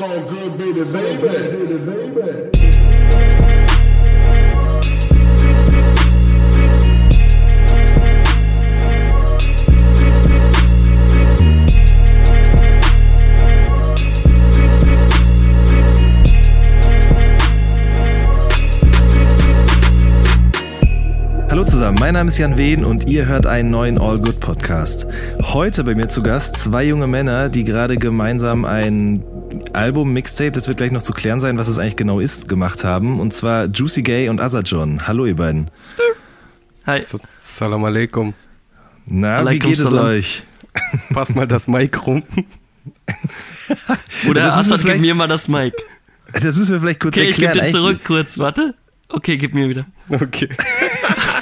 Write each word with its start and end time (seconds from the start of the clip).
So 0.00 0.08
good, 0.08 0.56
baby, 0.56 0.82
baby, 0.82 1.28
baby. 1.84 2.48
Hallo 21.50 21.64
zusammen, 21.64 21.98
mein 22.00 22.14
Name 22.14 22.28
ist 22.28 22.38
Jan 22.38 22.56
Wehn 22.56 22.86
und 22.86 23.10
ihr 23.10 23.26
hört 23.26 23.46
einen 23.46 23.68
neuen 23.68 23.98
All 23.98 24.18
Good 24.18 24.40
Podcast. 24.40 25.06
Heute 25.42 25.84
bei 25.84 25.94
mir 25.94 26.08
zu 26.08 26.22
Gast 26.22 26.56
zwei 26.56 26.84
junge 26.84 27.06
Männer, 27.06 27.50
die 27.50 27.64
gerade 27.64 27.98
gemeinsam 27.98 28.64
ein 28.64 29.22
Album, 29.72 30.12
Mixtape, 30.12 30.52
das 30.52 30.68
wird 30.68 30.78
gleich 30.78 30.90
noch 30.92 31.02
zu 31.02 31.12
klären 31.12 31.40
sein, 31.40 31.58
was 31.58 31.68
es 31.68 31.78
eigentlich 31.78 31.96
genau 31.96 32.20
ist, 32.20 32.48
gemacht 32.48 32.84
haben. 32.84 33.20
Und 33.20 33.32
zwar 33.32 33.66
Juicy 33.66 34.02
Gay 34.02 34.28
und 34.28 34.40
Azajon. 34.40 35.06
Hallo 35.06 35.26
ihr 35.26 35.36
beiden. 35.36 35.70
Hi. 36.86 37.00
Salam 37.38 37.84
alaikum. 37.84 38.34
Na, 39.06 39.38
Alaikum 39.38 39.70
wie 39.70 39.74
geht 39.74 39.76
salam. 39.78 40.06
es 40.06 40.10
euch? 40.10 40.42
Pass 41.12 41.34
mal 41.34 41.46
das 41.46 41.66
Mic 41.68 42.06
rum. 42.06 42.22
Oder 44.28 44.56
Assad, 44.56 44.84
gib 44.84 45.00
mir 45.00 45.14
mal 45.14 45.26
das 45.28 45.48
Mic. 45.48 45.74
Das 46.32 46.56
müssen 46.56 46.72
wir 46.72 46.80
vielleicht 46.80 47.00
kurz 47.00 47.16
Okay, 47.16 47.28
ich 47.30 47.36
gebe 47.36 47.46
erklären. 47.48 47.66
dir 47.66 47.72
zurück 47.72 48.00
kurz, 48.04 48.38
warte. 48.38 48.74
Okay, 49.08 49.36
gib 49.36 49.52
mir 49.54 49.68
wieder. 49.68 49.84
Okay. 50.08 50.48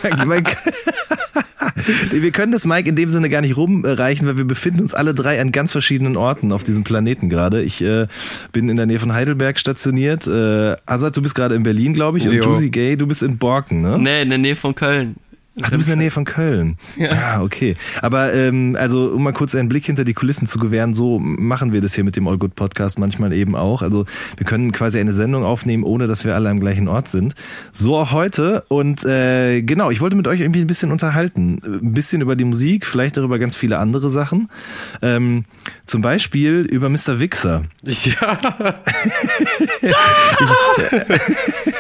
Wir 2.11 2.30
können 2.33 2.52
das 2.52 2.65
Mike 2.65 2.89
in 2.89 2.97
dem 2.97 3.09
Sinne 3.09 3.29
gar 3.29 3.41
nicht 3.41 3.56
rumreichen, 3.56 4.27
weil 4.27 4.37
wir 4.37 4.45
befinden 4.45 4.80
uns 4.80 4.95
alle 4.95 5.15
drei 5.15 5.41
an 5.41 5.52
ganz 5.52 5.73
verschiedenen 5.73 6.16
Orten 6.16 6.52
auf 6.52 6.62
diesem 6.62 6.84
Planeten 6.84 7.29
gerade. 7.29 7.62
Ich 7.62 7.83
äh, 7.83 8.06
bin 8.53 8.69
in 8.69 8.77
der 8.77 8.87
Nähe 8.87 8.98
von 8.98 9.12
Heidelberg 9.12 9.59
stationiert. 9.59 10.27
Äh, 10.27 10.77
Azad, 10.87 11.16
du 11.16 11.23
bist 11.23 11.34
gerade 11.34 11.55
in 11.55 11.62
Berlin, 11.62 11.95
glaube 11.95 12.19
ich. 12.19 12.27
Und 12.27 12.34
Jo. 12.34 12.42
Juicy 12.42 12.70
Gay, 12.70 12.97
du 12.97 13.06
bist 13.06 13.22
in 13.22 13.39
Borken, 13.39 13.81
ne? 13.81 13.98
Nee, 13.98 14.22
in 14.22 14.28
der 14.28 14.39
Nähe 14.39 14.56
von 14.56 14.75
Köln. 14.75 15.17
Ach, 15.62 15.70
du 15.70 15.78
bist 15.78 15.89
in 15.89 15.92
der 15.92 16.05
Nähe 16.05 16.11
von 16.11 16.25
Köln. 16.25 16.77
Ja. 16.97 17.11
Ah, 17.11 17.42
okay. 17.42 17.77
Aber 18.01 18.33
ähm, 18.33 18.77
also, 18.78 19.06
um 19.06 19.23
mal 19.23 19.33
kurz 19.33 19.55
einen 19.55 19.69
Blick 19.69 19.87
hinter 19.87 20.05
die 20.05 20.15
Kulissen 20.15 20.47
zu 20.47 20.59
gewähren, 20.59 20.95
so 20.95 21.19
machen 21.19 21.73
wir 21.73 21.81
das 21.81 21.95
hier 21.95 22.05
mit 22.05 22.17
dem 22.17 22.28
All 22.28 22.39
Good 22.39 22.55
Podcast 22.55 22.98
manchmal 22.98 23.33
eben 23.33 23.56
auch. 23.56 23.83
Also 23.83 24.05
wir 24.37 24.47
können 24.47 24.70
quasi 24.73 25.00
eine 25.00 25.12
Sendung 25.12 25.45
aufnehmen, 25.45 25.83
ohne 25.83 26.06
dass 26.06 26.25
wir 26.25 26.34
alle 26.34 26.48
am 26.48 26.61
gleichen 26.61 26.87
Ort 26.87 27.09
sind. 27.09 27.34
So 27.73 27.97
auch 27.97 28.12
heute. 28.12 28.65
Und 28.69 29.05
äh, 29.05 29.62
genau, 29.62 29.91
ich 29.91 30.00
wollte 30.00 30.17
mit 30.17 30.28
euch 30.28 30.41
irgendwie 30.41 30.61
ein 30.61 30.67
bisschen 30.67 30.92
unterhalten. 30.92 31.61
Ein 31.65 31.93
bisschen 31.93 32.22
über 32.22 32.37
die 32.37 32.45
Musik, 32.45 32.87
vielleicht 32.87 33.19
auch 33.19 33.25
über 33.25 33.39
ganz 33.39 33.56
viele 33.56 33.78
andere 33.78 34.11
Sachen. 34.11 34.48
Ähm, 35.03 35.45
zum 35.87 36.03
Beispiel 36.03 36.61
über 36.70 36.89
Mr. 36.89 37.19
Wixer. 37.19 37.65
Ja. 37.83 38.39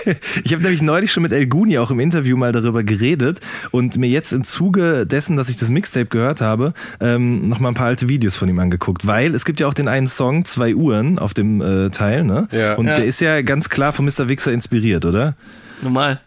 Ich 0.44 0.52
habe 0.52 0.62
nämlich 0.62 0.82
neulich 0.82 1.12
schon 1.12 1.22
mit 1.22 1.32
El 1.32 1.46
Guni 1.46 1.78
auch 1.78 1.90
im 1.90 2.00
Interview 2.00 2.36
mal 2.36 2.52
darüber 2.52 2.82
geredet 2.82 3.40
und 3.70 3.96
mir 3.98 4.08
jetzt 4.08 4.32
im 4.32 4.44
Zuge 4.44 5.06
dessen, 5.06 5.36
dass 5.36 5.48
ich 5.48 5.56
das 5.56 5.68
Mixtape 5.68 6.06
gehört 6.06 6.40
habe, 6.40 6.74
ähm, 7.00 7.48
noch 7.48 7.60
mal 7.60 7.68
ein 7.68 7.74
paar 7.74 7.86
alte 7.88 8.08
Videos 8.08 8.36
von 8.36 8.48
ihm 8.48 8.58
angeguckt, 8.58 9.06
weil 9.06 9.34
es 9.34 9.44
gibt 9.44 9.60
ja 9.60 9.66
auch 9.66 9.74
den 9.74 9.88
einen 9.88 10.06
Song 10.06 10.44
Zwei 10.44 10.74
Uhren 10.74 11.18
auf 11.18 11.34
dem 11.34 11.60
äh, 11.60 11.90
Teil, 11.90 12.24
ne? 12.24 12.48
Ja. 12.52 12.74
Und 12.74 12.86
Ja. 12.86 12.94
der 12.96 13.04
ist 13.06 13.20
ja 13.20 13.42
ganz 13.42 13.68
klar 13.68 13.92
von 13.92 14.04
Mr. 14.04 14.28
Wixer 14.28 14.52
inspiriert, 14.52 15.04
oder? 15.04 15.34
Normal. 15.82 16.20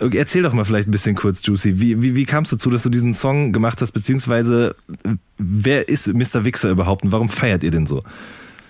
Okay, 0.00 0.16
erzähl 0.16 0.42
doch 0.42 0.52
mal 0.52 0.64
vielleicht 0.64 0.86
ein 0.88 0.92
bisschen 0.92 1.16
kurz, 1.16 1.44
Juicy. 1.44 1.80
Wie, 1.80 2.00
wie, 2.02 2.14
wie 2.14 2.24
kam 2.24 2.44
es 2.44 2.50
dazu, 2.50 2.70
dass 2.70 2.84
du 2.84 2.88
diesen 2.88 3.14
Song 3.14 3.52
gemacht 3.52 3.80
hast, 3.80 3.90
beziehungsweise 3.92 4.76
wer 5.38 5.88
ist 5.88 6.06
Mr. 6.06 6.44
Wixer 6.44 6.70
überhaupt 6.70 7.02
und 7.04 7.10
warum 7.10 7.28
feiert 7.28 7.64
ihr 7.64 7.72
den 7.72 7.86
so? 7.86 8.02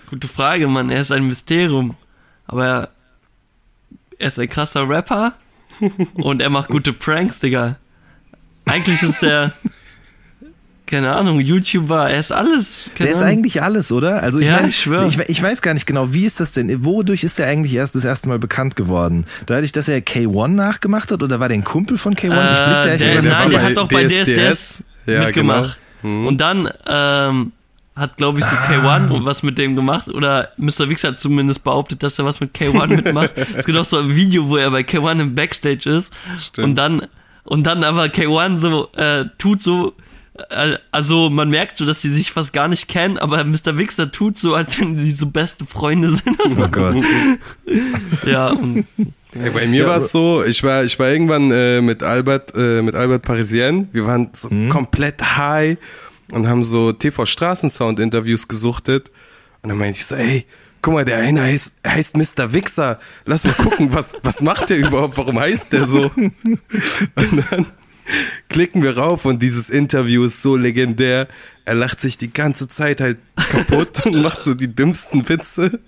Gute 0.09 0.27
Frage, 0.27 0.67
Mann. 0.67 0.89
Er 0.89 1.01
ist 1.01 1.11
ein 1.11 1.27
Mysterium. 1.27 1.95
Aber 2.47 2.65
er, 2.65 2.89
er 4.17 4.27
ist 4.27 4.39
ein 4.39 4.49
krasser 4.49 4.89
Rapper 4.89 5.33
und 6.15 6.41
er 6.41 6.49
macht 6.49 6.69
gute 6.69 6.93
Pranks, 6.93 7.39
Digga. 7.39 7.75
Eigentlich 8.69 9.01
ist 9.03 9.23
er, 9.23 9.53
keine 10.85 11.13
Ahnung, 11.15 11.39
YouTuber, 11.39 12.09
er 12.09 12.19
ist 12.19 12.31
alles. 12.31 12.89
Der 12.97 13.11
ist 13.11 13.17
Ahnung. 13.17 13.29
eigentlich 13.29 13.61
alles, 13.61 13.91
oder? 13.91 14.23
Also 14.23 14.39
ich 14.39 14.47
Ja, 14.47 14.53
meine, 14.55 14.69
ich. 14.69 14.87
Ich, 14.87 15.19
ich 15.29 15.43
weiß 15.43 15.61
gar 15.61 15.73
nicht 15.75 15.85
genau, 15.85 16.13
wie 16.13 16.25
ist 16.25 16.39
das 16.39 16.51
denn? 16.51 16.83
Wodurch 16.83 17.23
ist 17.23 17.39
er 17.39 17.47
eigentlich 17.47 17.73
erst 17.75 17.95
das 17.95 18.05
erste 18.05 18.27
Mal 18.27 18.39
bekannt 18.39 18.75
geworden? 18.75 19.25
Dadurch, 19.45 19.71
dass 19.71 19.87
er 19.87 19.99
K1 19.99 20.47
nachgemacht 20.47 21.11
hat 21.11 21.21
oder 21.21 21.39
war 21.39 21.47
der 21.47 21.57
ein 21.57 21.63
Kumpel 21.63 21.97
von 21.99 22.15
K1? 22.15 22.23
ich 22.23 22.29
blick 22.29 22.33
da 22.33 22.85
Äh, 22.85 22.97
der, 22.97 23.21
der 23.21 23.31
nein, 23.31 23.49
der 23.51 23.61
hat 23.63 23.77
doch 23.77 23.87
bei 23.87 24.05
DSDS. 24.05 24.25
DSDS, 24.33 24.83
Ja, 25.05 25.19
mitgemacht. 25.25 25.77
genau. 26.01 26.13
Mhm. 26.21 26.27
Und 26.27 26.37
dann 26.41 26.69
ähm, 26.87 27.51
hat, 27.95 28.17
glaube 28.17 28.39
ich, 28.39 28.45
so 28.45 28.55
Ah. 28.55 28.65
K1 28.67 29.09
und 29.09 29.25
was 29.25 29.43
mit 29.43 29.57
dem 29.59 29.75
gemacht. 29.75 30.07
Oder 30.07 30.49
Mr. 30.57 30.89
Wix 30.89 31.03
hat 31.03 31.19
zumindest 31.19 31.63
behauptet, 31.63 32.01
dass 32.01 32.17
er 32.17 32.25
was 32.25 32.39
mit 32.39 32.55
K1 32.55 32.87
mitmacht. 32.87 33.33
es 33.57 33.65
gibt 33.65 33.77
auch 33.77 33.85
so 33.85 33.99
ein 33.99 34.15
Video, 34.15 34.47
wo 34.49 34.55
er 34.57 34.71
bei 34.71 34.81
K1 34.81 35.19
im 35.21 35.35
Backstage 35.35 35.87
ist. 35.89 36.11
Stimmt. 36.39 36.65
Und 36.69 36.75
dann, 36.75 37.03
und 37.43 37.63
dann 37.65 37.83
aber 37.83 38.05
K1 38.05 38.57
so 38.57 38.89
äh, 38.95 39.25
tut 39.37 39.61
so. 39.61 39.93
äh, 40.49 40.77
Also 40.91 41.29
man 41.29 41.49
merkt 41.49 41.77
so, 41.77 41.85
dass 41.85 42.01
sie 42.01 42.11
sich 42.13 42.31
fast 42.31 42.53
gar 42.53 42.67
nicht 42.67 42.87
kennen, 42.87 43.17
aber 43.17 43.43
Mr. 43.43 43.77
Wixer 43.77 44.11
tut 44.11 44.37
so, 44.37 44.53
als 44.55 44.79
wenn 44.79 44.95
die 44.95 45.11
so 45.11 45.27
beste 45.27 45.65
Freunde 45.65 46.11
sind. 46.13 46.37
Oh 46.57 46.67
Gott. 46.69 46.97
ja, 48.25 48.47
und 48.49 48.85
Ey, 49.33 49.51
bei 49.51 49.67
mir 49.67 49.83
Ja, 49.83 49.87
war 49.89 49.97
es 49.97 50.11
so, 50.11 50.43
ich 50.43 50.63
war, 50.63 50.83
ich 50.83 50.97
war 50.97 51.09
irgendwann 51.09 51.51
äh, 51.51 51.81
mit 51.81 52.01
Albert, 52.01 52.53
äh, 52.55 52.81
mit 52.81 52.95
Albert 52.95 53.21
Parisien. 53.21 53.87
Wir 53.91 54.05
waren 54.05 54.29
so 54.33 54.49
Mhm. 54.49 54.69
komplett 54.69 55.21
high 55.37 55.77
und 56.31 56.47
haben 56.47 56.63
so 56.63 56.91
TV 56.93 57.25
Straßensound 57.27 57.99
Interviews 57.99 58.47
gesuchtet. 58.47 59.11
Und 59.61 59.69
dann 59.69 59.77
meinte 59.77 59.99
ich 59.99 60.05
so, 60.07 60.15
ey, 60.15 60.45
guck 60.81 60.93
mal, 60.93 61.05
der 61.05 61.19
eine 61.19 61.41
heißt, 61.41 61.73
heißt 61.85 62.17
Mr. 62.17 62.53
Wixer. 62.53 62.99
Lass 63.25 63.43
mal 63.43 63.53
gucken, 63.53 63.93
was, 63.93 64.15
was 64.23 64.41
macht 64.41 64.69
der 64.69 64.77
überhaupt? 64.77 65.17
Warum 65.17 65.39
heißt 65.39 65.71
der 65.73 65.85
so? 65.85 66.11
Und 66.15 67.43
dann 67.51 67.65
klicken 68.47 68.81
wir 68.81 68.97
rauf 68.97 69.25
und 69.25 69.41
dieses 69.41 69.69
Interview 69.69 70.25
ist 70.25 70.41
so 70.41 70.55
legendär. 70.55 71.27
Er 71.65 71.75
lacht 71.75 72.01
sich 72.01 72.17
die 72.17 72.33
ganze 72.33 72.67
Zeit 72.67 72.99
halt 72.99 73.19
kaputt 73.35 74.05
und 74.05 74.21
macht 74.23 74.41
so 74.41 74.55
die 74.55 74.73
dümmsten 74.73 75.27
Witze. 75.29 75.79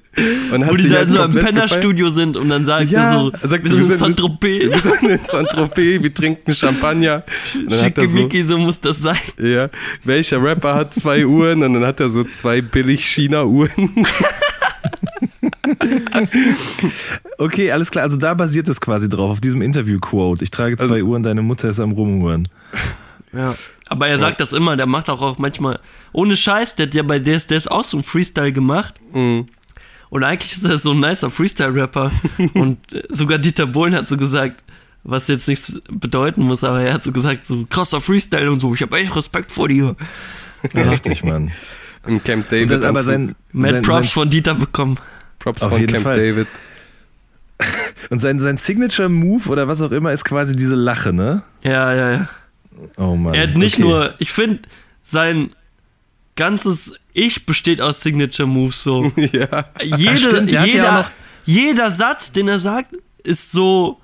Und 0.52 0.66
hat 0.66 0.72
wo 0.72 0.76
die 0.76 0.84
sich 0.84 0.92
dann 0.92 1.00
halt 1.00 1.12
so 1.12 1.24
im. 1.24 1.34
Pennerstudio 1.34 2.10
sind 2.10 2.38
und 2.38 2.50
dann 2.50 2.66
sagt 2.66 2.92
Ja, 2.92 3.14
er 3.14 3.20
so, 3.20 3.32
sagt 3.48 3.64
wir 3.64 3.72
so, 3.72 3.76
sind 3.78 3.92
in 3.92 3.98
Saint-Tropez. 3.98 4.70
Wir 4.70 4.80
sind 4.80 5.10
in 5.10 5.24
Saint-Tropez, 5.24 6.04
wir 6.04 6.14
trinken 6.14 6.54
Champagner. 6.54 7.24
Er 7.70 8.08
so, 8.08 8.30
so 8.30 8.58
muss 8.58 8.80
das 8.80 9.02
sein. 9.02 9.18
ja, 9.40 9.70
welcher 10.04 10.44
Rapper 10.44 10.76
hat 10.76 10.94
zwei 10.94 11.26
Uhren? 11.26 11.64
Und 11.64 11.74
dann 11.74 11.86
hat 11.86 12.00
er 12.00 12.10
so 12.10 12.24
zwei 12.26 12.62
billig 12.62 13.04
China-Uhren. 13.06 14.06
Okay, 17.38 17.72
alles 17.72 17.92
klar. 17.92 18.04
Also 18.04 18.18
da 18.18 18.34
basiert 18.34 18.70
es 18.70 18.80
quasi 18.82 19.10
drauf, 19.10 19.32
auf 19.32 19.42
diesem 19.42 19.62
Interview-Quote. 19.62 20.44
Ich 20.44 20.52
trage 20.52 20.78
zwei 20.78 20.96
Also- 20.96 21.06
Uhren, 21.08 21.24
deine 21.24 21.42
Mutter 21.42 21.70
ist 21.70 21.80
am 21.80 21.92
Rumhuren. 21.92 22.48
Ja. 23.34 23.56
Aber 23.88 24.10
er 24.10 24.18
sagt 24.18 24.42
das 24.42 24.52
immer, 24.52 24.76
der 24.76 24.88
macht 24.88 25.10
auch, 25.10 25.22
auch 25.22 25.38
manchmal, 25.38 25.80
ohne 26.12 26.36
Scheiß, 26.36 26.76
der 26.76 26.88
hat 26.88 26.94
ja 26.94 27.02
bei 27.02 27.18
DSDS 27.18 27.66
auch 27.70 27.86
so 27.86 27.96
einen 27.96 28.04
Freestyle 28.04 28.52
gemacht. 28.52 28.96
Mhm. 29.14 29.48
Und 30.10 30.24
eigentlich 30.26 30.52
ist 30.52 30.66
er 30.66 30.78
so 30.78 30.92
ein 30.92 31.00
nicer 31.00 31.32
Freestyle-Rapper. 31.32 32.12
Und 32.56 32.78
äh, 32.92 33.04
sogar 33.08 33.38
Dieter 33.38 33.68
Bohlen 33.68 33.96
hat 33.96 34.06
so 34.10 34.18
gesagt, 34.18 34.62
was 35.06 35.30
jetzt 35.30 35.48
nichts 35.48 35.82
bedeuten 35.90 36.42
muss, 36.44 36.66
aber 36.66 36.82
er 36.82 36.94
hat 36.94 37.04
so 37.04 37.14
gesagt, 37.14 37.46
so 37.46 37.66
krasser 37.70 38.02
Freestyle 38.02 38.52
und 38.52 38.60
so, 38.60 38.74
ich 38.76 38.82
habe 38.82 38.98
echt 39.00 39.16
Respekt 39.16 39.50
vor 39.54 39.70
dir. 39.70 39.96
Heftig, 40.74 41.24
Mann. 41.24 41.52
Im 42.06 42.22
Camp 42.22 42.44
Und 42.46 42.52
David. 42.52 42.70
das, 42.72 42.84
aber 42.84 43.00
Anzug. 43.00 43.04
sein, 43.14 43.36
Mad 43.54 43.74
sein, 43.76 43.82
Props 43.84 44.08
sein, 44.08 44.14
von 44.14 44.30
Dieter 44.30 44.56
bekommen. 44.56 44.98
Props 45.42 45.64
auf 45.64 45.72
von 45.72 45.80
jeden 45.82 45.94
Camp 45.94 46.04
Fall. 46.04 46.18
David. 46.18 46.48
und 48.10 48.20
sein, 48.20 48.40
sein 48.40 48.58
Signature-Move 48.58 49.50
oder 49.50 49.68
was 49.68 49.82
auch 49.82 49.92
immer 49.92 50.12
ist 50.12 50.24
quasi 50.24 50.56
diese 50.56 50.76
Lache, 50.76 51.14
ne? 51.14 51.44
Ja, 51.64 51.94
ja, 51.94 52.12
ja. 52.12 52.30
Oh 52.98 53.16
Mann. 53.16 53.34
Er 53.34 53.48
hat 53.48 53.56
nicht 53.56 53.76
okay. 53.76 53.84
nur, 53.84 54.14
ich 54.20 54.32
finde, 54.32 54.62
sein 55.04 55.52
ganzes 56.36 56.96
Ich 57.14 57.46
besteht 57.46 57.82
aus 57.82 58.02
Signature 58.02 58.48
Moves 58.48 58.84
so. 58.84 59.12
ja. 59.32 59.66
Jede, 59.84 60.18
stimmt, 60.18 60.52
der 60.52 60.62
hat 60.62 60.68
ja 60.68 60.74
jeder, 60.74 61.12
jeder 61.46 61.92
Satz, 61.92 62.32
den 62.32 62.48
er 62.48 62.60
sagt, 62.60 62.96
ist 63.24 63.52
so 63.52 64.00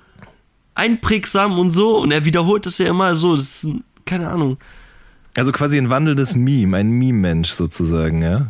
einprägsam 0.74 1.58
und 1.58 1.70
so 1.70 1.98
und 1.98 2.12
er 2.12 2.24
wiederholt 2.24 2.66
es 2.66 2.78
ja 2.78 2.86
immer 2.86 3.16
so. 3.16 3.34
Das 3.34 3.44
ist, 3.44 3.64
ein- 3.64 3.84
keine 4.04 4.28
Ahnung. 4.28 4.58
Also 5.36 5.52
quasi 5.52 5.78
ein 5.78 5.90
wandelndes 5.90 6.34
Meme, 6.34 6.76
ein 6.76 6.90
Meme-Mensch 6.90 7.50
sozusagen, 7.50 8.22
ja? 8.22 8.48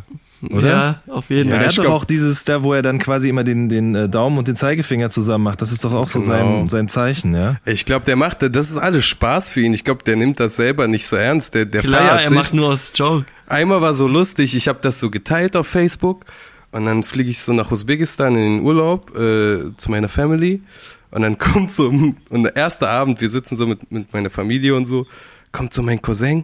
Oder? 0.49 0.67
Ja, 1.07 1.13
auf 1.13 1.29
jeden 1.29 1.49
Ja, 1.49 1.55
Ja, 1.61 1.67
ich 1.67 1.77
hat 1.77 1.85
doch 1.85 1.93
auch 1.93 2.05
dieses, 2.05 2.43
da 2.45 2.63
wo 2.63 2.73
er 2.73 2.81
dann 2.81 2.99
quasi 2.99 3.29
immer 3.29 3.43
den, 3.43 3.69
den 3.69 3.95
äh, 3.95 4.09
Daumen 4.09 4.37
und 4.37 4.47
den 4.47 4.55
Zeigefinger 4.55 5.09
zusammen 5.09 5.43
macht. 5.43 5.61
Das 5.61 5.71
ist 5.71 5.83
doch 5.83 5.93
auch 5.93 6.07
so 6.07 6.19
Genau. 6.19 6.31
sein, 6.31 6.69
sein 6.69 6.87
Zeichen, 6.87 7.33
ja? 7.33 7.57
Ich 7.65 7.85
glaube, 7.85 8.05
der 8.05 8.15
macht, 8.15 8.37
das 8.41 8.69
ist 8.69 8.77
alles 8.77 9.05
Spaß 9.05 9.49
für 9.49 9.61
ihn. 9.61 9.73
Ich 9.73 9.83
glaube, 9.83 10.03
der 10.03 10.15
nimmt 10.15 10.39
das 10.39 10.55
selber 10.55 10.87
nicht 10.87 11.05
so 11.07 11.15
ernst. 11.15 11.53
Der, 11.55 11.65
der 11.65 11.81
Klar, 11.81 12.01
feiert 12.01 12.21
er 12.23 12.27
sich. 12.29 12.37
macht 12.37 12.53
nur 12.53 12.69
aus 12.73 12.91
Joke. 12.95 13.25
Einmal 13.47 13.81
war 13.81 13.93
so 13.93 14.07
lustig, 14.07 14.55
ich 14.55 14.67
habe 14.67 14.79
das 14.81 14.99
so 14.99 15.09
geteilt 15.09 15.55
auf 15.55 15.67
Facebook 15.67 16.25
und 16.71 16.85
dann 16.85 17.03
fliege 17.03 17.31
ich 17.31 17.39
so 17.41 17.51
nach 17.53 17.71
Usbekistan 17.71 18.35
in 18.35 18.57
den 18.57 18.61
Urlaub 18.61 19.15
äh, 19.17 19.75
zu 19.77 19.89
meiner 19.89 20.07
Family 20.09 20.61
und 21.11 21.23
dann 21.23 21.37
kommt 21.39 21.71
so, 21.71 21.89
und 21.89 22.43
der 22.43 22.55
erste 22.55 22.87
Abend, 22.87 23.19
wir 23.21 23.29
sitzen 23.29 23.57
so 23.57 23.65
mit, 23.65 23.91
mit 23.91 24.13
meiner 24.13 24.29
Familie 24.29 24.75
und 24.75 24.85
so, 24.85 25.07
kommt 25.51 25.73
so 25.73 25.81
mein 25.81 25.99
Cousin 26.01 26.43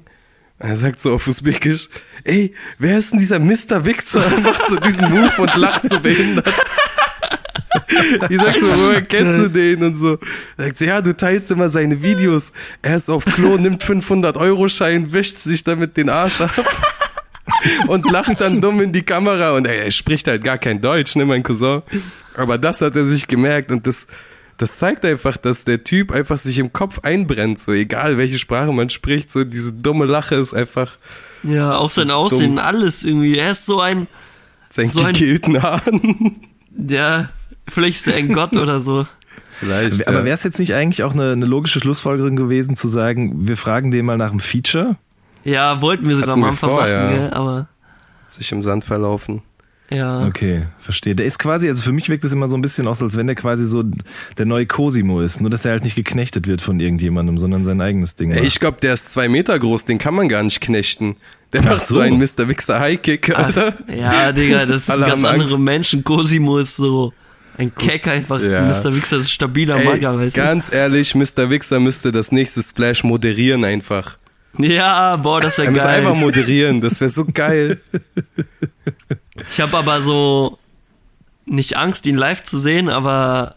Er 0.57 0.77
sagt 0.77 1.01
so 1.01 1.13
auf 1.13 1.27
Usbekisch, 1.27 1.89
ey, 2.23 2.53
wer 2.79 2.97
ist 2.97 3.11
denn 3.11 3.19
dieser 3.19 3.39
Mr. 3.39 3.85
Wichser? 3.85 4.25
Und 4.33 4.43
macht 4.43 4.67
so 4.67 4.77
diesen 4.77 5.09
Move 5.09 5.41
und 5.41 5.55
lacht 5.55 5.89
so 5.89 5.99
behindert. 5.99 6.47
Ich 8.29 8.37
sag 8.39 8.57
so, 8.57 8.67
woher 8.67 9.01
kennst 9.01 9.39
du 9.39 9.49
den? 9.49 9.83
Und 9.83 9.95
so. 9.97 10.17
Er 10.57 10.65
sagt 10.65 10.77
so, 10.77 10.85
ja, 10.85 11.01
du 11.01 11.15
teilst 11.15 11.51
immer 11.51 11.67
seine 11.67 12.01
Videos. 12.01 12.53
Er 12.81 12.95
ist 12.95 13.09
auf 13.09 13.25
Klo, 13.25 13.57
nimmt 13.57 13.83
500 13.83 14.37
Euro 14.37 14.69
Schein, 14.69 15.11
wäscht 15.11 15.37
sich 15.37 15.63
damit 15.63 15.97
den 15.97 16.09
Arsch 16.09 16.41
ab. 16.41 16.51
Und 17.87 18.09
lacht 18.09 18.39
dann 18.39 18.61
dumm 18.61 18.81
in 18.81 18.91
die 18.91 19.03
Kamera. 19.03 19.51
Und 19.55 19.67
ey, 19.67 19.79
er 19.85 19.91
spricht 19.91 20.27
halt 20.27 20.43
gar 20.43 20.57
kein 20.57 20.81
Deutsch, 20.81 21.15
ne, 21.15 21.25
mein 21.25 21.43
Cousin. 21.43 21.81
Aber 22.35 22.57
das 22.57 22.81
hat 22.81 22.95
er 22.95 23.05
sich 23.05 23.27
gemerkt 23.27 23.71
und 23.71 23.85
das, 23.87 24.07
das 24.57 24.77
zeigt 24.77 25.03
einfach, 25.05 25.37
dass 25.37 25.63
der 25.65 25.83
Typ 25.83 26.11
einfach 26.11 26.37
sich 26.37 26.59
im 26.59 26.71
Kopf 26.73 26.99
einbrennt, 27.03 27.59
so 27.59 27.71
egal 27.73 28.17
welche 28.17 28.39
Sprache 28.39 28.71
man 28.71 28.89
spricht, 28.89 29.31
so 29.31 29.43
diese 29.43 29.73
dumme 29.73 30.05
Lache 30.05 30.35
ist 30.35 30.53
einfach 30.53 30.97
Ja, 31.43 31.75
auch 31.77 31.89
sein 31.89 32.09
Aussehen, 32.11 32.57
alles 32.59 33.03
irgendwie. 33.03 33.37
Er 33.37 33.51
ist 33.51 33.65
so 33.65 33.81
ein, 33.81 34.07
sein 34.69 34.89
So 34.89 35.01
ein- 35.01 35.07
gekielten 35.13 35.61
Haaren. 35.61 36.39
der, 36.69 37.29
vielleicht 37.67 37.97
ist 37.97 38.07
er 38.07 38.15
ein 38.15 38.31
Gott 38.33 38.55
oder 38.55 38.79
so. 38.79 39.05
Vielleicht. 39.57 40.05
Aber 40.09 40.19
ja. 40.19 40.25
wäre 40.25 40.33
es 40.33 40.43
jetzt 40.43 40.59
nicht 40.59 40.73
eigentlich 40.73 41.01
auch 41.03 41.13
eine, 41.13 41.31
eine 41.31 41.45
logische 41.45 41.79
Schlussfolgerung 41.79 42.35
gewesen, 42.35 42.75
zu 42.75 42.89
sagen, 42.89 43.47
wir 43.47 43.55
fragen 43.55 43.89
den 43.89 44.05
mal 44.05 44.17
nach 44.17 44.31
einem 44.31 44.41
Feature? 44.41 44.97
Ja, 45.45 45.79
wollten 45.79 46.09
wir 46.09 46.15
sogar 46.17 46.31
Hatten 46.31 46.43
am 46.43 46.49
Anfang 46.49 46.69
vor, 46.71 46.79
machen, 46.81 46.91
ja. 46.91 47.07
gell? 47.07 47.29
aber 47.33 47.69
sich 48.27 48.51
im 48.51 48.61
Sand 48.61 48.83
verlaufen. 48.83 49.43
Ja. 49.89 50.25
Okay, 50.27 50.63
verstehe. 50.79 51.15
Der 51.15 51.25
ist 51.25 51.37
quasi, 51.37 51.69
also 51.69 51.83
für 51.83 51.91
mich 51.91 52.09
wirkt 52.09 52.23
es 52.23 52.31
immer 52.31 52.47
so 52.47 52.55
ein 52.55 52.61
bisschen 52.61 52.87
aus, 52.87 53.01
als 53.01 53.17
wenn 53.17 53.27
der 53.27 53.35
quasi 53.35 53.65
so 53.65 53.83
der 54.37 54.45
neue 54.45 54.65
Cosimo 54.65 55.21
ist. 55.21 55.41
Nur, 55.41 55.49
dass 55.49 55.65
er 55.65 55.71
halt 55.71 55.83
nicht 55.83 55.95
geknechtet 55.95 56.47
wird 56.47 56.61
von 56.61 56.79
irgendjemandem, 56.79 57.37
sondern 57.37 57.63
sein 57.63 57.81
eigenes 57.81 58.15
Ding 58.15 58.29
macht. 58.29 58.39
ich 58.43 58.59
glaube, 58.59 58.77
der 58.81 58.93
ist 58.93 59.09
zwei 59.09 59.27
Meter 59.29 59.57
groß, 59.59 59.85
den 59.85 59.97
kann 59.97 60.15
man 60.15 60.27
gar 60.29 60.43
nicht 60.43 60.59
knechten. 60.61 61.15
Der 61.53 61.61
macht 61.61 61.85
so 61.85 61.95
so. 61.95 61.99
einen 62.01 62.17
Mr. 62.17 62.49
Wichser 62.49 62.79
Highkick, 62.79 63.37
Alter. 63.37 63.73
Ja, 63.95 64.31
Digga, 64.31 64.65
das 64.65 64.87
sind 64.87 64.99
ganz 64.99 65.23
andere 65.23 65.43
Angst. 65.43 65.59
Menschen. 65.59 66.03
Cosimo 66.03 66.57
ist 66.57 66.75
so 66.75 67.13
ein 67.57 67.73
Keck 67.73 68.07
einfach. 68.07 68.41
Ja. 68.41 68.63
Mr. 68.63 68.93
Wichser 68.95 69.17
ist 69.17 69.31
stabiler 69.31 69.77
Ey, 69.77 69.85
Mager, 69.85 70.17
weißt 70.17 70.35
du? 70.35 70.41
ganz 70.41 70.73
ehrlich, 70.73 71.15
Mr. 71.15 71.49
Wichser 71.49 71.79
müsste 71.79 72.11
das 72.11 72.31
nächste 72.31 72.61
Splash 72.61 73.03
moderieren 73.03 73.63
einfach. 73.63 74.17
Ja, 74.57 75.15
boah, 75.17 75.39
das 75.41 75.57
Er 75.57 75.63
wäre 75.65 75.71
müsste 75.73 75.89
einfach 75.89 76.11
geil. 76.13 76.21
moderieren, 76.21 76.81
das 76.81 76.99
wäre 76.99 77.09
so 77.09 77.25
geil. 77.31 77.79
Ich 79.51 79.59
habe 79.59 79.77
aber 79.77 80.01
so 80.01 80.57
nicht 81.45 81.77
Angst, 81.77 82.05
ihn 82.07 82.15
live 82.15 82.43
zu 82.43 82.59
sehen, 82.59 82.89
aber 82.89 83.55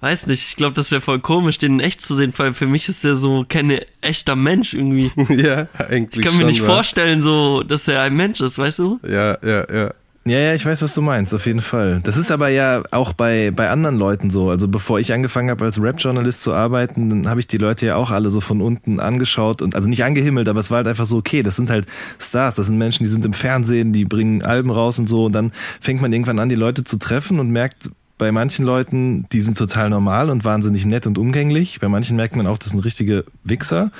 weiß 0.00 0.26
nicht, 0.26 0.46
ich 0.48 0.56
glaube, 0.56 0.74
das 0.74 0.90
wäre 0.90 1.00
voll 1.00 1.20
komisch, 1.20 1.58
den 1.58 1.74
in 1.74 1.80
echt 1.80 2.00
zu 2.02 2.14
sehen, 2.14 2.32
weil 2.36 2.52
für 2.54 2.66
mich 2.66 2.88
ist 2.88 3.04
er 3.04 3.16
so 3.16 3.44
kein 3.48 3.80
echter 4.00 4.36
Mensch 4.36 4.74
irgendwie. 4.74 5.10
ja, 5.30 5.66
eigentlich 5.78 6.18
Ich 6.18 6.22
kann 6.22 6.34
mir 6.36 6.42
schon, 6.42 6.50
nicht 6.50 6.62
wa? 6.62 6.66
vorstellen, 6.66 7.20
so, 7.20 7.62
dass 7.62 7.88
er 7.88 8.02
ein 8.02 8.14
Mensch 8.14 8.40
ist, 8.40 8.58
weißt 8.58 8.78
du? 8.80 9.00
Ja, 9.02 9.38
ja, 9.42 9.72
ja. 9.72 9.94
Ja, 10.26 10.38
ja, 10.38 10.54
ich 10.54 10.64
weiß, 10.64 10.80
was 10.80 10.94
du 10.94 11.02
meinst, 11.02 11.34
auf 11.34 11.44
jeden 11.44 11.60
Fall. 11.60 12.00
Das 12.02 12.16
ist 12.16 12.30
aber 12.30 12.48
ja 12.48 12.82
auch 12.92 13.12
bei, 13.12 13.50
bei 13.50 13.68
anderen 13.68 13.98
Leuten 13.98 14.30
so. 14.30 14.48
Also 14.48 14.68
bevor 14.68 14.98
ich 14.98 15.12
angefangen 15.12 15.50
habe, 15.50 15.64
als 15.64 15.80
Rap-Journalist 15.80 16.42
zu 16.42 16.54
arbeiten, 16.54 17.10
dann 17.10 17.28
habe 17.28 17.40
ich 17.40 17.46
die 17.46 17.58
Leute 17.58 17.84
ja 17.84 17.96
auch 17.96 18.10
alle 18.10 18.30
so 18.30 18.40
von 18.40 18.62
unten 18.62 19.00
angeschaut 19.00 19.60
und 19.60 19.74
also 19.74 19.88
nicht 19.88 20.02
angehimmelt, 20.02 20.48
aber 20.48 20.60
es 20.60 20.70
war 20.70 20.78
halt 20.78 20.86
einfach 20.88 21.04
so, 21.04 21.18
okay, 21.18 21.42
das 21.42 21.56
sind 21.56 21.68
halt 21.68 21.86
Stars, 22.18 22.54
das 22.54 22.68
sind 22.68 22.78
Menschen, 22.78 23.04
die 23.04 23.10
sind 23.10 23.26
im 23.26 23.34
Fernsehen, 23.34 23.92
die 23.92 24.06
bringen 24.06 24.42
Alben 24.42 24.70
raus 24.70 24.98
und 24.98 25.10
so 25.10 25.26
und 25.26 25.32
dann 25.32 25.52
fängt 25.80 26.00
man 26.00 26.10
irgendwann 26.10 26.38
an, 26.38 26.48
die 26.48 26.54
Leute 26.54 26.84
zu 26.84 26.98
treffen 26.98 27.38
und 27.38 27.50
merkt, 27.50 27.90
bei 28.16 28.30
manchen 28.30 28.64
Leuten, 28.64 29.26
die 29.32 29.40
sind 29.40 29.58
total 29.58 29.90
normal 29.90 30.30
und 30.30 30.44
wahnsinnig 30.44 30.86
nett 30.86 31.06
und 31.06 31.18
umgänglich. 31.18 31.80
Bei 31.80 31.88
manchen 31.88 32.16
merkt 32.16 32.36
man 32.36 32.46
auch, 32.46 32.58
das 32.58 32.70
sind 32.70 32.78
richtige 32.84 33.24
Wichser. 33.42 33.90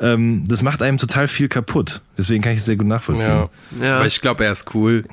Ähm, 0.00 0.44
das 0.48 0.62
macht 0.62 0.82
einem 0.82 0.98
total 0.98 1.28
viel 1.28 1.48
kaputt. 1.48 2.00
Deswegen 2.18 2.42
kann 2.42 2.52
ich 2.52 2.58
es 2.58 2.64
sehr 2.64 2.76
gut 2.76 2.88
nachvollziehen. 2.88 3.28
ja. 3.28 3.86
Ja. 3.86 3.96
Aber 3.96 4.06
ich 4.06 4.20
glaube, 4.20 4.44
er 4.44 4.50
ist 4.50 4.74
cool. 4.74 5.04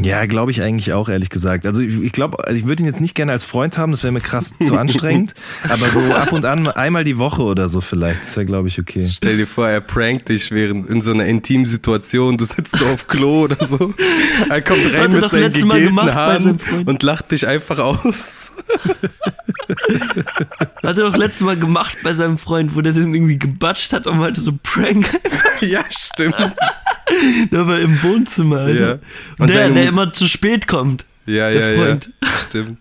Ja, 0.00 0.26
glaube 0.26 0.50
ich 0.50 0.60
eigentlich 0.60 0.92
auch, 0.92 1.08
ehrlich 1.08 1.30
gesagt. 1.30 1.66
Also 1.66 1.80
ich, 1.80 2.00
ich 2.00 2.10
glaube, 2.10 2.44
also 2.44 2.58
ich 2.58 2.66
würde 2.66 2.82
ihn 2.82 2.86
jetzt 2.86 3.00
nicht 3.00 3.14
gerne 3.14 3.30
als 3.30 3.44
Freund 3.44 3.78
haben, 3.78 3.92
das 3.92 4.02
wäre 4.02 4.12
mir 4.12 4.20
krass 4.20 4.52
zu 4.64 4.76
anstrengend. 4.78 5.34
Aber 5.68 5.88
so 5.88 6.00
ab 6.12 6.32
und 6.32 6.44
an 6.44 6.66
einmal 6.66 7.04
die 7.04 7.16
Woche 7.16 7.42
oder 7.42 7.68
so 7.68 7.80
vielleicht, 7.80 8.22
das 8.22 8.36
wäre, 8.36 8.46
glaube 8.46 8.66
ich, 8.66 8.80
okay. 8.80 9.08
Stell 9.08 9.36
dir 9.36 9.46
vor, 9.46 9.68
er 9.68 9.80
prankt 9.80 10.28
dich 10.28 10.50
während 10.50 10.90
in 10.90 11.00
so 11.00 11.12
einer 11.12 11.26
intimen 11.26 11.66
Situation, 11.66 12.36
du 12.36 12.44
sitzt 12.44 12.76
so 12.76 12.86
auf 12.86 13.06
Klo 13.06 13.44
oder 13.44 13.64
so. 13.64 13.94
Er 14.50 14.62
kommt 14.62 14.84
Hat 14.84 14.94
rein 14.94 15.12
mit 15.12 15.30
seinen 15.30 15.52
gegelten 15.52 16.14
Haaren 16.14 16.60
und 16.86 17.02
lacht 17.04 17.30
dich 17.30 17.46
einfach 17.46 17.78
aus. 17.78 18.52
Hat 20.82 20.98
er 20.98 21.04
doch 21.10 21.16
letztes 21.16 21.42
Mal 21.42 21.56
gemacht 21.56 21.96
bei 22.02 22.12
seinem 22.14 22.38
Freund, 22.38 22.74
wo 22.74 22.80
der 22.80 22.92
den 22.92 23.14
irgendwie 23.14 23.38
gebatscht 23.38 23.92
hat 23.92 24.06
und 24.06 24.18
meinte 24.18 24.40
so 24.40 24.52
Prank. 24.62 25.06
ja, 25.60 25.84
stimmt. 25.88 26.34
Der 27.50 27.66
war 27.66 27.78
im 27.80 28.02
Wohnzimmer, 28.02 28.58
Alter. 28.60 28.88
Ja. 28.88 28.98
Und, 29.38 29.50
der, 29.52 29.70
der 29.70 29.88
immer 29.88 30.12
zu 30.12 30.26
spät 30.26 30.66
kommt. 30.66 31.04
Ja, 31.26 31.50
Der 31.50 31.60
ja, 31.60 31.70
ja. 31.70 31.76
Freund. 31.84 32.10
Stimmt. 32.48 32.78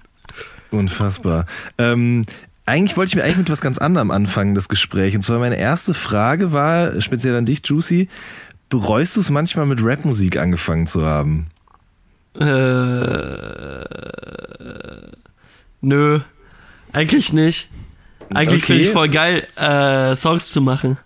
Unfassbar. 0.72 1.46
Ähm, 1.78 2.24
eigentlich 2.66 2.96
wollte 2.98 3.10
ich 3.10 3.16
mir 3.16 3.24
eigentlich 3.24 3.38
mit 3.38 3.50
was 3.50 3.62
ganz 3.62 3.78
anderem 3.78 4.12
anfangen, 4.12 4.56
das 4.56 4.70
Gespräch. 4.70 5.16
Und 5.16 5.22
zwar 5.24 5.40
meine 5.40 5.58
erste 5.58 5.94
Frage 5.94 6.54
war, 6.54 7.00
speziell 7.02 7.36
an 7.36 7.46
dich, 7.46 7.62
Juicy, 7.66 8.08
bereust 8.70 9.16
du 9.16 9.20
es 9.20 9.30
manchmal 9.30 9.66
mit 9.66 9.80
Rapmusik 9.84 10.38
angefangen 10.38 10.88
zu 10.88 11.06
haben? 11.06 11.48
Äh, 12.40 13.84
nö, 15.82 16.20
eigentlich 16.92 17.34
nicht. 17.34 17.70
Eigentlich 18.34 18.64
Okay. 18.64 18.74
finde 18.74 18.84
ich 18.84 18.90
voll 18.90 19.10
geil, 19.10 19.46
äh, 19.58 20.16
Songs 20.16 20.50
zu 20.52 20.62
machen. 20.62 20.98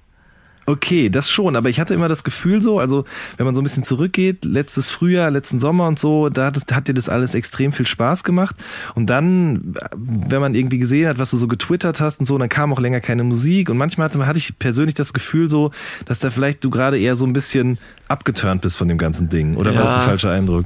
Okay, 0.70 1.08
das 1.10 1.32
schon, 1.32 1.56
aber 1.56 1.70
ich 1.70 1.80
hatte 1.80 1.94
immer 1.94 2.10
das 2.10 2.26
Gefühl 2.26 2.62
so, 2.62 2.78
also 2.78 3.06
wenn 3.38 3.46
man 3.46 3.56
so 3.56 3.62
ein 3.62 3.64
bisschen 3.64 3.84
zurückgeht, 3.86 4.44
letztes 4.44 4.90
Frühjahr, 4.90 5.32
letzten 5.32 5.62
Sommer 5.62 5.88
und 5.88 5.98
so, 5.98 6.28
da 6.28 6.48
hat, 6.48 6.58
es, 6.58 6.66
hat 6.76 6.90
dir 6.90 6.94
das 6.94 7.08
alles 7.08 7.36
extrem 7.36 7.72
viel 7.72 7.88
Spaß 7.88 8.26
gemacht 8.26 8.54
und 8.94 9.06
dann, 9.10 9.76
wenn 9.96 10.42
man 10.42 10.56
irgendwie 10.56 10.78
gesehen 10.78 11.08
hat, 11.08 11.20
was 11.20 11.32
du 11.32 11.38
so 11.38 11.48
getwittert 11.48 12.02
hast 12.02 12.20
und 12.20 12.26
so, 12.26 12.38
dann 12.38 12.50
kam 12.50 12.74
auch 12.74 12.82
länger 12.82 13.00
keine 13.00 13.24
Musik 13.24 13.70
und 13.70 13.78
manchmal 13.78 14.10
hatte, 14.10 14.28
hatte 14.28 14.40
ich 14.40 14.60
persönlich 14.60 14.94
das 14.96 15.14
Gefühl 15.14 15.48
so, 15.50 15.72
dass 16.06 16.20
da 16.20 16.32
vielleicht 16.32 16.62
du 16.66 16.70
gerade 16.70 17.00
eher 17.00 17.16
so 17.16 17.26
ein 17.26 17.32
bisschen 17.32 17.78
abgeturnt 18.10 18.60
bist 18.62 18.76
von 18.76 18.90
dem 18.90 18.98
ganzen 18.98 19.30
Ding 19.30 19.56
oder 19.56 19.74
war 19.74 19.84
das 19.84 19.92
Ja. 19.94 20.00
ein 20.00 20.06
falscher 20.06 20.32
Eindruck? 20.32 20.66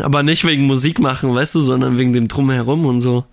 Aber 0.00 0.22
nicht 0.22 0.44
wegen 0.44 0.66
Musik 0.66 0.98
machen, 0.98 1.34
weißt 1.34 1.54
du, 1.54 1.60
sondern 1.62 1.96
wegen 1.96 2.12
dem 2.12 2.28
Drumherum 2.28 2.84
und 2.84 3.00
so. 3.00 3.24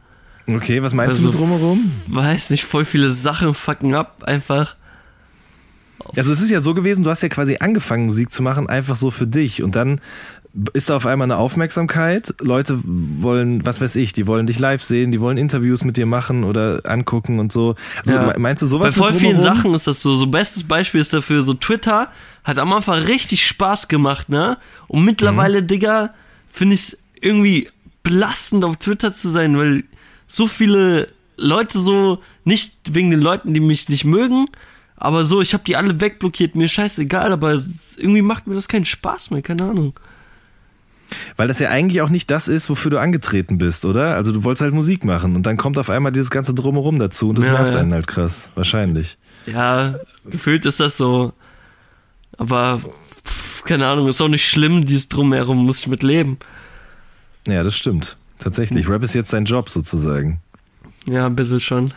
Okay, 0.47 0.81
was 0.81 0.93
meinst 0.93 1.17
Also- 1.19 1.23
du 1.31 1.38
mit 1.38 1.38
drumherum? 1.38 1.91
Weiß 2.07 2.49
nicht, 2.49 2.63
voll 2.63 2.85
viele 2.85 3.09
Sachen 3.09 3.53
fucken 3.53 3.93
ab, 3.93 4.23
einfach. 4.25 4.77
Also 6.15 6.31
es 6.33 6.42
ist 6.42 6.50
ja 6.50 6.62
so 6.62 6.74
gewesen, 6.74 7.03
du 7.03 7.09
hast 7.09 7.21
ja 7.24 7.30
quasi 7.30 7.57
angefangen 7.59 8.06
Musik 8.06 8.31
zu 8.31 8.42
machen, 8.44 8.69
einfach 8.69 8.95
so 8.95 9.12
für 9.12 9.27
dich 9.27 9.63
und 9.63 9.75
dann 9.75 10.00
ist 10.74 10.89
da 10.89 10.98
auf 10.98 11.06
einmal 11.06 11.25
eine 11.27 11.38
Aufmerksamkeit, 11.38 12.33
Leute 12.42 12.77
wollen, 12.83 13.65
was 13.65 13.80
weiß 13.80 13.95
ich, 13.95 14.12
die 14.12 14.27
wollen 14.27 14.48
dich 14.48 14.59
live 14.59 14.83
sehen, 14.83 15.12
die 15.13 15.22
wollen 15.22 15.38
Interviews 15.38 15.86
mit 15.86 15.96
dir 15.96 16.05
machen 16.05 16.43
oder 16.43 16.81
angucken 16.84 17.39
und 17.39 17.53
so. 17.53 17.75
Also 18.03 18.15
Ja. 18.15 18.25
me- 18.27 18.36
meinst 18.38 18.62
du 18.62 18.67
sowas 18.67 18.93
Bei 18.93 19.08
voll 19.08 19.13
vielen? 19.13 19.41
Sachen 19.41 19.74
ist 19.74 19.88
das 19.88 20.01
so. 20.01 20.13
So 20.13 20.27
bestes 20.27 20.63
Beispiel 20.65 21.00
ist 21.00 21.13
dafür 21.13 21.41
so 21.41 21.53
Twitter 21.53 22.10
hat 22.43 22.58
am 22.60 22.74
Anfang 22.74 23.00
richtig 23.03 23.46
Spaß 23.48 23.88
gemacht, 23.88 24.27
ne? 24.27 24.58
Und 24.89 25.05
mittlerweile, 25.05 25.63
Digga, 25.63 26.13
finde 26.51 26.74
ich 26.75 26.81
es 26.81 27.08
irgendwie 27.22 27.70
belastend 28.03 28.65
auf 28.65 28.75
Twitter 28.77 29.13
zu 29.13 29.29
sein, 29.29 29.58
weil 29.58 29.84
so 30.27 30.48
viele 30.48 31.08
Leute 31.38 31.79
so, 31.79 32.20
nicht 32.43 32.93
wegen 32.93 33.10
den 33.12 33.22
Leuten, 33.22 33.53
die 33.53 33.60
mich 33.62 33.88
nicht 33.89 34.03
mögen, 34.05 34.48
aber 35.01 35.25
so, 35.25 35.41
ich 35.41 35.53
habe 35.53 35.63
die 35.65 35.75
alle 35.75 36.00
wegblockiert, 36.00 36.55
mir 36.55 36.67
scheißegal, 36.67 37.31
aber 37.31 37.62
irgendwie 37.98 38.22
macht 38.22 38.48
mir 38.48 38.53
das 38.55 38.67
keinen 38.67 38.86
Spaß 38.86 39.31
mehr, 39.31 39.41
keine 39.41 39.63
Ahnung. 39.63 39.93
Weil 41.36 41.48
das 41.50 41.60
ja 41.60 41.70
eigentlich 41.70 42.01
auch 42.01 42.10
nicht 42.10 42.31
das 42.31 42.48
ist, 42.48 42.70
wofür 42.70 42.91
du 42.91 42.98
angetreten 43.00 43.58
bist, 43.58 43.84
oder? 43.84 44.15
Also 44.15 44.31
du 44.31 44.43
wolltest 44.43 44.62
halt 44.62 44.74
Musik 44.74 45.03
machen 45.03 45.36
und 45.36 45.46
dann 45.46 45.58
kommt 45.58 45.77
auf 45.77 45.89
einmal 45.89 46.12
dieses 46.12 46.29
ganze 46.29 46.53
Drumherum 46.53 47.00
dazu 47.00 47.29
und 47.29 47.38
das 47.38 47.48
Ja, 47.48 47.53
nervt 47.53 47.75
ja. 47.75 47.81
einen 47.81 47.93
halt 47.93 48.08
krass, 48.08 48.50
wahrscheinlich. 48.55 49.17
Ja, 49.46 49.96
gefühlt 50.25 50.65
ist 50.65 50.79
das 50.79 50.96
so. 50.98 51.34
Aber 52.38 52.79
pff, 53.25 53.63
keine 53.65 53.88
Ahnung, 53.88 54.08
ist 54.08 54.22
auch 54.22 54.29
nicht 54.29 54.48
schlimm, 54.50 54.86
dieses 54.86 55.10
Drumherum 55.10 55.65
muss 55.65 55.79
ich 55.79 55.88
mit 55.88 56.03
leben. 56.03 56.38
Ja, 57.48 57.63
das 57.63 57.75
stimmt. 57.75 58.17
Tatsächlich. 58.39 58.88
Rap 58.88 59.03
ist 59.03 59.13
jetzt 59.13 59.34
dein 59.34 59.46
Job 59.46 59.70
sozusagen. 59.70 60.39
Ja, 61.08 61.25
ein 61.25 61.36
bisschen 61.36 61.60
schon. 61.60 61.93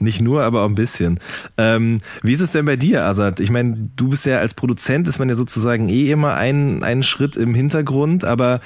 Nicht 0.00 0.20
nur, 0.20 0.42
aber 0.42 0.62
auch 0.62 0.68
ein 0.68 0.74
bisschen. 0.74 1.18
Ähm, 1.56 1.98
wie 2.22 2.32
ist 2.32 2.40
es 2.40 2.52
denn 2.52 2.64
bei 2.64 2.76
dir, 2.76 3.04
Azad? 3.04 3.40
Ich 3.40 3.50
meine, 3.50 3.90
du 3.96 4.08
bist 4.08 4.26
ja 4.26 4.38
als 4.38 4.54
Produzent, 4.54 5.08
ist 5.08 5.18
man 5.18 5.28
ja 5.28 5.34
sozusagen 5.34 5.88
eh 5.88 6.10
immer 6.10 6.34
einen, 6.34 6.84
einen 6.84 7.02
Schritt 7.02 7.36
im 7.36 7.54
Hintergrund, 7.54 8.24
aber 8.24 8.60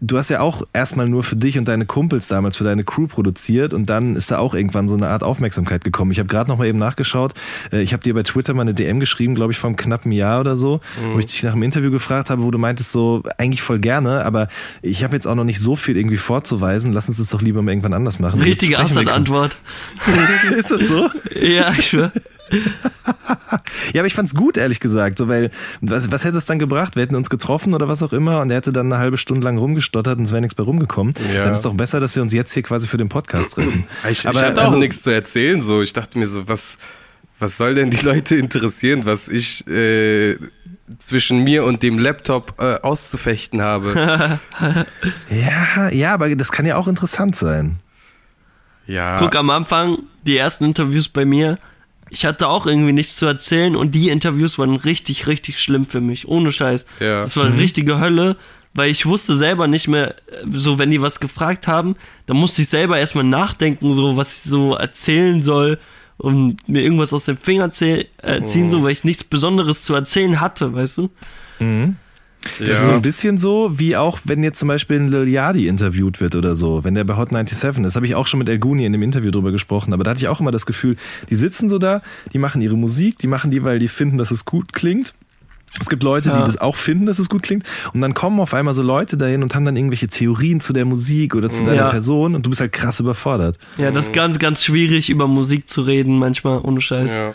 du 0.00 0.18
hast 0.18 0.28
ja 0.28 0.40
auch 0.40 0.62
erstmal 0.72 1.08
nur 1.08 1.22
für 1.22 1.36
dich 1.36 1.58
und 1.58 1.66
deine 1.68 1.86
Kumpels 1.86 2.28
damals, 2.28 2.56
für 2.56 2.64
deine 2.64 2.84
Crew 2.84 3.06
produziert 3.06 3.72
und 3.72 3.88
dann 3.88 4.16
ist 4.16 4.30
da 4.30 4.38
auch 4.38 4.54
irgendwann 4.54 4.88
so 4.88 4.94
eine 4.94 5.08
Art 5.08 5.22
Aufmerksamkeit 5.22 5.84
gekommen. 5.84 6.10
Ich 6.10 6.18
habe 6.18 6.28
gerade 6.28 6.50
noch 6.50 6.58
mal 6.58 6.66
eben 6.66 6.78
nachgeschaut. 6.78 7.32
Äh, 7.72 7.82
Ich 7.82 7.92
habe 7.92 8.02
dir 8.02 8.14
bei 8.14 8.22
Twitter 8.22 8.54
mal 8.54 8.62
eine 8.62 8.74
DM 8.74 9.00
geschrieben, 9.00 9.34
glaube 9.34 9.52
ich, 9.52 9.58
vor 9.58 9.68
einem 9.68 9.76
knappen 9.76 10.12
Jahr 10.12 10.40
oder 10.40 10.56
so, 10.56 10.80
wo 11.12 11.18
ich 11.18 11.26
dich 11.26 11.42
nach 11.42 11.52
einem 11.52 11.62
Interview 11.62 11.90
gefragt 11.90 12.30
habe, 12.30 12.42
wo 12.42 12.50
du 12.50 12.58
meintest 12.58 12.92
so, 12.92 13.22
eigentlich 13.38 13.62
voll 13.62 13.78
gerne, 13.78 14.24
aber 14.24 14.48
ich 14.82 15.04
habe 15.04 15.14
jetzt 15.14 15.26
auch 15.26 15.34
noch 15.34 15.44
nicht 15.44 15.60
so 15.60 15.76
viel 15.76 15.96
irgendwie 15.96 16.16
vorzuweisen. 16.16 16.92
Lass 16.92 17.08
uns 17.08 17.18
das 17.18 17.30
doch 17.30 17.42
lieber 17.42 17.62
mal 17.62 17.70
irgendwann 17.72 17.94
anders 17.94 18.18
machen. 18.18 18.40
Richtige 18.42 18.78
Assad-Antwort. 18.78 19.56
Ist 20.56 20.70
das 20.70 20.88
so? 20.88 21.08
ja, 21.40 21.72
ich 21.76 21.86
schwör. 21.88 22.12
Ja, 23.92 24.00
aber 24.00 24.06
ich 24.06 24.14
fand's 24.14 24.34
gut, 24.34 24.56
ehrlich 24.56 24.80
gesagt, 24.80 25.18
so, 25.18 25.28
weil, 25.28 25.50
was, 25.80 26.10
was 26.10 26.24
hätte 26.24 26.36
es 26.36 26.44
dann 26.46 26.58
gebracht? 26.58 26.96
Wir 26.96 27.02
hätten 27.02 27.14
uns 27.14 27.30
getroffen 27.30 27.72
oder 27.74 27.88
was 27.88 28.02
auch 28.02 28.12
immer 28.12 28.40
und 28.40 28.50
er 28.50 28.56
hätte 28.56 28.72
dann 28.72 28.92
eine 28.92 28.98
halbe 29.00 29.16
Stunde 29.16 29.44
lang 29.44 29.58
rumgestottert 29.58 30.18
und 30.18 30.24
es 30.24 30.32
wäre 30.32 30.40
nichts 30.40 30.54
bei 30.54 30.64
rumgekommen. 30.64 31.14
Ja. 31.32 31.44
Dann 31.44 31.52
ist 31.52 31.64
doch 31.64 31.74
besser, 31.74 32.00
dass 32.00 32.14
wir 32.16 32.22
uns 32.22 32.32
jetzt 32.32 32.52
hier 32.52 32.62
quasi 32.62 32.88
für 32.88 32.96
den 32.96 33.08
Podcast 33.08 33.52
treffen. 33.54 33.86
Ich, 34.10 34.26
Aber, 34.26 34.36
ich 34.38 34.44
hatte 34.44 34.60
auch 34.60 34.64
also- 34.66 34.76
nichts 34.78 35.02
zu 35.02 35.10
erzählen, 35.10 35.60
so. 35.60 35.82
Ich 35.82 35.92
dachte 35.92 36.18
mir 36.18 36.26
so, 36.26 36.48
was, 36.48 36.78
was 37.38 37.56
soll 37.56 37.74
denn 37.74 37.90
die 37.90 38.04
Leute 38.04 38.36
interessieren, 38.36 39.02
was 39.04 39.28
ich 39.28 39.66
äh, 39.68 40.36
zwischen 40.98 41.42
mir 41.44 41.64
und 41.64 41.82
dem 41.82 41.98
Laptop 41.98 42.54
äh, 42.58 42.80
auszufechten 42.80 43.62
habe? 43.62 44.38
Ja, 45.30 45.90
ja, 45.90 46.14
aber 46.14 46.34
das 46.34 46.50
kann 46.52 46.66
ja 46.66 46.76
auch 46.76 46.88
interessant 46.88 47.36
sein. 47.36 47.78
Ja. 48.86 49.16
Guck, 49.18 49.34
am 49.34 49.50
Anfang, 49.50 49.98
die 50.24 50.36
ersten 50.36 50.64
Interviews 50.64 51.08
bei 51.08 51.24
mir, 51.24 51.58
ich 52.10 52.24
hatte 52.24 52.48
auch 52.48 52.66
irgendwie 52.66 52.92
nichts 52.92 53.16
zu 53.16 53.26
erzählen 53.26 53.74
und 53.76 53.94
die 53.94 54.10
Interviews 54.10 54.58
waren 54.58 54.76
richtig, 54.76 55.26
richtig 55.26 55.60
schlimm 55.60 55.86
für 55.86 56.00
mich. 56.00 56.28
Ohne 56.28 56.52
Scheiß. 56.52 56.86
Ja. 57.00 57.22
Das 57.22 57.36
war 57.36 57.46
eine 57.46 57.58
richtige 57.58 57.98
Hölle, 58.00 58.36
weil 58.74 58.90
ich 58.90 59.06
wusste 59.06 59.36
selber 59.36 59.66
nicht 59.66 59.88
mehr, 59.88 60.10
äh, 60.10 60.44
so 60.50 60.78
wenn 60.78 60.90
die 60.90 61.02
was 61.02 61.18
gefragt 61.20 61.66
haben, 61.66 61.96
dann 62.26 62.36
musste 62.36 62.62
ich 62.62 62.68
selber 62.68 62.98
erstmal 62.98 63.24
nachdenken, 63.24 63.92
so 63.94 64.16
was 64.16 64.38
ich 64.38 64.50
so 64.50 64.74
erzählen 64.74 65.42
soll 65.42 65.78
und 66.18 66.66
mir 66.68 66.82
irgendwas 66.82 67.12
aus 67.12 67.24
dem 67.26 67.36
Finger 67.36 67.66
zäh- 67.68 68.06
äh, 68.22 68.44
ziehen, 68.46 68.70
so 68.70 68.82
weil 68.82 68.92
ich 68.92 69.04
nichts 69.04 69.24
Besonderes 69.24 69.82
zu 69.82 69.94
erzählen 69.94 70.40
hatte, 70.40 70.74
weißt 70.74 70.98
du? 70.98 71.10
Das 72.58 72.68
ist 72.68 72.84
so 72.84 72.90
ja. 72.90 72.96
ein 72.96 73.02
bisschen 73.02 73.38
so, 73.38 73.70
wie 73.78 73.96
auch, 73.96 74.20
wenn 74.24 74.42
jetzt 74.42 74.58
zum 74.58 74.68
Beispiel 74.68 74.98
ein 75.00 75.08
Lil 75.10 75.28
Yachty 75.28 75.66
interviewt 75.68 76.20
wird 76.20 76.34
oder 76.34 76.56
so, 76.56 76.84
wenn 76.84 76.94
der 76.94 77.04
bei 77.04 77.16
Hot 77.16 77.28
97 77.30 77.84
ist, 77.84 77.96
habe 77.96 78.06
ich 78.06 78.14
auch 78.14 78.26
schon 78.26 78.38
mit 78.38 78.48
El 78.48 78.58
Guni 78.58 78.84
in 78.86 78.92
dem 78.92 79.02
Interview 79.02 79.30
drüber 79.30 79.52
gesprochen, 79.52 79.92
aber 79.92 80.04
da 80.04 80.10
hatte 80.12 80.20
ich 80.20 80.28
auch 80.28 80.40
immer 80.40 80.50
das 80.52 80.66
Gefühl, 80.66 80.96
die 81.30 81.34
sitzen 81.34 81.68
so 81.68 81.78
da, 81.78 82.02
die 82.32 82.38
machen 82.38 82.60
ihre 82.62 82.76
Musik, 82.76 83.18
die 83.18 83.26
machen 83.26 83.50
die, 83.50 83.62
weil 83.64 83.78
die 83.78 83.88
finden, 83.88 84.18
dass 84.18 84.30
es 84.30 84.44
gut 84.44 84.72
klingt. 84.72 85.12
Es 85.78 85.90
gibt 85.90 86.02
Leute, 86.02 86.30
Ja. 86.30 86.38
die 86.38 86.44
das 86.44 86.56
auch 86.58 86.76
finden, 86.76 87.04
dass 87.04 87.18
es 87.18 87.28
gut 87.28 87.42
klingt. 87.42 87.64
Und 87.92 88.00
dann 88.00 88.14
kommen 88.14 88.40
auf 88.40 88.54
einmal 88.54 88.72
so 88.72 88.82
Leute 88.82 89.18
dahin 89.18 89.42
und 89.42 89.54
haben 89.54 89.64
dann 89.66 89.76
irgendwelche 89.76 90.08
Theorien 90.08 90.60
zu 90.60 90.72
der 90.72 90.86
Musik 90.86 91.34
oder 91.34 91.50
zu 91.50 91.64
deiner 91.64 91.76
Ja. 91.76 91.90
Person 91.90 92.34
und 92.34 92.46
du 92.46 92.50
bist 92.50 92.60
halt 92.62 92.72
krass 92.72 92.98
überfordert. 93.00 93.58
Ja, 93.76 93.90
das 93.90 94.06
ist 94.06 94.12
ganz, 94.14 94.38
ganz 94.38 94.64
schwierig, 94.64 95.10
über 95.10 95.26
Musik 95.26 95.68
zu 95.68 95.82
reden, 95.82 96.18
manchmal, 96.18 96.60
ohne 96.60 96.80
Scheiß. 96.80 97.12
ja. 97.12 97.34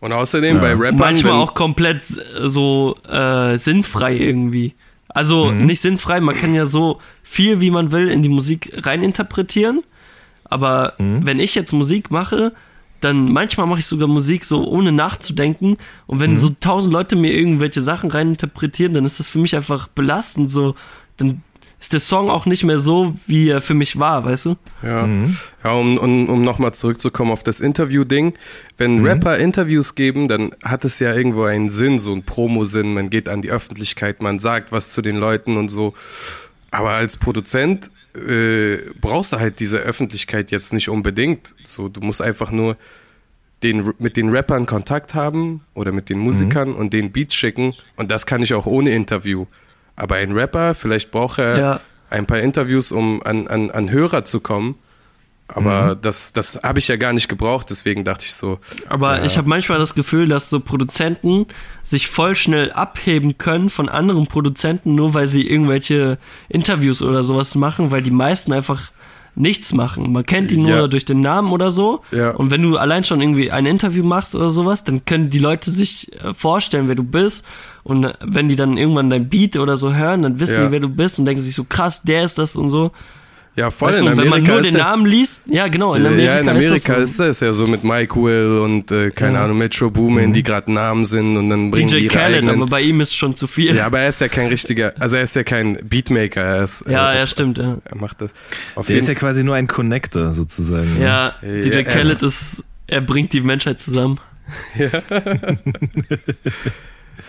Und 0.00 0.12
außerdem 0.12 0.60
bei 0.60 0.74
Rappern, 0.74 0.98
Manchmal 0.98 1.32
auch 1.32 1.54
komplett 1.54 2.02
so 2.04 2.96
äh, 3.08 3.58
sinnfrei 3.58 4.16
irgendwie. 4.16 4.74
Also 5.08 5.50
nicht 5.50 5.80
sinnfrei, 5.80 6.20
man 6.20 6.36
kann 6.36 6.54
ja 6.54 6.66
so 6.66 7.00
viel, 7.22 7.60
wie 7.60 7.70
man 7.70 7.90
will, 7.90 8.08
in 8.08 8.22
die 8.22 8.28
Musik 8.28 8.72
reininterpretieren. 8.86 9.82
Aber 10.44 10.94
wenn 10.98 11.40
ich 11.40 11.54
jetzt 11.54 11.72
Musik 11.72 12.10
mache, 12.10 12.52
dann 13.00 13.32
manchmal 13.32 13.66
mache 13.66 13.80
ich 13.80 13.86
sogar 13.86 14.08
Musik 14.08 14.44
so 14.44 14.66
ohne 14.66 14.92
nachzudenken. 14.92 15.76
Und 16.06 16.20
wenn 16.20 16.36
so 16.36 16.50
tausend 16.60 16.92
Leute 16.92 17.16
mir 17.16 17.32
irgendwelche 17.32 17.80
Sachen 17.80 18.10
reininterpretieren, 18.10 18.94
dann 18.94 19.04
ist 19.04 19.20
das 19.20 19.28
für 19.28 19.38
mich 19.38 19.54
einfach 19.54 19.88
belastend. 19.88 20.50
So, 20.50 20.74
dann 21.16 21.42
ist 21.80 21.92
der 21.92 22.00
Song 22.00 22.28
auch 22.28 22.44
nicht 22.44 22.64
mehr 22.64 22.80
so, 22.80 23.14
wie 23.26 23.48
er 23.48 23.60
für 23.60 23.74
mich 23.74 23.98
war, 23.98 24.24
weißt 24.24 24.46
du? 24.46 24.56
Ja, 24.82 25.08
ja 25.62 25.72
um, 25.72 25.96
um, 25.96 26.28
um 26.28 26.42
nochmal 26.42 26.74
zurückzukommen 26.74 27.30
auf 27.30 27.44
das 27.44 27.60
Interview-Ding. 27.60 28.34
Wenn 28.76 29.06
Rapper 29.06 29.38
Interviews 29.38 29.94
geben, 29.94 30.26
dann 30.26 30.50
hat 30.64 30.84
es 30.84 30.98
ja 30.98 31.14
irgendwo 31.14 31.44
einen 31.44 31.70
Sinn, 31.70 32.00
so 32.00 32.12
einen 32.12 32.24
Promo-Sinn. 32.24 32.94
Man 32.94 33.10
geht 33.10 33.28
an 33.28 33.42
die 33.42 33.50
Öffentlichkeit, 33.50 34.22
man 34.22 34.40
sagt 34.40 34.72
was 34.72 34.90
zu 34.90 35.02
den 35.02 35.16
Leuten 35.16 35.56
und 35.56 35.68
so. 35.68 35.94
Aber 36.72 36.90
als 36.90 37.16
Produzent 37.16 37.90
äh, 38.14 38.78
brauchst 39.00 39.32
du 39.32 39.38
halt 39.38 39.60
diese 39.60 39.78
Öffentlichkeit 39.78 40.50
jetzt 40.50 40.72
nicht 40.72 40.88
unbedingt. 40.88 41.54
So, 41.64 41.88
du 41.88 42.00
musst 42.00 42.20
einfach 42.20 42.50
nur 42.50 42.76
den, 43.62 43.92
mit 43.98 44.16
den 44.16 44.30
Rappern 44.30 44.66
Kontakt 44.66 45.14
haben 45.14 45.62
oder 45.74 45.92
mit 45.92 46.08
den 46.08 46.18
Musikern 46.18 46.72
und 46.74 46.92
den 46.92 47.12
Beats 47.12 47.34
schicken. 47.34 47.74
Und 47.96 48.10
das 48.10 48.26
kann 48.26 48.42
ich 48.42 48.54
auch 48.54 48.66
ohne 48.66 48.90
Interview. 48.90 49.46
Aber 49.98 50.14
ein 50.16 50.32
Rapper, 50.32 50.74
vielleicht 50.74 51.10
braucht 51.10 51.38
er 51.38 51.58
Ja. 51.58 51.80
ein 52.10 52.26
paar 52.26 52.38
Interviews, 52.38 52.92
um 52.92 53.22
an, 53.24 53.48
an, 53.48 53.70
an 53.70 53.90
Hörer 53.90 54.24
zu 54.24 54.40
kommen. 54.40 54.76
Aber 55.50 55.94
das, 56.00 56.34
das 56.34 56.60
habe 56.62 56.78
ich 56.78 56.88
ja 56.88 56.96
gar 56.96 57.14
nicht 57.14 57.26
gebraucht, 57.28 57.68
deswegen 57.70 58.04
dachte 58.04 58.26
ich 58.26 58.34
so. 58.34 58.60
Aber 58.86 59.18
ja, 59.18 59.24
ich 59.24 59.38
habe 59.38 59.48
manchmal 59.48 59.78
das 59.78 59.94
Gefühl, 59.94 60.28
dass 60.28 60.50
so 60.50 60.60
Produzenten 60.60 61.46
sich 61.82 62.06
voll 62.08 62.36
schnell 62.36 62.70
abheben 62.70 63.38
können 63.38 63.70
von 63.70 63.88
anderen 63.88 64.26
Produzenten, 64.26 64.94
nur 64.94 65.14
weil 65.14 65.26
sie 65.26 65.48
irgendwelche 65.48 66.18
Interviews 66.50 67.00
oder 67.00 67.24
sowas 67.24 67.54
machen, 67.54 67.90
weil 67.90 68.02
die 68.02 68.10
meisten 68.10 68.52
einfach 68.52 68.90
nichts 69.34 69.72
machen. 69.72 70.12
Man 70.12 70.24
kennt 70.26 70.50
die 70.50 70.56
nur 70.56 70.70
Ja. 70.70 70.86
durch 70.88 71.04
den 71.04 71.20
Namen 71.20 71.52
oder 71.52 71.70
so. 71.70 72.00
Ja. 72.12 72.30
Und 72.30 72.50
wenn 72.50 72.62
du 72.62 72.76
allein 72.76 73.04
schon 73.04 73.20
irgendwie 73.20 73.50
ein 73.50 73.66
Interview 73.66 74.04
machst 74.04 74.34
oder 74.34 74.50
sowas, 74.50 74.84
dann 74.84 75.04
können 75.04 75.30
die 75.30 75.38
Leute 75.38 75.70
sich 75.70 76.12
äh, 76.22 76.34
vorstellen, 76.34 76.88
wer 76.88 76.94
du 76.96 77.04
bist. 77.04 77.44
Und 77.84 78.04
äh, 78.04 78.14
wenn 78.20 78.48
die 78.48 78.56
dann 78.56 78.76
irgendwann 78.76 79.10
dein 79.10 79.28
Beat 79.28 79.56
oder 79.56 79.76
so 79.76 79.94
hören, 79.94 80.22
dann 80.22 80.40
wissen 80.40 80.56
Ja. 80.60 80.66
die, 80.66 80.72
wer 80.72 80.80
du 80.80 80.88
bist 80.88 81.18
und 81.18 81.24
denken 81.26 81.40
sich 81.42 81.54
so, 81.54 81.64
krass, 81.64 82.02
der 82.02 82.24
ist 82.24 82.38
das 82.38 82.56
und 82.56 82.70
so. 82.70 82.90
Ja, 83.58 83.70
voll 83.70 83.88
Weißt 83.88 83.98
in 83.98 84.04
du, 84.06 84.10
und 84.12 84.18
wenn 84.18 84.24
man 84.28 84.34
Amerika 84.40 84.52
nur 84.52 84.60
ist 84.60 84.70
den 84.72 84.78
ja, 84.78 84.84
Namen 84.84 85.06
liest, 85.06 85.42
ja 85.46 85.68
genau, 85.68 85.94
in 85.94 86.06
Amerika, 86.06 86.24
ja, 86.34 86.38
in 86.40 86.48
Amerika 86.48 86.74
ist 86.74 86.88
das 86.88 87.10
ist, 87.10 87.16
so. 87.16 87.24
das 87.24 87.40
ja 87.40 87.52
so 87.52 87.66
mit 87.66 87.82
Mike 87.84 88.14
Will 88.14 88.58
und 88.62 88.90
äh, 88.92 89.10
keine 89.10 89.32
Ja. 89.34 89.38
Mhm. 89.40 89.44
Ahnung, 89.44 89.58
Metro 89.58 89.90
Boomin, 89.90 90.32
die 90.32 90.42
gerade 90.42 90.72
Namen 90.72 91.04
sind 91.04 91.36
und 91.36 91.50
dann 91.50 91.70
bringen 91.70 91.88
die 91.88 91.96
DJ 91.96 92.02
ihre 92.04 92.14
Khaled, 92.14 92.36
eigenen. 92.38 92.56
aber 92.62 92.66
bei 92.70 92.80
ihm 92.82 93.00
ist 93.00 93.14
schon 93.16 93.34
zu 93.34 93.46
viel. 93.46 93.74
ja, 93.74 93.86
aber 93.86 93.98
er 94.00 94.08
ist 94.10 94.20
ja 94.20 94.28
kein 94.28 94.46
richtiger, 94.46 94.92
also 94.98 95.16
er 95.16 95.22
ist 95.24 95.34
ja 95.34 95.42
kein 95.42 95.76
Beatmaker, 95.82 96.40
er 96.40 96.62
ist, 96.64 96.84
Ja, 96.88 97.12
äh, 97.12 97.18
ja, 97.18 97.26
stimmt, 97.26 97.58
ja. 97.58 97.78
er 97.84 97.96
macht 97.96 98.20
das. 98.20 98.30
Auf 98.76 98.86
Der 98.86 98.94
jeden 98.94 99.04
ist 99.04 99.08
ja 99.08 99.14
quasi 99.14 99.42
nur 99.44 99.54
ein 99.56 99.66
Connector 99.66 100.32
sozusagen. 100.34 100.96
Ja, 101.00 101.34
Ja, 101.42 101.60
DJ 101.60 101.82
Khaled 101.82 102.22
ist, 102.22 102.64
er 102.86 103.00
bringt 103.00 103.32
die 103.32 103.40
Menschheit 103.40 103.80
zusammen. 103.80 104.18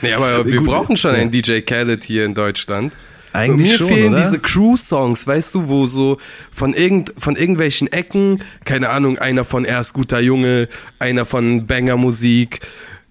Nee, 0.02 0.14
aber 0.14 0.46
wir 0.46 0.60
Gut, 0.60 0.68
brauchen 0.68 0.98
schon 0.98 1.12
ja. 1.14 1.18
einen 1.22 1.32
DJ 1.32 1.60
Khaled 1.62 2.04
hier 2.04 2.24
in 2.24 2.34
Deutschland. 2.34 2.94
Eigentlich 3.34 3.72
Mir 3.72 3.78
schon, 3.78 3.88
fehlen 3.88 4.14
oder? 4.14 4.22
diese 4.22 4.40
Crew-Songs, 4.40 5.28
weißt 5.28 5.56
du, 5.56 5.68
wo 5.70 5.86
so 5.86 6.18
von, 6.52 6.74
irgend, 6.74 7.14
von 7.18 7.36
irgendwelchen 7.36 7.92
Ecken, 7.92 8.44
keine 8.66 8.90
Ahnung, 8.90 9.18
einer 9.20 9.46
von 9.46 9.66
Erst 9.66 9.94
guter 9.94 10.20
Junge, 10.20 10.68
einer 10.98 11.26
von 11.26 11.68
Banger-Musik, 11.68 12.62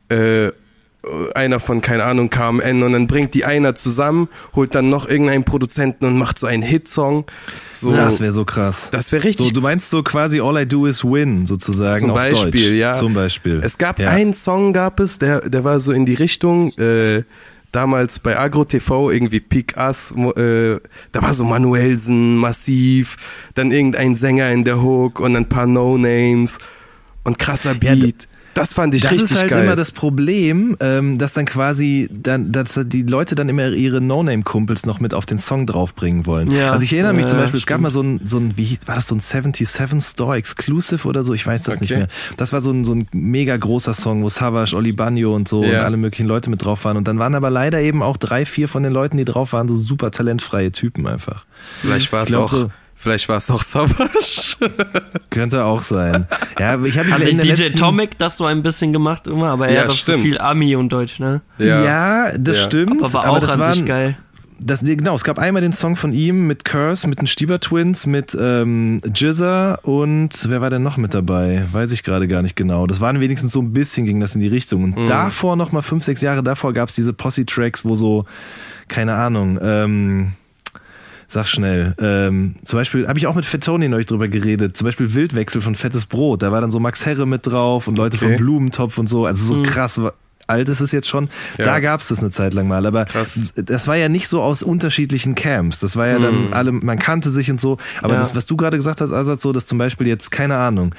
äh, 0.08 0.50
einer 1.34 1.60
von, 1.60 1.80
keine 1.80 2.04
Ahnung, 2.04 2.28
KMN 2.28 2.82
und 2.82 2.92
dann 2.92 3.06
bringt 3.06 3.32
die 3.34 3.44
einer 3.44 3.74
zusammen, 3.76 4.28
holt 4.54 4.74
dann 4.74 4.90
noch 4.90 5.08
irgendeinen 5.08 5.44
Produzenten 5.44 6.04
und 6.04 6.18
macht 6.18 6.38
so 6.38 6.46
einen 6.46 6.62
Hitsong. 6.62 7.24
So, 7.72 7.92
Das 7.92 8.20
wäre 8.20 8.32
so 8.32 8.44
krass. 8.44 8.88
das 8.90 9.12
wäre 9.12 9.24
richtig 9.24 9.46
So, 9.46 9.52
du 9.54 9.60
meinst 9.60 9.88
so 9.90 10.02
quasi 10.02 10.40
All 10.40 10.60
I 10.60 10.66
Do 10.66 10.86
Is 10.86 11.04
Win 11.04 11.46
sozusagen 11.46 12.00
Zum 12.00 12.12
Beispiel, 12.14 12.50
Deutsch. 12.50 12.72
ja. 12.72 12.94
Zum 12.94 13.14
Beispiel. 13.14 13.60
Es 13.62 13.78
gab 13.78 13.98
ja. 14.00 14.10
einen 14.10 14.34
Song, 14.34 14.72
gab 14.72 14.98
es, 15.00 15.18
der, 15.18 15.48
der 15.48 15.62
war 15.64 15.78
so 15.80 15.92
in 15.92 16.04
die 16.04 16.14
Richtung, 16.14 16.76
äh, 16.78 17.22
damals 17.72 18.18
bei 18.18 18.38
Agro 18.38 18.64
TV, 18.64 19.10
irgendwie 19.10 19.40
Pick 19.40 19.74
Us, 19.76 20.14
mo- 20.14 20.32
äh, 20.32 20.80
da 21.12 21.22
war 21.22 21.32
so 21.32 21.44
Manuelsen, 21.44 22.36
Massiv, 22.36 23.16
dann 23.54 23.72
irgendein 23.72 24.14
Sänger 24.14 24.50
in 24.50 24.64
der 24.64 24.80
Hook 24.82 25.20
und 25.20 25.36
ein 25.36 25.48
paar 25.48 25.66
No-Names 25.66 26.58
und 27.24 27.38
krasser 27.38 27.74
Ja, 27.82 27.94
Beat. 27.94 28.27
Das 28.58 28.72
fand 28.72 28.94
ich 28.94 29.02
Das 29.02 29.12
richtig 29.12 29.30
ist 29.32 29.40
halt 29.40 29.50
geil. 29.50 29.64
immer 29.64 29.76
das 29.76 29.90
Problem, 29.90 30.76
ähm, 30.80 31.18
dass 31.18 31.32
dann 31.32 31.46
quasi, 31.46 32.08
dann, 32.12 32.52
dass 32.52 32.78
die 32.84 33.02
Leute 33.02 33.34
dann 33.34 33.48
immer 33.48 33.68
ihre 33.68 34.00
No-Name-Kumpels 34.00 34.86
noch 34.86 35.00
mit 35.00 35.14
auf 35.14 35.26
den 35.26 35.38
Song 35.38 35.66
draufbringen 35.66 36.26
wollen. 36.26 36.50
Ja. 36.50 36.70
Also 36.72 36.84
ich 36.84 36.92
erinnere 36.92 37.12
mich 37.14 37.24
Ja, 37.24 37.30
zum 37.30 37.38
Beispiel, 37.38 37.58
es 37.58 37.66
gab 37.66 37.76
stimmt. 37.76 37.82
mal 37.84 37.90
so 37.90 38.02
ein, 38.02 38.20
so 38.24 38.38
ein, 38.38 38.56
wie 38.58 38.78
war 38.86 38.94
das, 38.96 39.08
so 39.08 39.14
ein 39.14 39.20
77 39.20 40.00
Store 40.00 40.36
Exclusive 40.36 41.06
oder 41.08 41.22
so, 41.24 41.34
ich 41.34 41.46
weiß 41.46 41.62
das 41.64 41.80
nicht 41.80 41.90
Okay. 41.92 42.00
mehr. 42.00 42.08
Das 42.36 42.52
war 42.52 42.60
so 42.60 42.70
ein, 42.70 42.84
so 42.84 42.94
ein 42.94 43.06
mega 43.12 43.56
großer 43.56 43.94
Song, 43.94 44.22
wo 44.22 44.28
Savage, 44.28 44.74
Oli 44.76 44.92
Banyo 44.92 45.34
und 45.34 45.48
so 45.48 45.62
Ja. 45.64 45.80
und 45.80 45.84
alle 45.86 45.96
möglichen 45.96 46.26
Leute 46.26 46.50
mit 46.50 46.64
drauf 46.64 46.84
waren. 46.84 46.96
Und 46.96 47.08
dann 47.08 47.18
waren 47.18 47.34
aber 47.34 47.50
leider 47.50 47.80
eben 47.80 48.02
auch 48.02 48.16
drei, 48.16 48.44
vier 48.46 48.68
von 48.68 48.82
den 48.82 48.92
Leuten, 48.92 49.16
die 49.16 49.24
drauf 49.24 49.52
waren, 49.52 49.68
so 49.68 49.76
super 49.76 50.10
talentfreie 50.10 50.72
Typen 50.72 51.06
einfach. 51.06 51.44
vielleicht 51.80 52.12
war 52.12 52.22
es 52.22 52.34
auch, 52.34 52.50
so- 52.50 52.70
vielleicht 52.98 53.28
war 53.28 53.36
es 53.36 53.50
auch 53.50 53.62
Savage. 53.62 54.58
Könnte 55.30 55.64
auch 55.64 55.80
sein. 55.82 56.26
Ja, 56.58 56.82
ich 56.84 56.98
habe 56.98 57.10
Hat 57.10 57.20
DJ 57.20 57.48
letzten, 57.48 57.76
Tomic 57.76 58.18
das 58.18 58.36
so 58.36 58.44
ein 58.44 58.62
bisschen 58.62 58.92
gemacht 58.92 59.26
immer, 59.26 59.48
aber 59.48 59.68
er 59.68 59.74
Ja, 59.74 59.80
hat 59.82 59.88
auch 59.88 59.92
so 59.92 59.98
stimmt. 59.98 60.22
viel 60.22 60.38
Ami 60.38 60.76
und 60.76 60.90
Deutsch, 60.90 61.18
ne? 61.20 61.40
Ja, 61.58 62.36
das 62.36 62.58
Ja. 62.58 62.62
stimmt. 62.64 63.02
Aber 63.02 63.12
war 63.14 63.24
aber 63.24 63.36
auch 63.36 63.40
das 63.40 63.50
an 63.52 63.60
waren, 63.60 63.74
sich 63.74 63.86
geil. 63.86 64.16
Das, 64.60 64.80
genau, 64.84 65.14
es 65.14 65.22
gab 65.22 65.38
einmal 65.38 65.62
den 65.62 65.72
Song 65.72 65.94
von 65.94 66.12
ihm 66.12 66.48
mit 66.48 66.64
Curse, 66.64 67.06
mit 67.06 67.20
den 67.20 67.28
Stieber 67.28 67.60
Twins, 67.60 68.06
mit 68.06 68.36
ähm, 68.40 69.00
Jizza 69.14 69.78
und 69.82 70.30
wer 70.48 70.60
war 70.60 70.68
denn 70.68 70.82
noch 70.82 70.96
mit 70.96 71.14
dabei? 71.14 71.62
Weiß 71.70 71.92
ich 71.92 72.02
gerade 72.02 72.26
gar 72.26 72.42
nicht 72.42 72.56
genau. 72.56 72.88
Das 72.88 73.00
waren 73.00 73.20
wenigstens 73.20 73.52
so 73.52 73.60
ein 73.60 73.72
bisschen, 73.72 74.04
ging 74.04 74.18
das 74.18 74.34
in 74.34 74.40
die 74.40 74.48
Richtung. 74.48 74.94
Und 74.94 75.06
davor, 75.06 75.54
noch 75.54 75.70
mal 75.70 75.82
fünf, 75.82 76.02
sechs 76.02 76.22
Jahre 76.22 76.42
davor, 76.42 76.72
gab 76.72 76.88
es 76.88 76.96
diese 76.96 77.12
Posse-Tracks, 77.12 77.84
wo 77.84 77.94
so, 77.94 78.24
keine 78.88 79.14
Ahnung, 79.14 79.60
ähm, 79.62 80.32
sag 81.28 81.46
schnell, 81.46 81.94
ähm, 82.00 82.54
zum 82.64 82.78
Beispiel, 82.78 83.06
habe 83.06 83.18
ich 83.18 83.26
auch 83.26 83.34
mit 83.34 83.44
Fat 83.44 83.62
Tony 83.62 83.88
neulich 83.88 84.06
drüber 84.06 84.28
geredet, 84.28 84.76
zum 84.76 84.86
Beispiel 84.86 85.12
Wildwechsel 85.14 85.60
von 85.60 85.74
Fettes 85.74 86.06
Brot, 86.06 86.42
da 86.42 86.50
war 86.52 86.60
dann 86.62 86.70
so 86.70 86.80
Max 86.80 87.04
Herre 87.06 87.26
mit 87.26 87.46
drauf 87.46 87.86
und 87.86 87.96
Leute 87.98 88.16
Okay. 88.16 88.28
von 88.28 88.36
Blumentopf 88.36 88.96
und 88.98 89.08
so, 89.08 89.26
also 89.26 89.54
so 89.54 89.62
krass, 89.62 90.00
alt 90.48 90.68
ist 90.68 90.80
es 90.80 90.92
jetzt 90.92 91.08
schon. 91.08 91.28
Ja. 91.58 91.66
Da 91.66 91.80
gab 91.80 92.00
es 92.00 92.08
das 92.08 92.20
eine 92.20 92.30
Zeit 92.30 92.54
lang 92.54 92.66
mal. 92.68 92.84
Aber 92.86 93.04
Krass. 93.04 93.52
das 93.56 93.86
war 93.86 93.96
ja 93.96 94.08
nicht 94.08 94.28
so 94.28 94.42
aus 94.42 94.62
unterschiedlichen 94.62 95.34
Camps. 95.34 95.78
Das 95.80 95.96
war 95.96 96.06
ja 96.08 96.18
dann 96.18 96.52
alle, 96.52 96.72
man 96.72 96.98
kannte 96.98 97.30
sich 97.30 97.50
und 97.50 97.60
so. 97.60 97.76
Aber 98.02 98.14
Ja. 98.14 98.18
das, 98.20 98.34
was 98.34 98.46
du 98.46 98.56
gerade 98.56 98.76
gesagt 98.76 99.00
hast, 99.00 99.12
Azad, 99.12 99.40
so, 99.40 99.52
dass 99.52 99.66
zum 99.66 99.78
Beispiel 99.78 100.06
jetzt, 100.06 100.30
keine 100.30 100.56
Ahnung, 100.56 100.94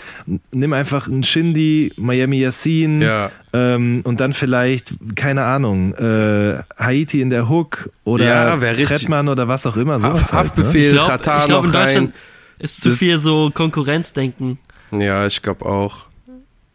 nimm 0.51 0.73
einfach 0.73 1.07
einen 1.07 1.23
Shindy, 1.23 1.91
Miami 1.97 2.39
Yassin, 2.39 3.01
Ja. 3.01 3.31
ähm, 3.53 4.01
und 4.03 4.19
dann 4.19 4.33
vielleicht, 4.33 4.93
keine 5.15 5.43
Ahnung, 5.43 5.93
äh, 5.95 6.61
Haiti 6.77 7.21
in 7.21 7.29
der 7.29 7.49
Hook 7.49 7.89
oder 8.03 8.25
Ja, 8.25 8.57
Trettmann 8.83 9.27
oder 9.27 9.47
was 9.47 9.65
auch 9.65 9.75
immer. 9.77 9.99
Sowas 9.99 10.31
Haft- 10.31 10.33
halt, 10.33 10.57
ne? 10.57 10.63
Haftbefehl, 10.65 10.87
Ich 10.87 10.93
glaube, 10.93 11.17
glaub, 11.21 11.43
in 11.45 11.51
noch 11.51 11.63
rein. 11.63 11.71
Deutschland 11.85 12.13
ist 12.59 12.81
zu 12.81 12.89
Das- 12.89 12.97
viel 12.99 13.17
so 13.17 13.49
Konkurrenzdenken. 13.51 14.59
Ja, 14.91 15.25
ich 15.25 15.41
glaube 15.41 15.65
auch. 15.65 16.05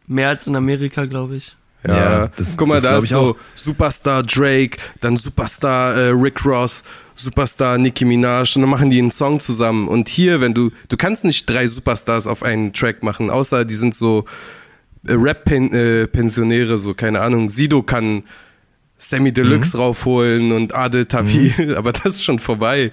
Mehr 0.06 0.28
als 0.28 0.46
in 0.46 0.56
Amerika, 0.56 1.04
glaube 1.06 1.36
ich. 1.36 1.56
Ja, 1.86 1.94
Ja, 1.94 2.26
das- 2.36 2.56
guck 2.56 2.68
mal, 2.68 2.74
das 2.74 2.82
da 2.82 2.98
ist 2.98 3.04
ich 3.04 3.10
so 3.10 3.18
auch. 3.18 3.36
Superstar 3.54 4.22
Drake, 4.22 4.78
dann 5.00 5.16
Superstar 5.16 5.94
äh, 5.94 6.08
Rick 6.10 6.44
Ross, 6.46 6.82
Superstar 7.14 7.78
Nicki 7.78 8.04
Minaj 8.04 8.56
und 8.56 8.62
dann 8.62 8.70
machen 8.70 8.90
die 8.90 8.98
einen 8.98 9.10
Song 9.10 9.38
zusammen. 9.40 9.86
Und 9.88 10.08
hier, 10.08 10.40
wenn 10.40 10.54
du, 10.54 10.70
du 10.88 10.96
kannst 10.96 11.24
nicht 11.24 11.48
drei 11.48 11.66
Superstars 11.66 12.26
auf 12.26 12.42
einen 12.42 12.72
Track 12.72 13.02
machen, 13.02 13.28
außer 13.30 13.64
die 13.64 13.74
sind 13.74 13.94
so 13.94 14.24
äh, 15.06 15.12
Rap-Pensionäre, 15.12 16.78
so 16.78 16.94
keine 16.94 17.20
Ahnung. 17.20 17.50
Sido 17.50 17.82
kann 17.82 18.24
Sammy 18.98 19.32
Deluxe 19.32 19.76
raufholen 19.76 20.52
und 20.52 20.74
Adel 20.74 21.06
Tawil, 21.06 21.74
aber 21.76 21.92
das 21.92 22.06
ist 22.16 22.24
schon 22.24 22.38
vorbei. 22.38 22.90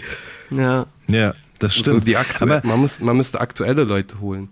Ja. 0.50 0.86
Ja, 1.08 1.34
das 1.60 1.76
So 1.76 1.82
stimmt. 1.84 2.08
die 2.08 2.18
aktu 2.18 2.44
Aber 2.44 2.62
man, 2.66 2.80
muss, 2.80 3.00
man 3.00 3.16
müsste 3.18 3.40
aktuelle 3.40 3.84
Leute 3.84 4.20
holen. 4.20 4.50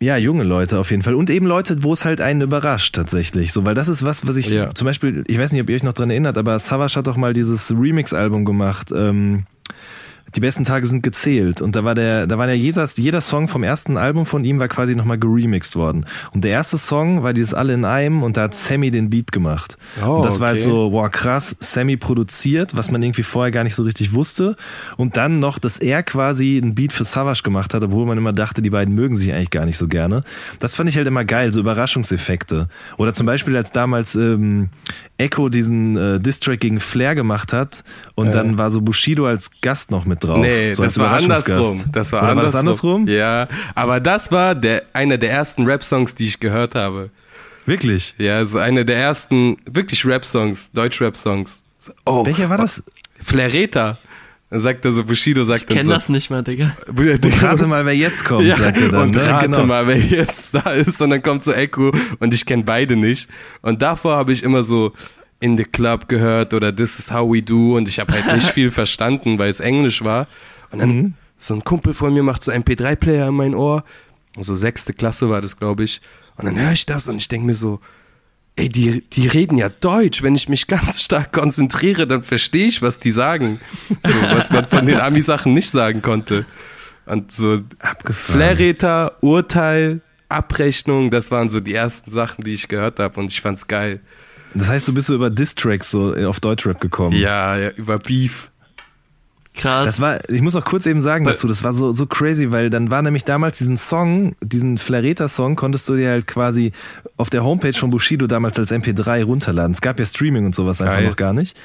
Ja, 0.00 0.16
junge 0.16 0.44
Leute 0.44 0.78
auf 0.78 0.90
jeden 0.90 1.02
Fall. 1.02 1.14
Und 1.14 1.30
eben 1.30 1.46
Leute, 1.46 1.82
wo 1.82 1.92
es 1.92 2.04
halt 2.04 2.20
einen 2.20 2.42
überrascht 2.42 2.94
tatsächlich. 2.94 3.52
So, 3.52 3.64
weil 3.64 3.74
das 3.74 3.88
ist 3.88 4.04
was, 4.04 4.26
was 4.26 4.36
ich 4.36 4.48
Ja. 4.48 4.74
zum 4.74 4.86
Beispiel, 4.86 5.24
ich 5.28 5.38
weiß 5.38 5.52
nicht, 5.52 5.62
ob 5.62 5.70
ihr 5.70 5.76
euch 5.76 5.82
noch 5.82 5.92
dran 5.92 6.10
erinnert, 6.10 6.36
aber 6.36 6.58
Savage 6.58 6.96
hat 6.96 7.06
doch 7.06 7.16
mal 7.16 7.32
dieses 7.32 7.70
Remix-Album 7.70 8.44
gemacht. 8.44 8.90
Ähm, 8.94 9.44
die 10.34 10.40
besten 10.40 10.64
Tage 10.64 10.86
sind 10.86 11.02
gezählt. 11.02 11.62
Und 11.62 11.76
da 11.76 11.84
war 11.84 11.94
der, 11.94 12.26
da 12.26 12.38
war 12.38 12.46
der 12.46 12.58
jeder, 12.58 12.88
jeder 12.96 13.20
Song 13.20 13.48
vom 13.48 13.62
ersten 13.62 13.96
Album 13.96 14.26
von 14.26 14.44
ihm 14.44 14.58
war 14.58 14.68
quasi 14.68 14.96
nochmal 14.96 15.18
geremixed 15.18 15.76
worden. 15.76 16.06
Und 16.32 16.44
der 16.44 16.50
erste 16.50 16.78
Song 16.78 17.22
war 17.22 17.32
dieses 17.32 17.54
Alle 17.54 17.74
in 17.74 17.84
einem 17.84 18.22
und 18.22 18.36
da 18.36 18.42
hat 18.42 18.54
Sammy 18.54 18.90
den 18.90 19.10
Beat 19.10 19.30
gemacht. 19.32 19.78
Oh, 20.04 20.16
und 20.16 20.24
das 20.24 20.40
war 20.40 20.48
halt 20.48 20.60
okay. 20.60 20.70
so, 20.70 20.92
wow, 20.92 21.10
krass, 21.10 21.54
Sammy 21.60 21.96
produziert, 21.96 22.76
was 22.76 22.90
man 22.90 23.02
irgendwie 23.02 23.22
vorher 23.22 23.52
gar 23.52 23.64
nicht 23.64 23.74
so 23.74 23.84
richtig 23.84 24.12
wusste. 24.12 24.56
Und 24.96 25.16
dann 25.16 25.38
noch, 25.38 25.58
dass 25.58 25.78
er 25.78 26.02
quasi 26.02 26.58
einen 26.60 26.74
Beat 26.74 26.92
für 26.92 27.04
Savage 27.04 27.42
gemacht 27.42 27.72
hat, 27.72 27.82
obwohl 27.82 28.06
man 28.06 28.18
immer 28.18 28.32
dachte, 28.32 28.60
die 28.60 28.70
beiden 28.70 28.94
mögen 28.94 29.16
sich 29.16 29.32
eigentlich 29.32 29.50
gar 29.50 29.66
nicht 29.66 29.78
so 29.78 29.86
gerne. 29.86 30.24
Das 30.58 30.74
fand 30.74 30.88
ich 30.88 30.96
halt 30.96 31.06
immer 31.06 31.24
geil, 31.24 31.52
so 31.52 31.60
Überraschungseffekte. 31.60 32.68
Oder 32.96 33.12
zum 33.12 33.26
Beispiel, 33.26 33.56
als 33.56 33.70
damals 33.70 34.16
ähm, 34.16 34.70
Echo 35.16 35.48
diesen 35.48 35.96
äh, 35.96 36.18
Distrack 36.18 36.58
gegen 36.58 36.80
Flair 36.80 37.14
gemacht 37.14 37.52
hat 37.52 37.84
und 38.16 38.34
dann 38.34 38.58
war 38.58 38.70
so 38.72 38.80
Bushido 38.80 39.26
als 39.26 39.50
Gast 39.60 39.92
noch 39.92 40.06
mit 40.06 40.23
drauf. 40.26 40.38
Nee, 40.38 40.74
so 40.74 40.82
das 40.82 40.98
war 40.98 41.12
andersrum. 41.12 41.84
Das 41.92 42.12
war 42.12 42.22
Oder 42.22 42.30
andersrum. 42.30 42.36
war 42.36 42.44
das 42.44 42.54
andersrum? 42.54 43.08
Ja, 43.08 43.48
aber 43.74 44.00
das 44.00 44.30
war 44.32 44.54
der, 44.54 44.82
einer 44.92 45.18
der 45.18 45.30
ersten 45.30 45.66
Rap-Songs, 45.66 46.14
die 46.14 46.26
ich 46.28 46.40
gehört 46.40 46.74
habe. 46.74 47.10
Wirklich? 47.66 48.14
Ja, 48.18 48.44
so 48.44 48.58
einer 48.58 48.84
der 48.84 48.96
ersten 48.96 49.56
wirklich 49.70 50.04
Rap-Songs, 50.04 50.70
Deutsch-Rap-Songs. 50.72 51.60
So, 51.80 51.92
Oh, 52.04 52.26
Welcher 52.26 52.50
war 52.50 52.58
das? 52.58 52.84
Flareta. 53.20 53.98
Dann 54.50 54.60
sagt 54.60 54.84
er 54.84 54.92
so, 54.92 55.04
Bushido 55.04 55.42
sagt 55.42 55.62
Ich 55.62 55.66
dann 55.66 55.76
kenne 55.78 55.84
so. 55.86 55.90
das 55.92 56.08
nicht 56.08 56.30
mehr, 56.30 56.42
Digga. 56.42 56.76
Und 56.86 57.42
rate 57.42 57.66
mal, 57.66 57.86
wer 57.86 57.96
jetzt 57.96 58.24
kommt, 58.24 58.44
ja, 58.46 58.54
sagt 58.54 58.80
er 58.80 58.88
dann. 58.90 59.02
und 59.04 59.14
ne? 59.16 59.26
rate 59.26 59.46
Genau. 59.46 59.66
mal, 59.66 59.86
wer 59.88 59.98
jetzt 59.98 60.54
da 60.54 60.72
ist. 60.72 61.00
Und 61.00 61.10
dann 61.10 61.22
kommt 61.22 61.42
so 61.42 61.52
Echo 61.52 61.92
und 62.20 62.32
ich 62.34 62.44
kenne 62.46 62.62
beide 62.62 62.94
nicht. 62.96 63.28
Und 63.62 63.82
davor 63.82 64.16
habe 64.16 64.32
ich 64.32 64.42
immer 64.44 64.62
so 64.62 64.92
In 65.40 65.56
the 65.58 65.64
Club 65.64 66.08
gehört 66.08 66.54
oder 66.54 66.74
This 66.74 66.98
is 66.98 67.10
how 67.12 67.30
we 67.30 67.42
do 67.42 67.76
und 67.76 67.88
ich 67.88 67.98
habe 68.00 68.12
halt 68.12 68.26
nicht 68.34 68.50
viel 68.52 68.70
verstanden, 68.70 69.38
weil 69.38 69.50
es 69.50 69.60
Englisch 69.60 70.02
war. 70.04 70.26
Und 70.70 70.78
dann 70.80 70.88
Mhm. 70.96 71.14
so 71.38 71.54
ein 71.54 71.64
Kumpel 71.64 71.92
von 71.94 72.14
mir 72.14 72.22
macht 72.22 72.42
so 72.44 72.50
MP3-Player 72.52 73.28
in 73.28 73.34
mein 73.34 73.54
Ohr. 73.54 73.84
So 74.40 74.56
sechste 74.56 74.92
Klasse 74.94 75.28
war 75.30 75.40
das, 75.40 75.58
glaube 75.58 75.84
ich. 75.84 76.00
Und 76.36 76.46
dann 76.46 76.58
höre 76.58 76.72
ich 76.72 76.86
das 76.86 77.08
und 77.08 77.16
ich 77.16 77.28
denke 77.28 77.46
mir 77.46 77.54
so, 77.54 77.80
ey, 78.56 78.68
die, 78.68 79.02
die 79.02 79.28
reden 79.28 79.56
ja 79.58 79.68
Deutsch. 79.68 80.22
Wenn 80.22 80.34
ich 80.34 80.48
mich 80.48 80.66
ganz 80.66 81.02
stark 81.02 81.32
konzentriere, 81.32 82.06
dann 82.06 82.22
verstehe 82.22 82.66
ich, 82.66 82.82
was 82.82 82.98
die 82.98 83.12
sagen. 83.12 83.60
So, 84.04 84.14
was 84.22 84.50
man 84.50 84.64
von 84.64 84.86
den 84.86 84.98
Ami-Sachen 84.98 85.54
nicht 85.54 85.70
sagen 85.70 86.02
konnte. 86.02 86.46
Und 87.06 87.30
so. 87.30 87.60
Flairräter, 88.10 89.12
Urteil, 89.22 90.00
Abrechnung, 90.28 91.10
das 91.10 91.30
waren 91.30 91.50
so 91.50 91.60
die 91.60 91.74
ersten 91.74 92.10
Sachen, 92.10 92.44
die 92.44 92.54
ich 92.54 92.66
gehört 92.68 92.98
habe 92.98 93.20
und 93.20 93.26
ich 93.26 93.40
fand's 93.40 93.68
geil. 93.68 94.00
Das 94.54 94.68
heißt, 94.68 94.88
du 94.88 94.94
bist 94.94 95.08
so 95.08 95.14
über 95.14 95.30
Distracks 95.30 95.90
so 95.90 96.14
auf 96.14 96.40
Deutschrap 96.40 96.80
gekommen. 96.80 97.16
Ja, 97.16 97.56
ja 97.56 97.70
über 97.70 97.98
Beef. 97.98 98.50
Krass. 99.56 99.86
Das 99.86 100.00
war, 100.00 100.18
ich 100.28 100.42
muss 100.42 100.56
auch 100.56 100.64
kurz 100.64 100.84
eben 100.86 101.00
sagen 101.00 101.24
dazu, 101.24 101.46
das 101.46 101.62
war 101.62 101.72
so, 101.74 101.92
so 101.92 102.06
crazy, 102.06 102.50
weil 102.50 102.70
dann 102.70 102.90
war 102.90 103.02
nämlich 103.02 103.24
damals 103.24 103.58
diesen 103.58 103.76
Song, 103.76 104.34
diesen 104.42 104.78
Flareta-Song, 104.78 105.54
konntest 105.54 105.88
du 105.88 105.94
dir 105.94 106.10
halt 106.10 106.26
quasi 106.26 106.72
auf 107.16 107.30
der 107.30 107.44
Homepage 107.44 107.72
von 107.72 107.90
Bushido 107.90 108.26
damals 108.26 108.58
als 108.58 108.72
MP3 108.72 109.22
runterladen. 109.24 109.70
Es 109.72 109.80
gab 109.80 110.00
ja 110.00 110.04
Streaming 110.06 110.46
und 110.46 110.54
sowas 110.56 110.80
einfach 110.80 110.96
Geil. 110.96 111.06
noch 111.08 111.16
gar 111.16 111.32
nicht. 111.32 111.56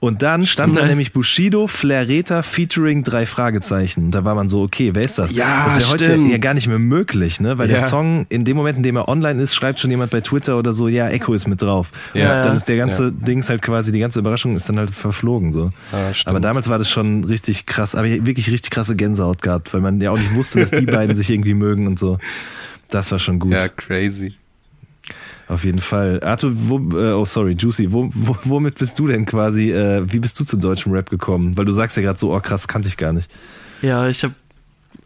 Und 0.00 0.22
dann 0.22 0.44
stand 0.44 0.74
da 0.74 0.80
Nice. 0.80 0.88
nämlich 0.90 1.12
Bushido, 1.12 1.68
Flareta 1.68 2.42
featuring 2.42 3.04
drei 3.04 3.26
Fragezeichen. 3.26 4.10
Da 4.10 4.24
war 4.24 4.34
man 4.34 4.48
so, 4.48 4.62
okay, 4.62 4.90
wer 4.94 5.04
ist 5.04 5.18
das? 5.18 5.30
Ja, 5.30 5.66
das 5.66 5.78
wäre 5.78 5.88
heute 5.90 6.04
stimmt. 6.04 6.30
ja 6.32 6.38
gar 6.38 6.54
nicht 6.54 6.66
mehr 6.66 6.80
möglich, 6.80 7.38
ne? 7.38 7.58
Weil 7.58 7.70
Ja. 7.70 7.76
der 7.76 7.86
Song, 7.86 8.26
in 8.28 8.44
dem 8.44 8.56
Moment, 8.56 8.78
in 8.78 8.82
dem 8.82 8.96
er 8.96 9.06
online 9.08 9.40
ist, 9.40 9.54
schreibt 9.54 9.78
schon 9.78 9.90
jemand 9.92 10.10
bei 10.10 10.20
Twitter 10.20 10.58
oder 10.58 10.72
so, 10.72 10.88
ja, 10.88 11.08
Echo 11.10 11.32
ist 11.32 11.46
mit 11.46 11.62
drauf. 11.62 11.92
Ja. 12.12 12.38
Und 12.38 12.44
dann 12.46 12.56
ist 12.56 12.66
der 12.66 12.76
ganze 12.76 13.04
Ja. 13.04 13.10
Dings 13.10 13.48
halt 13.48 13.62
quasi, 13.62 13.92
die 13.92 14.00
ganze 14.00 14.18
Überraschung 14.18 14.56
ist 14.56 14.68
dann 14.68 14.78
halt 14.80 14.90
verflogen, 14.90 15.52
so. 15.52 15.70
Ja, 15.92 16.12
stimmt. 16.12 16.28
Aber 16.30 16.40
damals 16.40 16.68
war 16.68 16.78
das 16.78 16.90
schon 16.90 17.22
richtig 17.22 17.35
krass, 17.66 17.94
aber 17.94 18.06
ich 18.06 18.24
wirklich 18.26 18.50
richtig 18.50 18.70
krasse 18.70 18.96
Gänsehaut 18.96 19.42
gehabt, 19.42 19.72
weil 19.74 19.80
man 19.80 20.00
ja 20.00 20.10
auch 20.10 20.18
nicht 20.18 20.34
wusste, 20.34 20.60
dass 20.60 20.70
die 20.70 20.86
beiden 20.86 21.14
sich 21.16 21.30
irgendwie 21.30 21.54
mögen 21.54 21.86
und 21.86 21.98
so. 21.98 22.18
Das 22.88 23.10
war 23.12 23.18
schon 23.18 23.38
gut, 23.38 23.52
Ja, 23.52 23.68
crazy. 23.68 24.34
auf 25.48 25.64
jeden 25.64 25.78
Fall. 25.80 26.20
Arthur, 26.22 26.52
wo, 26.54 26.78
äh, 26.98 27.12
oh 27.12 27.24
sorry, 27.24 27.52
Juicy, 27.58 27.92
wo, 27.92 28.10
wo, 28.14 28.36
womit 28.44 28.78
bist 28.78 28.98
du 28.98 29.06
denn 29.06 29.26
quasi, 29.26 29.72
äh, 29.72 30.04
wie 30.10 30.18
bist 30.18 30.38
du 30.40 30.44
zu 30.44 30.56
deutschem 30.56 30.92
Rap 30.92 31.10
gekommen? 31.10 31.56
Weil 31.56 31.64
du 31.64 31.72
sagst 31.72 31.96
ja 31.96 32.02
gerade 32.02 32.18
so, 32.18 32.34
oh 32.34 32.40
krass, 32.40 32.68
kannte 32.68 32.88
ich 32.88 32.96
gar 32.96 33.12
nicht. 33.12 33.30
Ja, 33.82 34.08
ich 34.08 34.22
habe 34.24 34.34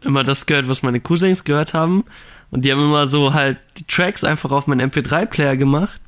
immer 0.01 0.23
das 0.23 0.45
gehört, 0.45 0.67
was 0.69 0.81
meine 0.83 0.99
Cousins 0.99 1.43
gehört 1.43 1.73
haben. 1.73 2.03
Und 2.49 2.65
die 2.65 2.71
haben 2.71 2.81
immer 2.83 3.07
so 3.07 3.33
halt 3.33 3.57
die 3.77 3.85
Tracks 3.85 4.23
einfach 4.23 4.51
auf 4.51 4.67
meinen 4.67 4.89
MP3-Player 4.89 5.55
gemacht. 5.57 6.01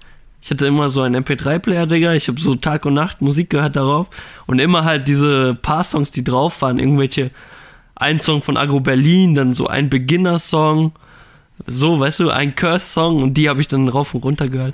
Ich 0.43 0.51
hatte 0.51 0.65
immer 0.65 0.89
so 0.89 1.01
einen 1.03 1.23
MP3-Player, 1.23 1.85
Digga. 1.85 2.13
Ich 2.15 2.27
habe 2.27 2.37
so 2.37 2.55
Tag 2.55 2.85
und 2.85 2.95
Nacht 2.95 3.21
Musik 3.21 3.49
gehört 3.49 3.77
darauf. 3.77 4.07
Und 4.45 4.59
immer 4.59 4.83
halt 4.83 5.07
diese 5.07 5.55
paar 5.55 5.85
Songs, 5.85 6.11
die 6.11 6.21
drauf 6.25 6.61
waren. 6.61 6.79
Irgendwelche, 6.79 7.31
ein 7.95 8.19
Song 8.19 8.41
von 8.41 8.57
Agro 8.57 8.81
Berlin, 8.81 9.35
dann 9.35 9.53
so 9.53 9.67
ein 9.67 9.89
Beginner-Song. 9.89 10.91
So, 11.65 11.97
weißt 11.97 12.19
du, 12.19 12.29
ein 12.29 12.55
Curse-Song. 12.55 13.23
Und 13.23 13.35
die 13.35 13.47
habe 13.47 13.61
ich 13.61 13.69
dann 13.69 13.87
rauf 13.87 14.13
und 14.13 14.25
runter 14.25 14.49
gehört. 14.49 14.73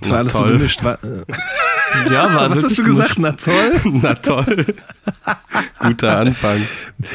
Das 0.00 0.10
war 0.10 0.18
alles 0.20 0.32
so 0.32 0.44
gemischt. 0.44 0.82
War, 0.82 0.98
Ja, 2.10 2.24
war 2.34 2.50
was 2.50 2.64
hast 2.64 2.78
du 2.78 2.84
gemischt. 2.84 3.16
gesagt? 3.16 3.18
Na 3.18 3.32
toll. 3.32 3.72
Na 4.02 4.14
toll. 4.14 4.66
Guter 5.80 6.18
Anfang. 6.18 6.60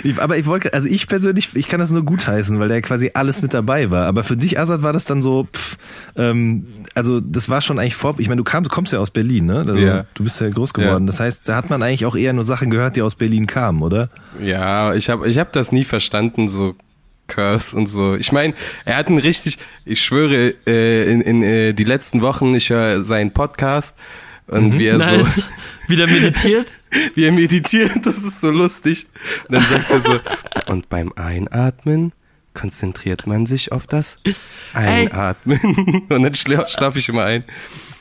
Ich, 0.04 0.22
aber 0.22 0.38
ich 0.38 0.46
wollte, 0.46 0.74
also 0.74 0.88
ich 0.88 1.08
persönlich, 1.08 1.50
ich 1.54 1.68
kann 1.68 1.80
das 1.80 1.92
nur 1.92 2.04
gutheißen, 2.04 2.60
weil 2.60 2.70
der 2.70 2.82
quasi 2.82 3.12
alles 3.14 3.42
mit 3.42 3.54
dabei 3.54 3.92
war. 3.92 4.06
Aber 4.08 4.24
für 4.24 4.38
dich, 4.38 4.58
Azad, 4.58 4.82
war 4.84 4.94
das 4.94 5.06
dann 5.06 5.22
so, 5.22 5.48
pff, 5.54 5.78
ähm, 6.16 6.68
also 6.96 7.20
das 7.20 7.50
war 7.50 7.62
schon 7.62 7.78
eigentlich 7.80 7.96
vor, 7.96 8.16
ich 8.20 8.28
meine, 8.30 8.38
du, 8.40 8.44
kam, 8.44 8.64
kommst 8.68 8.94
ja 8.94 9.00
aus 9.00 9.12
Berlin, 9.12 9.46
ne? 9.48 9.60
Also, 9.60 9.76
Ja. 9.76 10.06
Du 10.14 10.24
bist 10.24 10.40
ja 10.40 10.50
groß 10.50 10.74
geworden. 10.74 11.04
Ja. 11.04 11.08
Das 11.08 11.20
heißt, 11.20 11.42
da 11.46 11.56
hat 11.56 11.70
man 11.70 11.84
eigentlich 11.84 12.06
auch 12.06 12.16
eher 12.16 12.34
nur 12.34 12.44
Sachen 12.44 12.70
gehört, 12.70 12.96
die 12.96 13.02
aus 13.02 13.16
Berlin 13.16 13.48
kamen, 13.48 13.82
oder? 13.82 14.10
Ja, 14.42 14.94
ich 14.96 15.10
habe 15.10 15.28
ich 15.28 15.38
hab 15.40 15.52
das 15.54 15.72
nie 15.72 15.84
verstanden, 15.84 16.48
so 16.50 16.76
Curse 17.28 17.76
und 17.76 17.88
so. 17.88 18.16
Ich 18.16 18.32
meine, 18.32 18.54
er 18.86 18.98
hat 18.98 19.08
einen 19.08 19.18
richtig, 19.20 19.58
ich 19.86 20.02
schwöre, 20.02 20.54
äh, 20.68 21.12
in, 21.12 21.22
in 21.22 21.44
äh, 21.44 21.74
die 21.74 21.84
letzten 21.86 22.22
Wochen, 22.22 22.54
ich 22.56 22.70
höre 22.70 23.02
seinen 23.02 23.32
Podcast 23.32 23.96
und 24.48 24.78
wie 24.80 24.86
er 24.88 24.98
Nice. 24.98 25.36
so, 25.36 25.42
Wieder 25.88 26.08
meditiert. 26.08 26.72
wie 27.16 27.26
er 27.26 27.32
meditiert, 27.32 28.06
das 28.06 28.20
ist 28.20 28.40
so 28.42 28.52
lustig. 28.52 29.08
Und 29.50 29.56
dann 29.56 29.64
sagt 29.64 29.90
er 29.92 30.00
so, 30.02 30.20
und 30.68 30.90
beim 30.90 31.12
Einatmen 31.16 32.14
konzentriert 32.54 33.26
man 33.28 33.46
sich 33.46 33.72
auf 33.72 33.88
das 33.88 34.18
Einatmen. 34.74 35.60
Und 36.10 36.24
dann 36.24 36.34
schla- 36.34 36.70
schlafe 36.70 37.00
ich 37.00 37.10
immer 37.10 37.24
ein. 37.26 37.44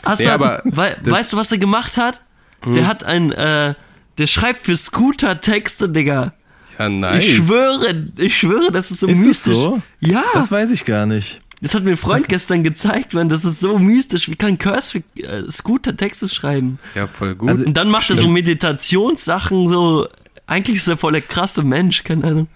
Hast 0.05 0.21
Nee, 0.21 0.29
aber 0.29 0.61
wei 0.65 0.95
das- 1.03 1.13
weißt 1.13 1.33
du, 1.33 1.37
was 1.39 1.51
er 1.53 1.59
gemacht 1.59 1.97
hat? 1.97 2.23
Der 2.65 2.87
hat 2.87 3.03
ein, 3.03 3.33
äh, 3.33 3.75
der 4.19 4.27
schreibt 4.29 4.65
für 4.67 4.77
Scooter 4.77 5.41
Texte, 5.41 5.89
Digga. 5.89 6.33
Ja, 6.79 6.89
nice. 6.89 7.25
Ich 7.25 7.37
schwöre, 7.37 8.07
ich 8.19 8.39
schwöre, 8.39 8.71
das 8.71 8.91
ist 8.91 9.01
so 9.01 9.07
Ist 9.09 9.19
das 9.19 9.27
mystisch. 9.27 9.57
so? 9.57 9.83
Ja, 10.01 10.23
Das 10.33 10.43
das, 10.45 10.53
weiß 10.53 10.71
ich 10.71 10.85
gar 10.85 11.07
nicht. 11.07 11.41
Hat 11.75 11.85
mir 11.85 11.93
ein 11.93 11.97
Freund 11.97 12.29
gestern 12.29 12.65
gezeigt, 12.65 13.15
man. 13.15 13.29
Das 13.29 13.45
ist 13.45 13.61
so 13.61 13.79
mystisch. 13.79 14.29
Wie 14.29 14.35
kann 14.37 14.59
Curse 14.59 15.03
für 15.17 15.23
äh, 15.23 15.43
Scooter 15.51 15.97
Texte 15.97 16.29
schreiben? 16.29 16.79
Ja, 16.95 17.07
voll 17.07 17.35
gut. 17.37 17.49
Also- 17.51 17.65
Und 17.65 17.75
dann 17.75 17.89
macht 17.89 18.11
er 18.11 18.17
so 18.17 18.29
Meditationssachen, 18.29 19.69
so. 19.69 20.09
Eigentlich 20.47 20.77
ist 20.79 20.89
er 20.89 20.97
voll 20.97 21.13
der 21.13 21.21
krasse 21.23 21.63
Mensch, 21.63 22.03
keine 22.05 22.25
Ahnung. 22.25 22.49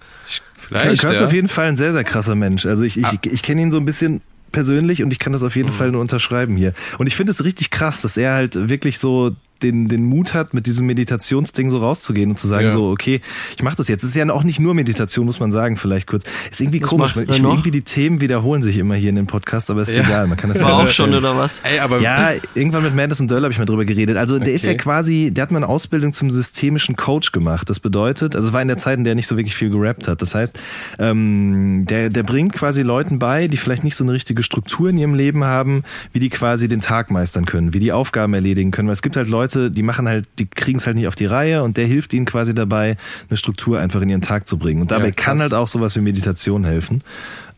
Vielleicht, 0.53 1.01
Curse 1.01 1.13
ist 1.15 1.19
ja. 1.21 1.25
auf 1.27 1.33
jeden 1.33 1.47
Fall 1.47 1.67
ein 1.67 1.77
sehr, 1.77 1.93
sehr 1.93 2.03
krasser 2.03 2.35
Mensch. 2.35 2.65
Also 2.65 2.83
ich, 2.83 2.97
ich, 2.97 3.07
ich, 3.23 3.31
ich 3.31 3.41
kenne 3.43 3.61
ihn 3.61 3.71
so 3.71 3.77
ein 3.77 3.85
bisschen 3.85 4.21
persönlich 4.51 5.01
und 5.03 5.11
ich 5.13 5.19
kann 5.19 5.31
das 5.33 5.41
auf 5.43 5.55
Mhm. 5.55 5.61
jeden 5.61 5.71
Fall 5.73 5.91
nur 5.91 6.01
unterschreiben 6.01 6.57
hier. 6.57 6.73
Und 6.97 7.07
ich 7.07 7.15
finde 7.15 7.31
es 7.31 7.43
richtig 7.43 7.69
krass, 7.71 8.01
dass 8.01 8.17
er 8.17 8.33
halt 8.33 8.69
wirklich 8.69 8.99
so 8.99 9.31
den, 9.63 9.87
den 9.87 10.03
Mut 10.05 10.33
hat, 10.33 10.53
mit 10.53 10.65
diesem 10.67 10.85
Meditationsding 10.87 11.69
so 11.69 11.77
rauszugehen 11.79 12.29
und 12.31 12.39
zu 12.39 12.47
sagen, 12.47 12.65
Ja. 12.67 12.71
so, 12.71 12.89
okay, 12.89 13.21
ich 13.55 13.63
mache 13.63 13.75
das 13.75 13.87
jetzt. 13.87 14.03
Es 14.03 14.09
ist 14.09 14.15
ja 14.15 14.29
auch 14.29 14.43
nicht 14.43 14.59
nur 14.59 14.73
Meditation, 14.73 15.25
muss 15.25 15.39
man 15.39 15.51
sagen, 15.51 15.77
vielleicht 15.77 16.07
kurz. 16.07 16.23
Ist 16.51 16.61
irgendwie 16.61 16.81
Was 16.81 16.89
komisch. 16.89 17.15
macht 17.15 17.29
Ich, 17.29 17.41
noch? 17.41 17.51
irgendwie 17.51 17.71
die 17.71 17.81
Themen 17.81 18.21
wiederholen 18.21 18.63
sich 18.63 18.77
immer 18.77 18.95
hier 18.95 19.09
in 19.09 19.15
dem 19.15 19.27
Podcast, 19.27 19.69
aber 19.69 19.81
ist 19.81 19.95
Ja. 19.95 20.03
egal. 20.03 20.27
Man 20.27 20.37
kann 20.37 20.49
das 20.51 20.61
War 20.61 20.69
ja 20.69 20.75
auch 20.85 20.89
schon, 20.89 21.13
oder 21.13 21.35
was? 21.37 21.59
Ey, 21.63 21.79
aber 21.79 21.99
ja, 22.01 22.31
irgendwann 22.55 22.83
mit 22.83 22.95
Madison 22.95 23.27
Döll 23.27 23.43
habe 23.43 23.51
ich 23.51 23.59
mal 23.59 23.65
drüber 23.65 23.85
geredet. 23.85 24.17
Also 24.17 24.39
der 24.39 24.53
ist 24.53 24.65
ja 24.65 24.71
Okay. 24.71 24.77
quasi, 24.77 25.31
der 25.33 25.43
hat 25.43 25.51
mal 25.51 25.57
eine 25.59 25.67
Ausbildung 25.67 26.11
zum 26.13 26.29
systemischen 26.31 26.95
Coach 26.95 27.31
gemacht. 27.31 27.69
Das 27.69 27.79
bedeutet, 27.79 28.35
also 28.35 28.49
es 28.49 28.53
war 28.53 28.61
in 28.61 28.67
der 28.67 28.77
Zeit, 28.77 28.97
in 28.97 29.03
der 29.03 29.13
er 29.13 29.15
nicht 29.15 29.27
so 29.27 29.37
wirklich 29.37 29.55
viel 29.55 29.69
gerappt 29.69 30.07
hat. 30.07 30.21
Das 30.21 30.35
heißt, 30.35 30.59
ähm, 30.99 31.85
der, 31.89 32.09
der 32.09 32.23
bringt 32.23 32.53
quasi 32.53 32.81
Leuten 32.81 33.19
bei, 33.19 33.47
die 33.47 33.57
vielleicht 33.57 33.83
nicht 33.83 33.95
so 33.95 34.03
eine 34.03 34.13
richtige 34.13 34.43
Struktur 34.43 34.89
in 34.89 34.97
ihrem 34.97 35.13
Leben 35.13 35.43
haben, 35.43 35.83
wie 36.13 36.19
die 36.19 36.29
quasi 36.29 36.67
den 36.67 36.81
Tag 36.81 37.11
meistern 37.11 37.45
können, 37.45 37.73
wie 37.73 37.79
die 37.79 37.91
Aufgaben 37.91 38.33
erledigen 38.33 38.71
können. 38.71 38.87
Weil 38.87 38.93
es 38.93 39.01
gibt 39.01 39.15
halt 39.15 39.27
Leute, 39.27 39.46
die 39.55 39.83
machen 39.83 40.07
halt, 40.07 40.27
die 40.39 40.45
kriegen 40.47 40.77
es 40.79 40.85
halt 40.87 40.95
nicht 40.97 41.07
auf 41.07 41.15
die 41.15 41.25
Reihe 41.25 41.63
und 41.63 41.77
der 41.77 41.85
hilft 41.85 42.13
ihnen 42.13 42.25
quasi 42.25 42.53
dabei, 42.53 42.97
eine 43.29 43.37
Struktur 43.37 43.79
einfach 43.79 44.01
in 44.01 44.09
ihren 44.09 44.21
Tag 44.21 44.47
zu 44.47 44.57
bringen. 44.57 44.81
Und 44.81 44.91
dabei 44.91 45.05
Ja, 45.07 45.11
kann 45.11 45.39
halt 45.39 45.53
auch 45.53 45.67
sowas 45.67 45.95
wie 45.95 46.01
Meditation 46.01 46.63
helfen. 46.65 47.03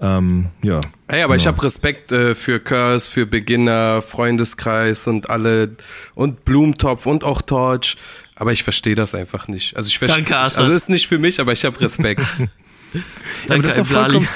Ähm, 0.02 0.46
ja. 0.62 0.80
Ey, 1.08 1.24
aber 1.24 1.36
ich 1.36 1.44
Genau. 1.44 1.56
habe 1.56 1.66
Respekt 1.66 2.12
äh, 2.12 2.34
für 2.36 2.60
Curse, 2.60 3.10
für 3.12 3.26
Beginner, 3.26 4.02
Freundeskreis 4.02 5.08
und 5.08 5.30
alle 5.30 5.76
und 6.16 6.46
Blumentopf 6.46 7.06
und 7.06 7.24
auch 7.24 7.42
Torch. 7.42 7.98
Aber 8.36 8.52
ich 8.54 8.64
verstehe 8.64 8.96
das 8.96 9.14
einfach 9.16 9.48
nicht. 9.50 9.76
Also 9.76 9.88
ich 9.88 9.98
verstehe, 9.98 10.24
Danke, 10.24 10.40
also 10.40 10.72
ist 10.72 10.90
nicht 10.90 11.08
für 11.08 11.18
mich, 11.20 11.42
aber 11.42 11.52
ich 11.52 11.66
habe 11.66 11.80
Respekt. 11.82 12.22
Ja, 12.92 13.02
aber 13.02 13.62
Danke, 13.62 13.68
das 13.68 13.78
ist 13.78 13.92
vollkommen, 13.92 14.28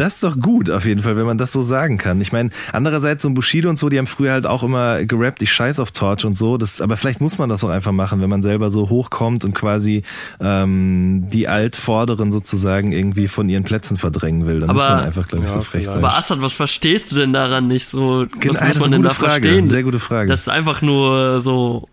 das 0.00 0.14
ist 0.14 0.24
doch 0.24 0.38
gut 0.38 0.70
auf 0.70 0.84
jeden 0.86 1.02
Fall, 1.02 1.16
wenn 1.16 1.26
man 1.26 1.38
das 1.38 1.52
so 1.52 1.62
sagen 1.62 1.98
kann. 1.98 2.20
Ich 2.20 2.32
meine, 2.32 2.50
andererseits 2.72 3.22
so 3.22 3.28
ein 3.28 3.34
Bushido 3.34 3.68
und 3.70 3.78
so, 3.78 3.88
die 3.88 3.98
haben 3.98 4.06
früher 4.06 4.32
halt 4.32 4.46
auch 4.46 4.62
immer 4.62 5.04
gerappt, 5.04 5.42
ich 5.42 5.52
scheiß 5.52 5.80
auf 5.80 5.90
Torch 5.92 6.24
und 6.24 6.36
so. 6.36 6.56
Das, 6.58 6.80
aber 6.80 6.96
vielleicht 6.96 7.20
muss 7.20 7.38
man 7.38 7.48
das 7.48 7.64
auch 7.64 7.68
einfach 7.70 7.92
machen, 7.92 8.20
wenn 8.20 8.30
man 8.30 8.42
selber 8.42 8.70
so 8.70 8.88
hochkommt 8.88 9.44
und 9.44 9.54
quasi 9.54 10.02
ähm, 10.40 11.26
die 11.32 11.48
Altvorderen 11.48 12.32
sozusagen 12.32 12.92
irgendwie 12.92 13.28
von 13.28 13.48
ihren 13.48 13.64
Plätzen 13.64 13.96
verdrängen 13.96 14.46
will. 14.46 14.60
Dann 14.60 14.72
muss 14.72 14.82
Aber- 14.82 14.96
man 14.96 15.04
einfach, 15.04 15.28
glaube 15.28 15.44
ich, 15.44 15.50
Ja, 15.50 15.56
so 15.58 15.62
frech 15.62 15.86
sein. 15.86 15.98
Aber 15.98 16.16
Assad, 16.16 16.42
was 16.42 16.52
verstehst 16.52 17.12
du 17.12 17.16
denn 17.16 17.32
daran 17.32 17.66
nicht 17.66 17.86
so? 17.86 18.26
Was 18.26 18.30
Genau, 18.40 18.52
muss 18.54 18.58
das 18.60 18.68
ist 18.70 18.80
man 18.80 18.84
eine 18.86 18.94
denn 18.96 19.02
da 19.02 19.10
Frage, 19.10 19.30
verstehen? 19.42 19.68
sehr 19.68 19.82
gute 19.82 19.98
Frage. 19.98 20.28
Das 20.28 20.40
ist 20.40 20.48
einfach 20.48 20.82
nur 20.82 21.40
so. 21.40 21.88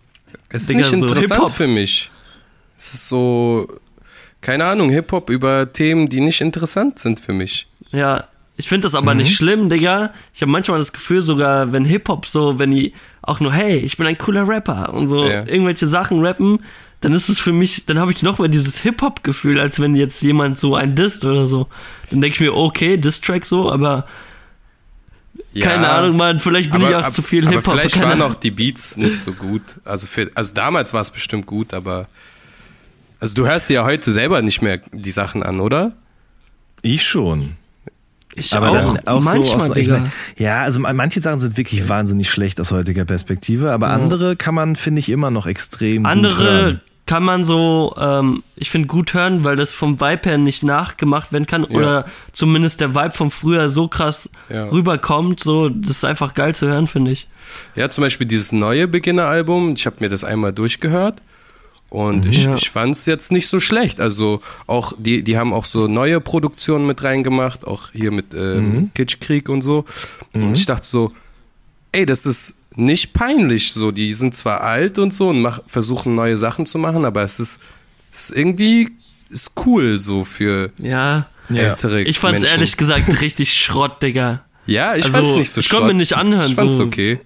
Es 0.48 0.62
ist 0.62 0.70
Digga, 0.70 0.78
nicht 0.80 0.90
so 0.90 0.96
interessant 0.96 1.32
Hip-Hop. 1.40 1.50
für 1.54 1.66
mich. 1.66 2.10
Es 2.78 2.94
ist 2.94 3.08
so, 3.08 3.66
keine 4.40 4.64
Ahnung, 4.66 4.90
Hip-Hop 4.90 5.30
über 5.30 5.72
Themen, 5.72 6.08
die 6.08 6.20
nicht 6.20 6.40
interessant 6.40 6.98
sind 6.98 7.18
für 7.18 7.32
mich. 7.32 7.66
Ja, 7.94 8.24
ich 8.56 8.68
finde 8.68 8.86
das 8.86 8.94
aber 8.94 9.12
Mhm. 9.14 9.20
nicht 9.20 9.34
schlimm, 9.36 9.68
Digga. 9.68 10.12
Ich 10.34 10.40
habe 10.42 10.50
manchmal 10.52 10.78
das 10.78 10.92
Gefühl, 10.92 11.22
sogar 11.22 11.72
wenn 11.72 11.84
Hip-Hop 11.84 12.26
so, 12.26 12.58
wenn 12.58 12.70
die 12.70 12.92
auch 13.22 13.40
nur, 13.40 13.52
hey, 13.52 13.76
ich 13.78 13.96
bin 13.96 14.06
ein 14.06 14.18
cooler 14.18 14.46
Rapper 14.48 14.92
und 14.94 15.08
so 15.08 15.24
Ja. 15.24 15.44
irgendwelche 15.46 15.86
Sachen 15.86 16.24
rappen, 16.24 16.60
dann 17.00 17.12
ist 17.12 17.28
es 17.28 17.40
für 17.40 17.52
mich, 17.52 17.84
dann 17.86 17.98
habe 17.98 18.12
ich 18.12 18.22
noch 18.22 18.38
mal 18.38 18.48
dieses 18.48 18.78
Hip-Hop-Gefühl, 18.78 19.58
als 19.60 19.80
wenn 19.80 19.94
jetzt 19.94 20.22
jemand 20.22 20.58
so 20.58 20.74
ein 20.74 20.94
Disst 20.94 21.24
oder 21.24 21.46
so. 21.46 21.66
Dann 22.10 22.20
denke 22.20 22.34
ich 22.34 22.40
mir, 22.40 22.54
okay, 22.54 22.96
Diss-Track 22.96 23.44
so, 23.44 23.70
aber 23.70 24.06
keine 25.60 25.88
Ahnung, 25.88 26.16
Mann, 26.16 26.40
vielleicht 26.40 26.70
bin 26.72 26.80
ich 26.82 26.94
auch 26.94 27.10
zu 27.10 27.22
viel 27.22 27.44
aber 27.46 27.56
Hip-Hop. 27.56 27.74
Vielleicht 27.74 27.94
keine 27.96 28.06
waren 28.10 28.22
auch 28.22 28.34
die 28.34 28.50
Beats 28.50 28.96
nicht 28.96 29.18
so 29.18 29.32
gut. 29.32 29.62
Also 29.84 30.06
für, 30.06 30.30
also 30.34 30.54
damals 30.54 30.92
war 30.94 31.00
es 31.00 31.10
bestimmt 31.10 31.46
gut, 31.46 31.74
aber 31.74 32.08
also 33.20 33.34
du 33.34 33.46
hörst 33.46 33.68
dir 33.68 33.74
ja 33.74 33.84
heute 33.84 34.10
selber 34.12 34.42
nicht 34.42 34.62
mehr 34.62 34.80
die 34.92 35.10
Sachen 35.10 35.42
an, 35.42 35.60
oder? 35.60 35.92
ich 36.82 37.02
schon. 37.06 37.56
Ich 38.36 38.54
Aber 38.54 38.70
auch, 38.70 38.96
auch 39.06 39.22
manchmal, 39.22 39.68
so 39.68 39.70
aus, 39.72 39.76
ich 39.76 39.88
mein, 39.88 40.10
ja, 40.36 40.62
also 40.62 40.80
manche 40.80 41.20
Sachen 41.20 41.40
sind 41.40 41.56
wirklich 41.56 41.88
wahnsinnig 41.88 42.30
schlecht 42.30 42.60
aus 42.60 42.72
heutiger 42.72 43.04
Perspektive, 43.04 43.72
aber 43.72 43.90
andere 43.90 44.36
kann 44.36 44.54
man, 44.54 44.76
finde 44.76 44.98
ich, 45.00 45.08
immer 45.08 45.30
noch 45.30 45.46
extrem 45.46 46.02
gut 46.02 46.10
Andere 46.12 46.42
hören. 46.44 46.80
kann 47.06 47.22
man 47.22 47.44
so, 47.44 47.94
ähm, 47.98 48.42
ich 48.56 48.70
finde, 48.70 48.88
gut 48.88 49.14
hören, 49.14 49.44
weil 49.44 49.56
das 49.56 49.72
vom 49.72 50.00
Vibe 50.00 50.22
her 50.30 50.38
nicht 50.38 50.62
nachgemacht 50.62 51.32
werden 51.32 51.46
kann 51.46 51.64
oder 51.64 52.06
zumindest 52.32 52.80
der 52.80 52.94
Vibe 52.94 53.12
von 53.12 53.30
früher 53.30 53.70
so 53.70 53.88
krass 53.88 54.30
Ja. 54.48 54.64
rüberkommt. 54.66 55.40
So, 55.40 55.68
das 55.68 55.90
ist 55.90 56.04
einfach 56.04 56.34
geil 56.34 56.54
zu 56.54 56.66
hören, 56.66 56.88
finde 56.88 57.12
ich. 57.12 57.28
Ja, 57.76 57.88
zum 57.90 58.02
Beispiel 58.02 58.26
dieses 58.26 58.52
neue 58.52 58.88
Beginner-Album, 58.88 59.74
ich 59.76 59.86
habe 59.86 59.96
mir 60.00 60.08
das 60.08 60.24
einmal 60.24 60.52
durchgehört 60.52 61.20
und 61.94 62.26
ich, 62.26 62.44
Ja. 62.44 62.56
ich 62.56 62.70
fand 62.70 62.96
es 62.96 63.06
jetzt 63.06 63.30
nicht 63.30 63.46
so 63.46 63.60
schlecht. 63.60 64.00
Also 64.00 64.40
auch, 64.66 64.92
die, 64.98 65.22
die 65.22 65.38
haben 65.38 65.52
auch 65.52 65.64
so 65.64 65.86
neue 65.86 66.20
Produktionen 66.20 66.86
mit 66.86 67.02
reingemacht, 67.04 67.64
auch 67.66 67.90
hier 67.92 68.10
mit 68.10 68.34
ähm, 68.34 68.90
Kitschkrieg 68.94 69.48
und 69.48 69.62
so. 69.62 69.84
Und 70.32 70.54
ich 70.54 70.66
dachte 70.66 70.86
so, 70.86 71.12
ey, 71.92 72.04
das 72.04 72.26
ist 72.26 72.56
nicht 72.76 73.12
peinlich 73.12 73.72
so. 73.72 73.92
Die 73.92 74.12
sind 74.14 74.34
zwar 74.34 74.62
alt 74.62 74.98
und 74.98 75.14
so 75.14 75.28
und 75.28 75.40
mach, 75.40 75.60
versuchen 75.68 76.16
neue 76.16 76.36
Sachen 76.36 76.66
zu 76.66 76.78
machen, 76.78 77.04
aber 77.04 77.22
es 77.22 77.38
ist, 77.38 77.62
es 78.12 78.30
ist 78.30 78.36
irgendwie 78.36 78.90
ist 79.30 79.52
cool 79.64 79.98
so 80.00 80.24
für 80.24 80.70
Ja. 80.78 81.26
ältere 81.48 82.02
Ich 82.02 82.18
fand's 82.18 82.40
Menschen. 82.42 82.56
ehrlich 82.56 82.76
gesagt 82.76 83.20
richtig 83.20 83.52
Schrott, 83.54 84.02
Digga. 84.02 84.44
Ja, 84.66 84.96
ich 84.96 85.04
Also, 85.04 85.16
fand's 85.18 85.32
nicht 85.32 85.50
so 85.50 85.60
ich 85.60 85.68
konnte 85.68 85.84
mir 85.84 85.90
Schrott. 85.90 85.96
nicht 85.98 86.12
anhören, 86.16 86.48
Ich 86.50 86.54
fand's 86.56 86.76
so. 86.76 86.82
okay. 86.84 87.20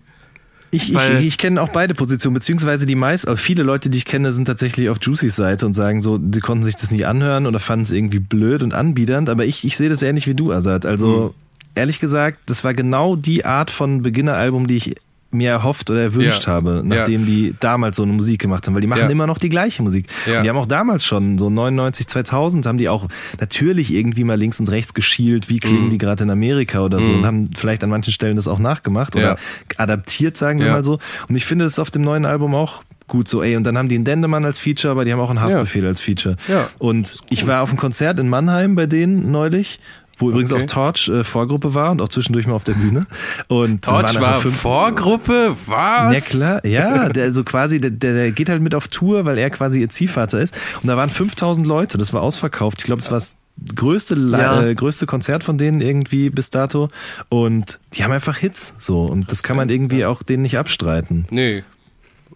Ich, 0.71 0.93
ich, 0.93 1.11
ich 1.21 1.39
kenne 1.39 1.63
auch 1.63 1.71
beide 1.71 1.95
Positionen, 1.95 2.35
beziehungsweise 2.35 2.85
die 2.85 2.95
meisten, 2.95 3.35
viele 3.37 3.63
Leute, 3.63 3.89
die 3.89 3.99
ich 3.99 4.05
kenne, 4.05 4.33
sind 4.33 4.45
tatsächlich 4.45 4.91
auf 4.91 4.99
Juicys 5.01 5.35
Seite 5.35 5.65
und 5.65 5.73
sagen 5.73 6.01
so, 6.01 6.19
sie 6.31 6.41
konnten 6.41 6.63
sich 6.63 6.77
das 6.77 6.91
nicht 6.91 7.07
anhören 7.07 7.47
oder 7.47 7.59
fanden 7.59 7.85
es 7.85 7.91
irgendwie 7.91 8.19
blöd 8.19 8.63
und 8.63 8.75
anbiedernd, 8.75 9.31
aber 9.31 9.47
ich, 9.47 9.65
ich 9.65 9.77
sehe 9.77 9.89
das 9.89 10.03
ähnlich 10.03 10.27
wie 10.27 10.35
du, 10.35 10.53
Azad. 10.53 10.85
Also 10.85 11.35
ehrlich 11.75 12.01
gesagt, 12.01 12.41
das 12.47 12.65
war 12.65 12.75
genau 12.75 13.17
die 13.17 13.45
Art 13.45 13.71
von 13.71 14.03
Beginneralbum, 14.03 14.67
die 14.67 14.77
ich 14.77 14.97
mir 15.31 15.51
erhofft 15.51 15.91
oder 15.91 16.01
erwünscht 16.01 16.47
Ja. 16.47 16.53
habe, 16.55 16.83
nachdem 16.85 17.27
die 17.27 17.55
damals 17.61 17.99
so 17.99 18.03
eine 18.03 18.13
Musik 18.15 18.41
gemacht 18.41 18.67
haben, 18.67 18.75
weil 18.75 18.81
die 18.81 18.87
machen 18.87 19.03
Ja. 19.03 19.09
immer 19.09 19.27
noch 19.27 19.37
die 19.39 19.51
gleiche 19.51 19.83
Musik. 19.83 20.07
Ja. 20.27 20.39
Und 20.39 20.45
die 20.45 20.49
haben 20.49 20.57
auch 20.57 20.65
damals 20.67 21.05
schon, 21.05 21.37
so 21.37 21.51
99, 21.51 22.07
2000, 22.07 22.65
haben 22.65 22.79
die 22.79 22.89
auch 22.89 23.09
natürlich 23.39 23.93
irgendwie 23.93 24.25
mal 24.25 24.39
links 24.39 24.59
und 24.59 24.71
rechts 24.71 24.95
geschielt, 24.95 25.49
wie 25.51 25.59
klingen 25.59 25.87
Mhm. 25.87 25.91
die 25.91 25.99
gerade 25.99 26.25
in 26.25 26.31
Amerika 26.31 26.81
oder 26.81 27.01
so 27.01 27.13
und 27.13 27.27
haben 27.27 27.51
vielleicht 27.55 27.85
an 27.85 27.91
manchen 27.91 28.13
Stellen 28.13 28.37
das 28.37 28.49
auch 28.49 28.59
nachgemacht 28.59 29.15
Ja. 29.17 29.21
oder 29.33 29.39
adaptiert, 29.77 30.37
sagen 30.37 30.61
wir 30.61 30.67
Ja. 30.69 30.73
mal 30.73 30.85
so. 30.85 30.99
Und 31.29 31.37
ich 31.37 31.45
finde 31.45 31.65
das 31.67 31.79
auf 31.79 31.91
dem 31.91 32.03
neuen 32.03 32.25
Album 32.25 32.55
auch 32.55 32.83
gut 33.07 33.29
so, 33.29 33.43
ey. 33.43 33.57
Und 33.57 33.65
dann 33.65 33.77
haben 33.79 33.89
die 33.89 33.95
einen 33.95 34.05
Dendemann 34.05 34.45
als 34.45 34.59
Feature, 34.59 34.91
aber 34.93 35.05
die 35.05 35.13
haben 35.13 35.21
auch 35.21 35.31
einen 35.31 35.41
Haftbefehl 35.41 35.87
als 35.87 36.01
Feature. 36.01 36.37
Ja. 36.47 36.69
Und 36.79 37.15
ich 37.31 37.47
war 37.47 37.63
auf 37.63 37.71
einem 37.71 37.79
Konzert 37.79 38.19
in 38.19 38.29
Mannheim 38.29 38.75
bei 38.75 38.87
denen 38.87 39.31
neulich. 39.31 39.81
Wo 40.19 40.31
übrigens 40.31 40.53
Okay. 40.53 40.63
auch 40.65 40.67
Torch 40.67 41.09
äh, 41.09 41.25
Vorgruppe 41.25 41.75
war 41.75 41.91
und 41.93 42.03
auch 42.03 42.09
zwischendurch 42.09 42.47
mal 42.47 42.55
auf 42.55 42.65
der 42.65 42.75
Bühne. 42.75 43.07
Und 43.49 43.85
Torch 43.85 44.21
war 44.21 44.35
fünf- 44.41 44.61
Vorgruppe? 44.61 45.57
Was? 45.67 46.13
ja 46.13 46.21
klar, 46.21 46.67
ja, 46.67 47.09
der 47.09 47.33
so 47.33 47.45
quasi, 47.45 47.81
der, 47.81 47.91
der, 47.91 48.15
der 48.15 48.31
geht 48.33 48.49
halt 48.49 48.61
mit 48.63 48.75
auf 48.75 48.89
Tour, 48.89 49.25
weil 49.25 49.39
er 49.39 49.51
quasi 49.51 49.81
ihr 49.81 49.89
Ziehvater 49.89 50.41
ist. 50.41 50.55
Und 50.83 50.89
da 50.89 50.97
waren 50.97 51.09
5000 51.11 51.67
Leute, 51.67 51.99
das 51.99 52.13
war 52.13 52.23
ausverkauft. 52.23 52.79
Ich 52.81 52.85
glaube, 52.85 53.01
das 53.01 53.11
war 53.11 53.19
das 53.19 53.35
größte, 53.75 54.15
Ja. 54.33 54.63
äh, 54.63 54.75
größte 54.75 55.07
Konzert 55.07 55.43
von 55.45 55.59
denen 55.59 55.81
irgendwie 55.81 56.31
bis 56.31 56.51
dato. 56.51 56.91
Und 57.29 57.79
die 57.95 58.05
haben 58.05 58.13
einfach 58.13 58.37
Hits, 58.37 58.75
so. 58.79 59.03
Und 59.03 59.31
das 59.31 59.43
kann 59.43 59.57
man 59.57 59.69
irgendwie 59.69 60.05
auch 60.05 60.23
denen 60.23 60.43
nicht 60.43 60.59
abstreiten. 60.59 61.27
Nee. 61.31 61.65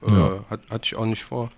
Äh, 0.09 0.11
hat, 0.51 0.61
hatte 0.71 0.83
ich 0.85 0.97
auch 0.97 1.07
nicht 1.07 1.23
vor. 1.25 1.51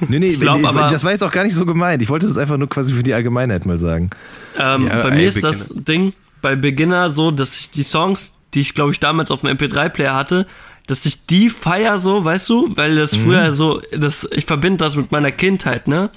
Nee, 0.00 0.18
nee, 0.18 0.36
glaub 0.36 0.60
nee, 0.60 0.66
aber- 0.66 0.90
das 0.90 1.04
war 1.04 1.12
jetzt 1.12 1.22
auch 1.22 1.30
gar 1.30 1.44
nicht 1.44 1.54
so 1.54 1.64
gemeint. 1.66 2.02
Ich 2.02 2.08
wollte 2.08 2.26
das 2.28 2.36
einfach 2.38 2.56
nur 2.56 2.68
quasi 2.68 2.92
für 2.92 3.02
die 3.02 3.14
Allgemeinheit 3.14 3.66
mal 3.66 3.76
sagen. 3.78 4.10
Ähm, 4.58 4.86
Ja, 4.86 5.02
bei 5.02 5.10
ey, 5.10 5.16
mir 5.18 5.28
ist 5.28 5.42
das 5.44 5.68
Ding 5.74 6.12
bei 6.42 6.56
Beginner 6.56 7.10
so, 7.10 7.30
dass 7.30 7.58
ich 7.58 7.70
die 7.70 7.82
Songs, 7.84 8.34
die 8.54 8.60
ich 8.60 8.74
glaube 8.74 8.92
ich 8.92 9.00
damals 9.00 9.30
auf 9.30 9.40
dem 9.42 9.50
MP3-Player 9.56 10.14
hatte, 10.14 10.46
dass 10.86 11.06
ich 11.06 11.24
die 11.26 11.48
feier 11.48 11.98
so, 11.98 12.24
weißt 12.24 12.48
du, 12.50 12.76
weil 12.76 12.96
das 12.96 13.16
früher 13.16 13.54
so, 13.54 13.80
das, 13.96 14.28
ich 14.32 14.44
verbinde 14.44 14.78
das 14.84 14.96
mit 14.96 15.12
meiner 15.12 15.32
Kindheit, 15.32 15.88
ne? 15.88 16.10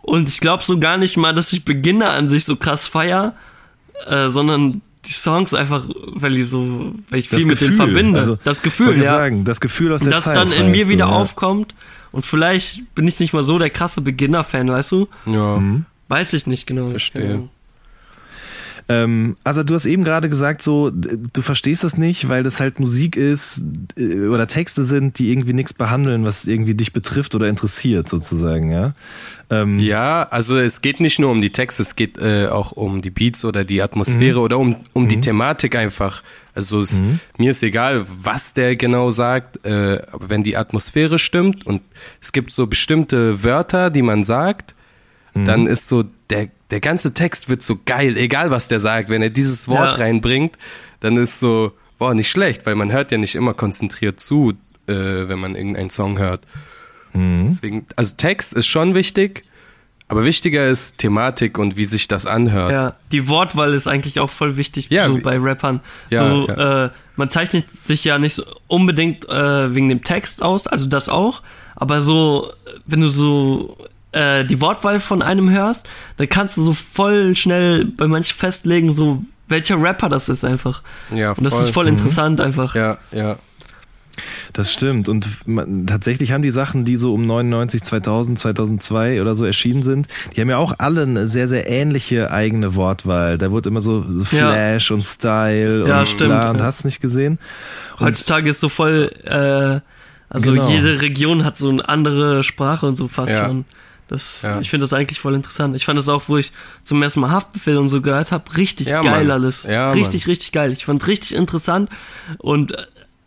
Und 0.00 0.28
ich 0.28 0.40
glaube 0.40 0.64
so 0.64 0.78
gar 0.78 0.96
nicht 0.96 1.16
mal, 1.16 1.34
dass 1.34 1.52
ich 1.52 1.64
Beginner 1.64 2.12
an 2.12 2.28
sich 2.28 2.44
so 2.44 2.56
krass 2.56 2.88
feier, 2.88 3.34
äh, 4.06 4.28
sondern 4.28 4.80
die 5.04 5.12
Songs 5.12 5.52
einfach, 5.52 5.84
weil 6.06 6.36
ich 6.38 6.48
so, 6.48 6.94
weil 7.10 7.18
ich 7.18 7.28
viel 7.28 7.44
mit 7.44 7.60
denen 7.60 7.74
verbinde. 7.74 8.18
also, 8.18 8.38
das 8.42 8.62
Gefühl, 8.62 8.94
ich 8.96 9.04
ja. 9.04 9.10
sagen, 9.10 9.44
das 9.44 9.60
Gefühl 9.60 9.92
aus 9.92 10.00
Und 10.00 10.06
der 10.08 10.16
das 10.16 10.24
Zeit. 10.24 10.36
dann 10.36 10.50
in 10.50 10.70
mir 10.70 10.88
wieder 10.88 11.06
ja. 11.06 11.12
aufkommt. 11.12 11.74
Und 12.14 12.24
vielleicht 12.24 12.94
bin 12.94 13.08
ich 13.08 13.18
nicht 13.18 13.32
mal 13.32 13.42
so 13.42 13.58
der 13.58 13.70
krasse 13.70 14.00
Beginner-Fan, 14.00 14.68
weißt 14.68 14.92
du? 14.92 15.08
Ja. 15.26 15.60
Weiß 16.06 16.32
ich 16.32 16.46
nicht 16.46 16.64
genau. 16.64 16.86
Verstehe. 16.86 17.34
Ja. 17.34 17.40
Ähm, 18.86 19.36
also 19.42 19.62
du 19.62 19.74
hast 19.74 19.86
eben 19.86 20.04
gerade 20.04 20.28
gesagt, 20.28 20.62
so 20.62 20.92
du 20.92 21.42
verstehst 21.42 21.82
das 21.82 21.96
nicht, 21.96 22.28
weil 22.28 22.42
das 22.42 22.60
halt 22.60 22.78
Musik 22.78 23.16
ist 23.16 23.64
äh, 23.96 24.26
oder 24.28 24.46
Texte 24.46 24.84
sind, 24.84 25.18
die 25.18 25.32
irgendwie 25.32 25.54
nichts 25.54 25.72
behandeln, 25.72 26.24
was 26.26 26.44
irgendwie 26.44 26.74
dich 26.74 26.92
betrifft 26.92 27.34
oder 27.34 27.48
interessiert, 27.48 28.08
sozusagen, 28.08 28.70
ja. 28.70 28.94
Ähm, 29.50 29.80
Ja, 29.80 30.24
also 30.30 30.56
es 30.56 30.82
geht 30.82 31.00
nicht 31.00 31.18
nur 31.18 31.30
um 31.30 31.40
die 31.40 31.50
Texte, 31.50 31.82
es 31.82 31.96
geht 31.96 32.18
äh, 32.18 32.46
auch 32.46 32.72
um 32.72 33.00
die 33.00 33.10
Beats 33.10 33.44
oder 33.44 33.64
die 33.64 33.82
Atmosphäre 33.82 34.38
oder 34.38 34.58
um, 34.58 34.76
um 34.92 35.08
die 35.08 35.20
Thematik 35.20 35.76
einfach. 35.76 36.22
Also 36.54 36.78
es, 36.80 37.00
mir 37.36 37.50
ist 37.50 37.62
egal, 37.62 38.06
was 38.22 38.54
der 38.54 38.76
genau 38.76 39.10
sagt, 39.10 39.64
äh, 39.66 40.00
aber 40.12 40.28
wenn 40.28 40.44
die 40.44 40.56
Atmosphäre 40.56 41.18
stimmt 41.18 41.66
und 41.66 41.82
es 42.20 42.30
gibt 42.32 42.52
so 42.52 42.66
bestimmte 42.66 43.42
Wörter, 43.42 43.90
die 43.90 44.02
man 44.02 44.22
sagt, 44.24 44.74
dann 45.34 45.66
ist 45.66 45.88
so 45.88 46.04
der, 46.30 46.48
der 46.70 46.78
ganze 46.78 47.12
Text 47.12 47.48
wird 47.48 47.60
so 47.60 47.80
geil, 47.84 48.16
egal 48.16 48.52
was 48.52 48.68
der 48.68 48.78
sagt. 48.78 49.08
Wenn 49.08 49.20
er 49.20 49.30
dieses 49.30 49.66
Wort 49.66 49.98
Ja. 49.98 50.04
reinbringt, 50.04 50.56
dann 51.00 51.16
ist 51.16 51.40
so, 51.40 51.72
boah, 51.98 52.14
nicht 52.14 52.30
schlecht, 52.30 52.66
weil 52.66 52.76
man 52.76 52.92
hört 52.92 53.10
ja 53.10 53.18
nicht 53.18 53.34
immer 53.34 53.52
konzentriert 53.52 54.20
zu, 54.20 54.52
äh, 54.86 54.92
wenn 54.94 55.40
man 55.40 55.56
irgendeinen 55.56 55.90
Song 55.90 56.18
hört. 56.18 56.46
Mhm. 57.14 57.46
Deswegen, 57.46 57.86
also 57.96 58.14
Text 58.16 58.52
ist 58.52 58.68
schon 58.68 58.94
wichtig, 58.94 59.42
aber 60.08 60.24
wichtiger 60.24 60.66
ist 60.66 60.98
Thematik 60.98 61.58
und 61.58 61.76
wie 61.76 61.86
sich 61.86 62.08
das 62.08 62.26
anhört. 62.26 62.72
Ja, 62.72 62.94
die 63.10 63.28
Wortwahl 63.28 63.72
ist 63.72 63.86
eigentlich 63.86 64.20
auch 64.20 64.30
voll 64.30 64.56
wichtig 64.56 64.88
Ja, 64.90 65.06
so 65.08 65.18
bei 65.18 65.38
Rappern. 65.38 65.80
Ja, 66.10 66.28
so, 66.28 66.48
ja. 66.48 66.84
Äh, 66.86 66.90
man 67.16 67.30
zeichnet 67.30 67.70
sich 67.70 68.04
ja 68.04 68.18
nicht 68.18 68.34
so 68.34 68.44
unbedingt 68.66 69.28
äh, 69.28 69.74
wegen 69.74 69.88
dem 69.88 70.02
Text 70.04 70.42
aus, 70.42 70.66
also 70.66 70.88
das 70.88 71.08
auch, 71.08 71.42
aber 71.76 72.02
so, 72.02 72.52
wenn 72.86 73.00
du 73.00 73.08
so 73.08 73.76
äh, 74.12 74.44
die 74.44 74.60
Wortwahl 74.60 75.00
von 75.00 75.22
einem 75.22 75.50
hörst, 75.50 75.88
dann 76.16 76.28
kannst 76.28 76.56
du 76.56 76.62
so 76.62 76.74
voll 76.74 77.36
schnell 77.36 77.84
bei 77.84 78.06
manchen 78.06 78.36
festlegen, 78.36 78.92
so 78.92 79.24
welcher 79.48 79.80
Rapper 79.80 80.08
das 80.08 80.28
ist 80.28 80.44
einfach. 80.44 80.82
Ja, 81.14 81.32
Und 81.32 81.44
das 81.44 81.54
voll. 81.54 81.62
ist 81.64 81.70
voll 81.74 81.88
interessant 81.88 82.40
einfach. 82.40 82.74
Ja, 82.74 82.98
ja. 83.12 83.36
Das 84.52 84.72
stimmt. 84.72 85.08
Und 85.08 85.46
man, 85.46 85.86
tatsächlich 85.86 86.32
haben 86.32 86.42
die 86.42 86.50
Sachen, 86.50 86.84
die 86.84 86.96
so 86.96 87.12
um 87.14 87.22
99, 87.26 87.82
2000, 87.82 88.38
2002 88.38 89.20
oder 89.20 89.34
so 89.34 89.44
erschienen 89.44 89.82
sind, 89.82 90.08
die 90.36 90.40
haben 90.40 90.50
ja 90.50 90.58
auch 90.58 90.74
alle 90.78 91.02
eine 91.02 91.26
sehr, 91.28 91.48
sehr 91.48 91.68
ähnliche 91.68 92.30
eigene 92.30 92.74
Wortwahl. 92.74 93.38
Da 93.38 93.50
wurde 93.50 93.68
immer 93.70 93.80
so, 93.80 94.02
so 94.02 94.20
Ja. 94.36 94.48
Flash 94.48 94.90
und 94.90 95.02
Style 95.04 95.86
Ja, 95.88 96.00
und 96.00 96.08
stimmt, 96.08 96.30
bla 96.30 96.50
und 96.50 96.62
hast 96.62 96.84
nicht 96.84 97.00
gesehen. 97.00 97.38
Und 97.98 98.06
Heutzutage 98.06 98.50
ist 98.50 98.60
so 98.60 98.68
voll, 98.68 99.10
äh, 99.24 99.80
also 100.28 100.52
Genau. 100.52 100.68
jede 100.68 101.00
Region 101.00 101.44
hat 101.44 101.56
so 101.58 101.68
eine 101.68 101.88
andere 101.88 102.42
Sprache 102.44 102.86
und 102.86 102.96
so 102.96 103.08
fast 103.08 103.30
Ja. 103.32 103.46
schon. 103.46 103.64
Das, 104.08 104.40
Ja. 104.42 104.60
Ich 104.60 104.68
finde 104.68 104.84
das 104.84 104.92
eigentlich 104.92 105.18
voll 105.18 105.34
interessant. 105.34 105.74
Ich 105.76 105.86
fand 105.86 105.98
das 105.98 106.10
auch, 106.10 106.24
wo 106.28 106.36
ich 106.36 106.52
zum 106.84 107.02
ersten 107.02 107.20
Mal 107.20 107.30
Haftbefehl 107.30 107.78
und 107.78 107.88
so 107.88 108.02
gehört 108.02 108.32
habe, 108.32 108.54
richtig 108.56 108.88
Ja, 108.88 109.00
geil 109.00 109.22
Mann. 109.24 109.30
alles. 109.30 109.62
Ja, 109.62 109.92
richtig, 109.92 110.26
richtig 110.26 110.52
geil. 110.52 110.72
Ich 110.72 110.84
fand 110.84 111.06
richtig 111.06 111.34
interessant 111.34 111.88
und 112.38 112.72
äh, 112.72 112.82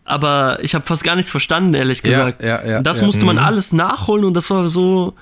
aber 0.08 0.58
ich 0.64 0.74
habe 0.74 0.86
fast 0.86 1.04
gar 1.04 1.16
nichts 1.16 1.32
verstanden, 1.32 1.74
ehrlich 1.74 2.02
Ja, 2.04 2.10
gesagt. 2.10 2.44
ja, 2.44 2.66
ja, 2.66 2.78
und 2.80 2.84
das 2.88 3.02
ja. 3.02 3.06
musste 3.06 3.26
man 3.26 3.36
Mhm. 3.36 3.44
alles 3.44 3.74
nachholen 3.74 4.26
und 4.26 4.34
das 4.34 4.50
war 4.50 4.68
so 4.70 5.14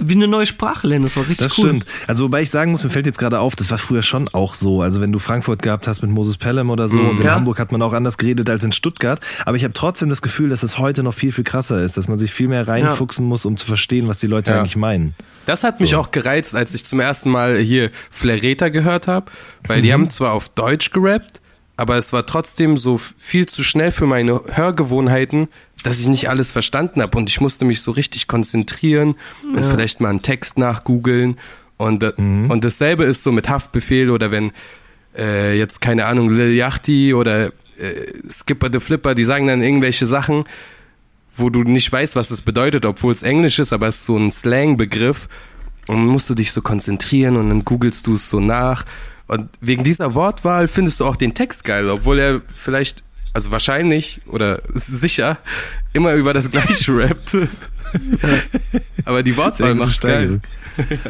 wie 0.00 0.14
eine 0.14 0.26
neue 0.26 0.44
Sprache 0.46 0.88
lernen. 0.88 1.04
Das 1.04 1.14
war 1.16 1.22
richtig 1.22 1.38
Das 1.46 1.56
cool. 1.56 1.66
stimmt. 1.66 1.86
Also 2.08 2.24
wobei 2.24 2.42
ich 2.42 2.50
sagen 2.50 2.72
muss, 2.72 2.82
mir 2.82 2.90
fällt 2.90 3.06
jetzt 3.06 3.18
gerade 3.18 3.38
auf, 3.38 3.54
das 3.54 3.70
war 3.70 3.78
früher 3.78 4.02
schon 4.02 4.26
auch 4.26 4.54
so. 4.56 4.82
Also 4.82 5.00
wenn 5.00 5.12
du 5.12 5.20
Frankfurt 5.20 5.62
gehabt 5.62 5.86
hast 5.86 6.02
mit 6.02 6.10
Moses 6.10 6.36
Pelham 6.36 6.70
oder 6.70 6.88
so 6.88 6.98
und 6.98 7.20
in 7.20 7.26
Ja. 7.26 7.36
Hamburg 7.36 7.60
hat 7.60 7.70
man 7.70 7.80
auch 7.82 7.92
anders 7.92 8.18
geredet 8.18 8.50
als 8.50 8.64
in 8.64 8.72
Stuttgart. 8.72 9.20
Aber 9.44 9.56
ich 9.56 9.62
habe 9.62 9.74
trotzdem 9.74 10.08
das 10.08 10.20
Gefühl, 10.20 10.48
dass 10.48 10.64
es 10.64 10.78
heute 10.78 11.04
noch 11.04 11.14
viel, 11.14 11.30
viel 11.30 11.44
krasser 11.44 11.80
ist, 11.80 11.96
dass 11.96 12.08
man 12.08 12.18
sich 12.18 12.32
viel 12.32 12.48
mehr 12.48 12.66
reinfuchsen 12.66 13.24
muss, 13.24 13.46
um 13.46 13.56
zu 13.56 13.66
verstehen, 13.66 14.08
was 14.08 14.18
die 14.18 14.26
Leute 14.26 14.50
Ja. 14.50 14.58
eigentlich 14.58 14.74
meinen. 14.76 15.14
Das 15.46 15.62
hat 15.62 15.78
mich 15.78 15.94
auch 15.94 16.10
gereizt, 16.10 16.56
als 16.56 16.74
ich 16.74 16.84
zum 16.84 16.98
ersten 16.98 17.30
Mal 17.30 17.58
hier 17.58 17.90
Flareta 18.10 18.70
gehört 18.70 19.06
habe, 19.06 19.26
weil 19.68 19.78
Mhm. 19.78 19.82
die 19.84 19.92
haben 19.92 20.10
zwar 20.10 20.32
auf 20.32 20.48
Deutsch 20.48 20.90
gerappt, 20.90 21.40
aber 21.78 21.96
es 21.96 22.12
war 22.12 22.26
trotzdem 22.26 22.76
so 22.76 23.00
viel 23.16 23.46
zu 23.46 23.64
schnell 23.64 23.90
für 23.90 24.04
meine 24.06 24.42
Hörgewohnheiten, 24.52 25.48
dass 25.84 25.98
ich 26.00 26.06
nicht 26.08 26.28
alles 26.28 26.50
verstanden 26.50 27.00
habe 27.00 27.16
und 27.16 27.30
ich 27.30 27.40
musste 27.40 27.64
mich 27.64 27.80
so 27.80 27.92
richtig 27.92 28.26
konzentrieren 28.26 29.14
und 29.54 29.64
vielleicht 29.64 30.00
mal 30.00 30.10
einen 30.10 30.20
Text 30.22 30.58
nachgoogeln 30.58 31.38
und 31.78 32.02
äh, 32.02 32.12
Mhm. 32.18 32.50
und 32.50 32.64
dasselbe 32.64 33.04
ist 33.04 33.22
so 33.22 33.32
mit 33.32 33.48
Haftbefehl 33.48 34.10
oder 34.10 34.30
wenn 34.30 34.52
äh, 35.16 35.56
jetzt 35.56 35.80
keine 35.80 36.04
Ahnung 36.06 36.30
Lil 36.30 36.52
Yachty 36.54 37.14
oder 37.14 37.46
äh, 37.46 37.50
Skipper 38.28 38.68
the 38.72 38.80
Flipper, 38.80 39.14
die 39.14 39.24
sagen 39.24 39.46
dann 39.46 39.62
irgendwelche 39.62 40.04
Sachen, 40.04 40.44
wo 41.36 41.48
du 41.50 41.62
nicht 41.62 41.90
weißt, 41.92 42.16
was 42.16 42.30
es 42.32 42.42
bedeutet, 42.42 42.84
obwohl 42.84 43.12
es 43.12 43.22
Englisch 43.22 43.60
ist, 43.60 43.72
aber 43.72 43.86
es 43.86 43.96
ist 43.98 44.04
so 44.06 44.16
ein 44.16 44.30
Slang-Begriff. 44.32 45.28
Und 45.86 46.04
musst 46.06 46.28
du 46.28 46.34
dich 46.34 46.52
so 46.52 46.60
konzentrieren 46.60 47.36
und 47.36 47.48
dann 47.48 47.64
googelst 47.64 48.06
du 48.06 48.16
es 48.16 48.28
so 48.28 48.40
nach. 48.40 48.84
Und 49.28 49.50
wegen 49.60 49.84
dieser 49.84 50.14
Wortwahl 50.14 50.68
findest 50.68 51.00
du 51.00 51.06
auch 51.06 51.16
den 51.16 51.34
Text 51.34 51.64
geil, 51.64 51.88
obwohl 51.90 52.18
er 52.18 52.40
vielleicht, 52.54 53.04
also 53.34 53.50
wahrscheinlich 53.50 54.22
oder 54.26 54.62
sicher 54.72 55.38
immer 55.92 56.14
über 56.14 56.32
das 56.32 56.50
gleiche 56.50 56.96
rappt. 56.96 57.36
aber 59.04 59.22
die 59.22 59.36
Wortwahl 59.36 59.74
macht 59.74 60.00
geil. 60.00 60.40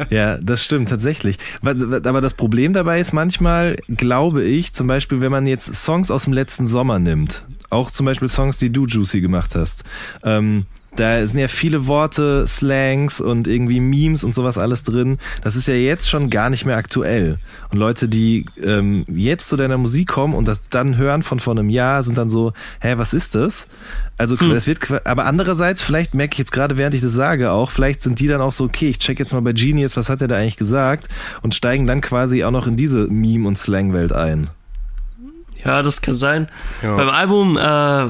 Ja, 0.09 0.37
das 0.37 0.63
stimmt, 0.63 0.89
tatsächlich. 0.89 1.37
Aber 1.61 2.21
das 2.21 2.33
Problem 2.33 2.73
dabei 2.73 2.99
ist 2.99 3.13
manchmal, 3.13 3.77
glaube 3.87 4.43
ich, 4.43 4.73
zum 4.73 4.87
Beispiel, 4.87 5.21
wenn 5.21 5.31
man 5.31 5.47
jetzt 5.47 5.73
Songs 5.75 6.11
aus 6.11 6.25
dem 6.25 6.33
letzten 6.33 6.67
Sommer 6.67 6.99
nimmt, 6.99 7.45
auch 7.69 7.91
zum 7.91 8.05
Beispiel 8.05 8.27
Songs, 8.27 8.57
die 8.57 8.71
du, 8.71 8.85
Juicy, 8.85 9.21
gemacht 9.21 9.55
hast, 9.55 9.83
ähm, 10.23 10.65
da 10.95 11.25
sind 11.25 11.39
ja 11.39 11.47
viele 11.47 11.87
Worte, 11.87 12.45
Slangs 12.47 13.21
und 13.21 13.47
irgendwie 13.47 13.79
Memes 13.79 14.23
und 14.23 14.33
sowas 14.35 14.57
alles 14.57 14.83
drin. 14.83 15.17
Das 15.43 15.55
ist 15.55 15.67
ja 15.67 15.75
jetzt 15.75 16.09
schon 16.09 16.29
gar 16.29 16.49
nicht 16.49 16.65
mehr 16.65 16.77
aktuell. 16.77 17.37
Und 17.71 17.77
Leute, 17.77 18.07
die 18.07 18.45
ähm, 18.61 19.05
jetzt 19.07 19.47
zu 19.47 19.55
deiner 19.55 19.77
Musik 19.77 20.07
kommen 20.09 20.33
und 20.33 20.47
das 20.47 20.63
dann 20.69 20.97
hören 20.97 21.23
von 21.23 21.39
vor 21.39 21.53
einem 21.53 21.69
Jahr, 21.69 22.03
sind 22.03 22.17
dann 22.17 22.29
so, 22.29 22.53
hä, 22.81 22.93
was 22.97 23.13
ist 23.13 23.35
das? 23.35 23.67
Also 24.17 24.35
es 24.35 24.67
wird, 24.67 24.81
qua- 24.81 25.01
aber 25.05 25.25
andererseits, 25.25 25.81
vielleicht 25.81 26.13
merke 26.13 26.33
ich 26.33 26.39
jetzt 26.39 26.51
gerade, 26.51 26.77
während 26.77 26.93
ich 26.93 27.01
das 27.01 27.13
sage 27.13 27.51
auch, 27.51 27.71
vielleicht 27.71 28.03
sind 28.03 28.19
die 28.19 28.27
dann 28.27 28.41
auch 28.41 28.51
so, 28.51 28.65
okay, 28.65 28.89
ich 28.89 28.99
check 28.99 29.17
jetzt 29.19 29.31
mal 29.31 29.41
bei 29.41 29.53
Genius, 29.53 29.95
was 29.95 30.09
hat 30.09 30.21
er 30.21 30.27
da 30.27 30.35
eigentlich 30.35 30.57
gesagt? 30.57 31.07
Und 31.41 31.55
steigen 31.55 31.87
dann 31.87 32.01
quasi 32.01 32.43
auch 32.43 32.51
noch 32.51 32.67
in 32.67 32.75
diese 32.75 33.07
Meme- 33.07 33.47
und 33.47 33.57
Slang-Welt 33.57 34.11
ein. 34.11 34.49
Ja, 35.63 35.81
das 35.81 36.01
kann 36.01 36.17
sein. 36.17 36.47
Ja. 36.81 36.95
Beim 36.95 37.09
Album, 37.09 37.57
äh, 37.57 38.07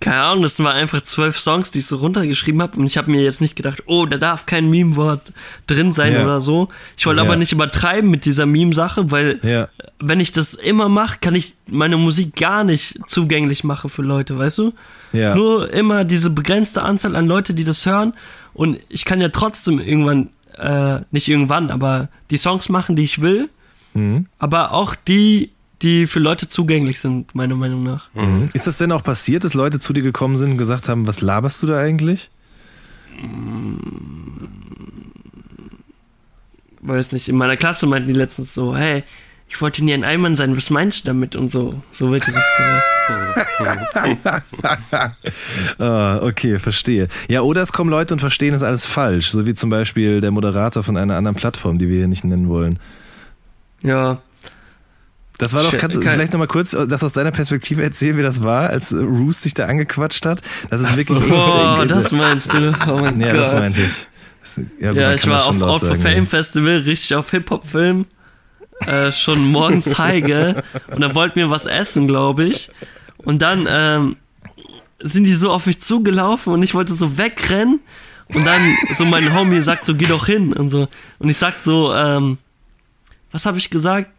keine 0.00 0.22
Ahnung, 0.22 0.42
das 0.42 0.58
waren 0.60 0.76
einfach 0.76 1.02
zwölf 1.02 1.38
Songs, 1.38 1.70
die 1.70 1.80
ich 1.80 1.86
so 1.86 1.96
runtergeschrieben 1.98 2.62
habe 2.62 2.78
und 2.78 2.86
ich 2.86 2.96
habe 2.96 3.10
mir 3.10 3.22
jetzt 3.22 3.40
nicht 3.42 3.54
gedacht, 3.54 3.82
oh, 3.86 4.06
da 4.06 4.16
darf 4.16 4.46
kein 4.46 4.70
Meme-Wort 4.70 5.20
drin 5.66 5.92
sein 5.92 6.14
Ja. 6.14 6.24
oder 6.24 6.40
so. 6.40 6.68
Ich 6.96 7.04
wollte 7.06 7.20
Ja. 7.20 7.26
aber 7.26 7.36
nicht 7.36 7.52
übertreiben 7.52 8.08
mit 8.10 8.24
dieser 8.24 8.46
Meme-Sache, 8.46 9.10
weil 9.10 9.38
Ja. 9.42 9.68
wenn 9.98 10.18
ich 10.20 10.32
das 10.32 10.54
immer 10.54 10.88
mache, 10.88 11.18
kann 11.20 11.34
ich 11.34 11.54
meine 11.66 11.98
Musik 11.98 12.34
gar 12.36 12.64
nicht 12.64 12.98
zugänglich 13.08 13.62
machen 13.62 13.90
für 13.90 14.02
Leute, 14.02 14.38
weißt 14.38 14.58
du? 14.58 14.72
Nur 15.12 15.72
immer 15.72 16.04
diese 16.04 16.30
begrenzte 16.30 16.82
Anzahl 16.82 17.14
an 17.16 17.26
Leute, 17.26 17.52
die 17.52 17.64
das 17.64 17.84
hören 17.84 18.14
und 18.54 18.78
ich 18.88 19.04
kann 19.04 19.20
ja 19.20 19.28
trotzdem 19.28 19.80
irgendwann, 19.80 20.30
äh, 20.56 21.00
nicht 21.10 21.28
irgendwann, 21.28 21.70
aber 21.70 22.08
die 22.30 22.36
Songs 22.38 22.68
machen, 22.68 22.96
die 22.96 23.04
ich 23.04 23.20
will, 23.20 23.50
Mhm. 23.92 24.26
aber 24.38 24.72
auch 24.72 24.94
die, 24.94 25.50
die 25.82 26.06
für 26.06 26.18
Leute 26.20 26.48
zugänglich 26.48 27.00
sind, 27.00 27.34
meiner 27.34 27.56
Meinung 27.56 27.82
nach. 27.82 28.08
Ist 28.52 28.66
das 28.66 28.78
denn 28.78 28.92
auch 28.92 29.02
passiert, 29.02 29.44
dass 29.44 29.54
Leute 29.54 29.78
zu 29.78 29.92
dir 29.92 30.02
gekommen 30.02 30.36
sind 30.38 30.52
und 30.52 30.58
gesagt 30.58 30.88
haben, 30.88 31.06
was 31.06 31.20
laberst 31.20 31.62
du 31.62 31.66
da 31.66 31.78
eigentlich? 31.78 32.30
Weiß 36.82 37.12
nicht, 37.12 37.28
in 37.28 37.36
meiner 37.36 37.56
Klasse 37.56 37.86
meinten 37.86 38.08
die 38.08 38.14
letztens 38.14 38.54
so, 38.54 38.74
hey, 38.76 39.02
ich 39.48 39.60
wollte 39.60 39.84
nie 39.84 39.92
ein 39.92 40.04
Einmann 40.04 40.36
sein, 40.36 40.56
was 40.56 40.70
meinst 40.70 41.00
du 41.00 41.06
damit 41.06 41.34
und 41.34 41.50
so. 41.50 41.82
So 41.92 42.10
wird 42.10 42.24
gesagt. 42.24 42.44
Ah, 45.78 46.18
okay, 46.22 46.58
verstehe. 46.60 47.08
Ja, 47.28 47.40
oder 47.40 47.62
es 47.62 47.72
kommen 47.72 47.90
Leute 47.90 48.14
und 48.14 48.20
verstehen 48.20 48.54
es 48.54 48.62
alles 48.62 48.86
falsch, 48.86 49.30
so 49.30 49.46
wie 49.46 49.54
zum 49.54 49.68
Beispiel 49.68 50.20
der 50.20 50.30
Moderator 50.30 50.84
von 50.84 50.96
einer 50.96 51.16
anderen 51.16 51.34
Plattform, 51.34 51.78
die 51.78 51.88
wir 51.88 51.98
hier 51.98 52.08
nicht 52.08 52.22
nennen 52.24 52.48
wollen. 52.48 52.78
ja, 53.82 54.18
Das 55.40 55.54
war 55.54 55.62
doch, 55.62 55.76
kannst 55.78 55.96
du 55.96 56.02
vielleicht 56.02 56.32
nochmal 56.32 56.48
kurz 56.48 56.72
das 56.72 57.02
aus 57.02 57.14
deiner 57.14 57.30
Perspektive 57.30 57.82
erzählen, 57.82 58.16
wie 58.18 58.22
das 58.22 58.42
war, 58.42 58.68
als 58.70 58.92
äh, 58.92 58.96
Roos 58.98 59.40
dich 59.40 59.54
da 59.54 59.64
angequatscht 59.66 60.26
hat? 60.26 60.42
Das 60.68 60.82
ist 60.82 60.96
wirklich 60.96 61.28
Boah, 61.28 61.86
das 61.86 62.12
meinst 62.12 62.52
du. 62.52 62.76
Oh 62.86 62.98
mein 62.98 63.18
Ja, 63.20 63.32
Gott. 63.32 63.40
das 63.40 63.52
meinte 63.52 63.82
ich. 63.82 64.06
Ja, 64.80 64.90
gut, 64.90 65.00
Ja, 65.00 65.14
ich 65.14 65.26
war 65.26 65.46
auf 65.46 65.62
Out 65.62 65.80
for 65.80 65.96
Fame. 65.96 66.26
Festival, 66.26 66.78
richtig 66.78 67.14
auf 67.14 67.30
Hip-Hop-Film. 67.30 68.04
Äh, 68.86 69.12
schon 69.12 69.44
morgens 69.50 69.98
heige. 69.98 70.62
Und 70.90 71.00
dann 71.00 71.14
wollten 71.14 71.36
wir 71.36 71.50
was 71.50 71.64
essen, 71.66 72.06
glaube 72.06 72.44
ich. 72.44 72.70
Und 73.18 73.40
dann 73.42 73.66
ähm, 73.70 74.16
sind 75.00 75.24
die 75.24 75.34
so 75.34 75.50
auf 75.52 75.66
mich 75.66 75.80
zugelaufen 75.80 76.52
und 76.52 76.62
ich 76.62 76.74
wollte 76.74 76.92
so 76.92 77.16
wegrennen. 77.16 77.80
Und 78.34 78.44
dann 78.44 78.76
so 78.96 79.04
mein 79.04 79.34
Homie 79.34 79.60
sagt 79.62 79.86
so, 79.86 79.94
geh 79.94 80.06
doch 80.06 80.26
hin 80.26 80.52
und 80.52 80.68
so. 80.68 80.86
Und 81.18 81.28
ich 81.30 81.38
sag 81.38 81.54
so, 81.64 81.94
ähm, 81.94 82.38
was 83.32 83.46
habe 83.46 83.58
ich 83.58 83.70
gesagt? 83.70 84.10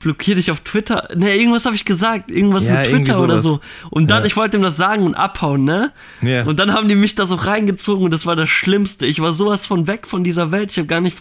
Ich 0.00 0.04
blockiere 0.04 0.36
dich 0.36 0.52
auf 0.52 0.60
Twitter. 0.60 1.08
Ne, 1.16 1.34
irgendwas 1.34 1.64
habe 1.64 1.74
ich 1.74 1.84
gesagt. 1.84 2.30
Irgendwas 2.30 2.66
Ja, 2.66 2.74
mit 2.74 2.86
Twitter 2.90 3.20
oder 3.20 3.40
so. 3.40 3.58
Und 3.90 4.12
dann, 4.12 4.22
Ja. 4.22 4.26
ich 4.26 4.36
wollte 4.36 4.56
ihm 4.56 4.62
das 4.62 4.76
sagen 4.76 5.02
und 5.02 5.16
abhauen, 5.16 5.64
ne? 5.64 5.90
Ja. 6.22 6.44
Und 6.44 6.60
dann 6.60 6.72
haben 6.72 6.88
die 6.88 6.94
mich 6.94 7.16
da 7.16 7.24
so 7.24 7.34
reingezogen 7.34 8.04
und 8.04 8.12
das 8.12 8.24
war 8.24 8.36
das 8.36 8.48
Schlimmste. 8.48 9.06
Ich 9.06 9.18
war 9.20 9.34
sowas 9.34 9.66
von 9.66 9.88
weg 9.88 10.06
von 10.06 10.22
dieser 10.22 10.52
Welt. 10.52 10.70
Ich 10.70 10.78
habe 10.78 10.86
gar 10.86 11.00
nicht 11.00 11.18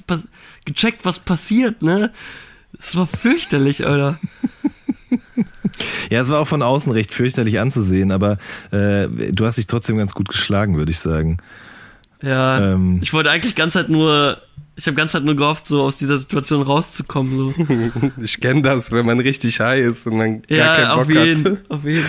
gecheckt, 0.65 1.05
was 1.05 1.17
passiert, 1.17 1.81
ne? 1.81 2.11
Es 2.79 2.95
war 2.95 3.07
fürchterlich, 3.07 3.85
Alter. 3.85 4.19
Ja, 6.09 6.21
es 6.21 6.29
war 6.29 6.39
auch 6.39 6.47
von 6.47 6.61
außen 6.63 6.91
recht 6.91 7.13
fürchterlich 7.13 7.59
anzusehen, 7.59 8.11
aber 8.11 8.37
äh, 8.71 9.07
du 9.31 9.45
hast 9.45 9.57
dich 9.57 9.67
trotzdem 9.67 9.95
ganz 9.97 10.13
gut 10.13 10.27
geschlagen, 10.29 10.77
würde 10.77 10.91
ich 10.91 10.99
sagen. 10.99 11.37
Ja, 12.21 12.73
Ähm. 12.73 12.99
ich 13.03 13.13
wollte 13.13 13.29
eigentlich 13.29 13.53
ganz 13.55 13.75
halt 13.75 13.89
nur, 13.89 14.41
ich 14.77 14.85
habe 14.87 14.95
ganz 14.95 15.13
halt 15.13 15.25
nur 15.25 15.35
gehofft, 15.35 15.65
so 15.65 15.81
aus 15.81 15.97
dieser 15.97 16.17
Situation 16.17 16.61
rauszukommen. 16.61 17.35
So. 17.35 18.01
Ich 18.21 18.39
kenne 18.39 18.61
das, 18.61 18.91
wenn 18.91 19.05
man 19.05 19.19
richtig 19.19 19.59
high 19.59 19.83
ist 19.83 20.05
und 20.07 20.17
man 20.17 20.41
gar 20.43 20.57
Ja, 20.57 20.75
keinen 20.75 20.87
auf 20.91 21.07
Bock 21.07 21.15
jeden, 21.15 21.45
hat. 21.45 21.57
auf 21.69 21.83
jeden. 21.83 22.05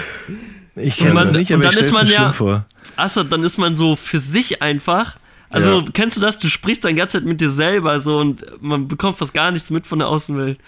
Ich 0.77 0.97
kenne 0.99 1.15
das 1.15 1.33
nicht, 1.33 1.51
und 1.51 1.57
aber 1.57 1.65
dann 1.65 1.73
ich 1.75 1.81
ist 1.81 1.93
man 1.93 2.07
ja- 2.07 2.33
vor. 2.33 2.67
Assad, 2.95 3.33
dann 3.33 3.43
ist 3.43 3.59
man 3.59 3.75
so 3.75 3.97
für 3.97 4.21
sich 4.21 4.63
einfach. 4.63 5.17
Also, 5.51 5.81
Ja. 5.81 5.85
kennst 5.93 6.19
du 6.19 6.21
das? 6.21 6.39
Du 6.39 6.47
sprichst 6.49 6.85
dann 6.85 6.95
ganze 6.95 7.19
Zeit 7.19 7.25
mit 7.27 7.41
dir 7.41 7.51
selber 7.51 7.99
so 8.01 8.19
und 8.19 8.45
man 8.63 8.87
bekommt 8.87 9.19
fast 9.19 9.33
gar 9.35 9.51
nichts 9.51 9.71
mit 9.71 9.87
von 9.87 9.99
der 9.99 10.09
Außenwelt. 10.09 10.59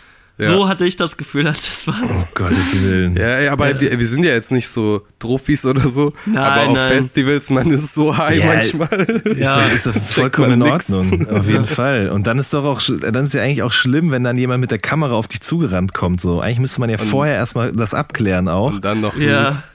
So 0.48 0.68
hatte 0.68 0.84
ich 0.86 0.96
das 0.96 1.16
Gefühl, 1.16 1.46
als 1.46 1.68
es 1.68 1.86
war. 1.86 2.00
Oh 2.04 2.24
Gottes 2.34 2.82
Willen. 2.84 3.16
Ja, 3.16 3.40
ja 3.40 3.52
aber 3.52 3.80
Wir, 3.80 3.98
wir 3.98 4.06
sind 4.06 4.24
ja 4.24 4.32
jetzt 4.32 4.50
nicht 4.52 4.68
so 4.68 5.02
Trophys 5.18 5.64
oder 5.64 5.88
so. 5.88 6.12
Nein, 6.26 6.36
aber 6.38 6.66
auf 6.68 6.74
nein. 6.76 6.88
Festivals, 6.88 7.50
man 7.50 7.70
ist 7.70 7.94
so 7.94 8.16
high 8.16 8.38
Ja, 8.38 8.46
manchmal. 8.46 9.22
Ja. 9.38 9.60
Ist 9.66 9.86
doch 9.86 9.94
vollkommen 9.94 10.52
in 10.52 10.58
man 10.60 10.72
nix. 10.72 10.90
Ordnung, 10.90 11.28
auf 11.28 11.46
jeden 11.46 11.66
Fall. 11.80 12.08
Und 12.10 12.26
dann 12.26 12.38
ist 12.38 12.54
doch 12.54 12.64
auch, 12.64 12.80
dann 13.00 13.24
ist 13.24 13.34
ja 13.34 13.42
eigentlich 13.42 13.62
auch 13.62 13.72
schlimm, 13.72 14.10
wenn 14.12 14.24
dann 14.24 14.36
jemand 14.38 14.60
mit 14.60 14.70
der 14.70 14.78
Kamera 14.78 15.12
auf 15.14 15.28
dich 15.28 15.40
zugerannt 15.42 15.94
kommt. 15.94 16.20
So, 16.20 16.40
eigentlich 16.40 16.60
müsste 16.60 16.80
man 16.80 16.90
ja 16.90 16.98
vorher 16.98 17.34
erstmal 17.34 17.72
das 17.72 17.94
abklären 17.94 18.48
auch. 18.48 18.72
Und 18.72 18.84
dann 18.84 19.00
noch 19.00 19.16
Ja, 19.16 19.44
los. 19.48 19.68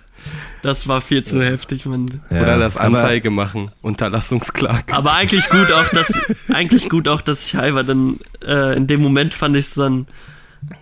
das 0.64 0.88
war 0.88 1.02
viel 1.02 1.24
zu 1.24 1.44
heftig, 1.44 1.86
Mann. 1.86 2.22
Ja, 2.30 2.42
Oder 2.42 2.58
das 2.58 2.78
aber- 2.78 2.86
Anzeige 2.98 3.30
machen. 3.30 3.72
Unterlassungsklage. 3.82 4.94
Aber 4.94 5.14
eigentlich 5.14 5.48
gut 5.50 5.72
auch, 5.72 5.90
dass 5.90 6.14
eigentlich 6.54 6.90
gut 6.90 7.08
auch, 7.08 7.22
dass 7.22 7.46
ich 7.48 7.56
high 7.56 7.74
war. 7.74 7.84
Dann 7.84 8.18
äh, 8.46 8.76
in 8.76 8.88
dem 8.88 9.02
Moment 9.02 9.34
fand 9.34 9.56
ich 9.56 9.66
es 9.66 9.74
dann 9.76 10.08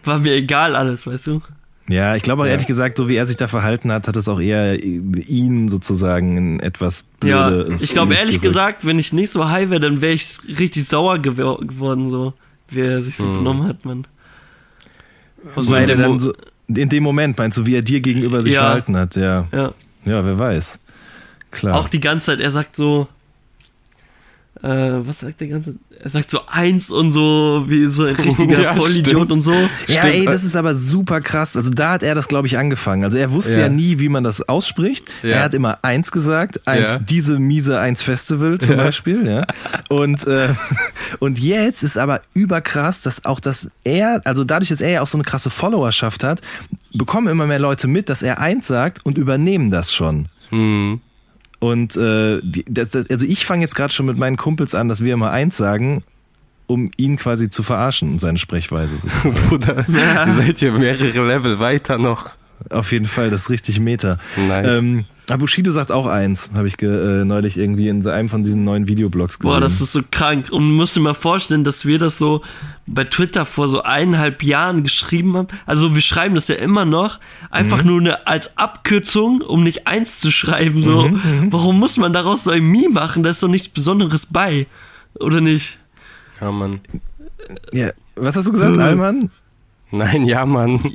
war 0.03 0.19
mir 0.19 0.33
egal 0.33 0.75
alles, 0.75 1.05
weißt 1.07 1.27
du? 1.27 1.41
Ja, 1.89 2.15
ich 2.15 2.23
glaube 2.23 2.43
auch 2.43 2.45
Ja. 2.45 2.51
ehrlich 2.53 2.67
gesagt, 2.67 2.97
so 2.97 3.09
wie 3.09 3.15
er 3.17 3.25
sich 3.25 3.36
da 3.36 3.47
verhalten 3.47 3.91
hat, 3.91 4.07
hat 4.07 4.15
es 4.15 4.29
auch 4.29 4.39
eher 4.39 4.81
ihn 4.81 5.67
sozusagen 5.67 6.38
in 6.38 6.59
etwas 6.62 7.03
Ja, 7.23 7.49
blöde. 7.49 7.75
ich 7.75 7.91
glaube 7.91 8.15
ehrlich 8.15 8.39
gesagt, 8.39 8.86
wenn 8.86 8.99
ich 8.99 9.12
nicht 9.12 9.31
so 9.31 9.49
high 9.49 9.69
wäre, 9.69 9.81
dann 9.81 9.99
wäre 10.01 10.13
ich 10.13 10.38
richtig 10.59 10.86
sauer 10.86 11.15
gewo- 11.15 11.59
geworden, 11.65 12.09
so 12.09 12.33
wie 12.69 12.81
er 12.81 13.01
sich 13.01 13.17
so 13.17 13.31
benommen 13.33 13.67
hat, 13.67 13.83
Mann. 13.83 14.05
Also 15.55 15.71
weil 15.71 15.89
in 15.89 15.99
dem 15.99 16.19
so, 16.19 16.33
in 16.67 16.88
dem 16.89 17.03
Moment 17.03 17.38
meinst 17.38 17.57
du, 17.57 17.65
wie 17.65 17.75
er 17.75 17.81
dir 17.81 17.99
gegenüber 17.99 18.41
sich 18.43 18.53
Ja. 18.53 18.62
verhalten 18.62 18.95
hat, 18.95 19.15
ja. 19.17 19.47
ja. 19.51 19.73
Ja, 20.05 20.25
wer 20.25 20.39
weiß. 20.39 20.79
Klar. 21.51 21.75
Auch 21.77 21.89
die 21.89 21.99
ganze 21.99 22.27
Zeit, 22.27 22.39
er 22.39 22.51
sagt 22.51 22.75
so, 22.75 23.07
äh, 24.63 25.06
was 25.06 25.19
sagt 25.19 25.41
der 25.41 25.49
ganze 25.49 25.76
Er 26.02 26.10
sagt 26.10 26.32
so 26.32 26.39
eins 26.47 26.89
und 26.89 27.12
so, 27.12 27.65
wie 27.67 27.86
so 27.89 28.06
ein 28.06 28.15
richtiger 28.15 28.62
Ja, 28.63 28.73
Vollidiot 28.76 29.08
stimmt. 29.15 29.32
und 29.32 29.41
so. 29.41 29.52
Ja, 29.52 29.67
Stimmt. 29.99 30.06
ey, 30.06 30.26
das 30.26 30.43
ist 30.45 30.56
aber 30.56 30.73
super 30.76 31.19
krass. 31.21 31.58
Also 31.58 31.69
da 31.69 31.91
hat 31.91 32.04
er 32.04 32.15
das, 32.15 32.28
glaube 32.30 32.47
ich, 32.47 32.58
angefangen. 32.58 33.04
Also 33.04 33.17
er 33.17 33.32
wusste 33.32 33.52
ja. 33.54 33.60
Ja. 33.60 33.69
nie, 33.69 33.99
wie 33.99 34.08
man 34.10 34.23
das 34.23 34.47
ausspricht. 34.47 35.06
Ja. 35.21 35.30
Er 35.32 35.43
hat 35.43 35.54
immer 35.54 35.80
eins 35.84 36.12
gesagt, 36.13 36.65
eins 36.65 36.89
Ja. 36.91 36.97
diese 36.99 37.39
miese 37.39 37.78
eins 37.80 38.02
Festival 38.02 38.58
zum 38.60 38.78
Ja. 38.78 38.84
Beispiel, 38.86 39.28
ja. 39.28 39.45
Und 39.89 40.26
äh, 40.28 40.49
und 41.19 41.39
jetzt 41.39 41.84
ist 41.84 41.97
aber 41.97 42.21
überkrass, 42.34 43.02
dass 43.02 43.26
auch 43.26 43.41
dass 43.41 43.69
er, 43.84 44.21
also 44.23 44.43
dadurch, 44.45 44.69
dass 44.69 44.80
er 44.82 44.89
ja 44.89 45.02
auch 45.02 45.08
so 45.08 45.17
eine 45.17 45.26
krasse 45.26 45.49
Followerschaft 45.49 46.23
hat, 46.23 46.39
bekommen 46.93 47.28
immer 47.28 47.47
mehr 47.47 47.60
Leute 47.60 47.88
mit, 47.88 48.08
dass 48.08 48.21
er 48.23 48.39
eins 48.39 48.67
sagt 48.67 49.06
und 49.06 49.17
übernehmen 49.17 49.69
das 49.71 49.93
schon. 49.93 50.30
Hm. 50.49 51.02
Und 51.63 51.95
äh, 51.95 52.41
das, 52.67 52.89
das, 52.89 53.10
also 53.10 53.26
ich 53.26 53.45
fange 53.45 53.62
jetzt 53.62 53.73
gerade 53.73 53.93
schon 53.93 54.06
mit 54.06 54.17
meinen 54.17 54.36
Kumpels 54.36 54.76
an, 54.76 54.89
dass 54.89 55.02
wir 55.02 55.13
immer 55.13 55.32
eins 55.32 55.56
sagen, 55.56 56.04
um 56.67 56.91
ihn 56.97 57.15
quasi 57.15 57.49
zu 57.49 57.63
verarschen 57.63 58.12
und 58.12 58.19
seine 58.19 58.38
Sprechweise 58.38 58.97
sozusagen. 58.97 59.36
Bruder, 59.47 59.86
ihr 59.88 60.34
seid 60.34 60.60
hier 60.60 60.73
mehrere 60.73 61.26
Level 61.26 61.60
weiter 61.60 61.97
noch. 61.97 62.34
Auf 62.69 62.91
jeden 62.91 63.06
Fall, 63.06 63.30
das 63.30 63.43
ist 63.43 63.49
richtig 63.49 63.80
Meta. 63.80 64.17
Nice. 64.36 64.80
Ähm, 64.80 65.06
Bushido 65.38 65.71
sagt 65.71 65.91
auch 65.91 66.06
eins, 66.06 66.49
habe 66.54 66.67
ich 66.67 66.82
äh, 66.82 67.23
neulich 67.23 67.58
irgendwie 67.58 67.88
in 67.88 68.06
einem 68.06 68.30
von 68.30 68.43
diesen 68.43 68.63
neuen 68.63 68.88
Videoblogs 68.88 69.39
gesehen. 69.39 69.54
Boah, 69.54 69.62
das 69.62 69.80
ist 69.80 69.93
so 69.93 70.02
krank. 70.12 70.52
Und 70.52 70.63
man 70.63 70.73
muss 70.73 70.93
dir 70.93 70.99
mal 70.99 71.13
vorstellen, 71.13 71.63
dass 71.63 71.86
wir 71.86 71.97
das 71.97 72.17
so 72.17 72.41
bei 72.86 73.06
Twitter 73.06 73.45
vor 73.45 73.69
so 73.69 73.84
eineinhalb 73.84 74.43
Jahren 74.43 74.84
geschrieben 74.84 75.38
haben. 75.38 75.47
Also 75.65 75.95
wir 75.95 76.02
schreiben 76.02 76.36
das 76.36 76.49
ja 76.49 76.56
immer 76.56 76.86
noch. 76.86 77.19
Einfach 77.49 77.84
nur 77.84 78.02
eine, 78.02 78.28
als 78.28 78.58
Abkürzung, 78.58 79.41
um 79.41 79.63
nicht 79.63 79.88
eins 79.88 80.19
zu 80.19 80.30
schreiben. 80.30 80.84
So, 80.84 81.10
warum 81.49 81.80
muss 81.80 81.97
man 81.97 82.12
daraus 82.12 82.43
so 82.43 82.52
ein 82.52 82.65
Meme 82.65 82.89
machen? 82.89 83.23
Da 83.23 83.30
ist 83.30 83.41
doch 83.41 83.47
nichts 83.47 83.69
Besonderes 83.69 84.26
bei. 84.26 84.67
Oder 85.19 85.39
nicht? 85.39 85.80
Ja, 86.41 86.52
Mann. 86.52 86.82
ja, 87.71 87.91
was 88.15 88.36
hast 88.36 88.47
du 88.47 88.52
gesagt, 88.52 88.78
Alman? 88.78 89.32
Nein, 89.93 90.25
ja, 90.25 90.45
Mann. 90.45 90.79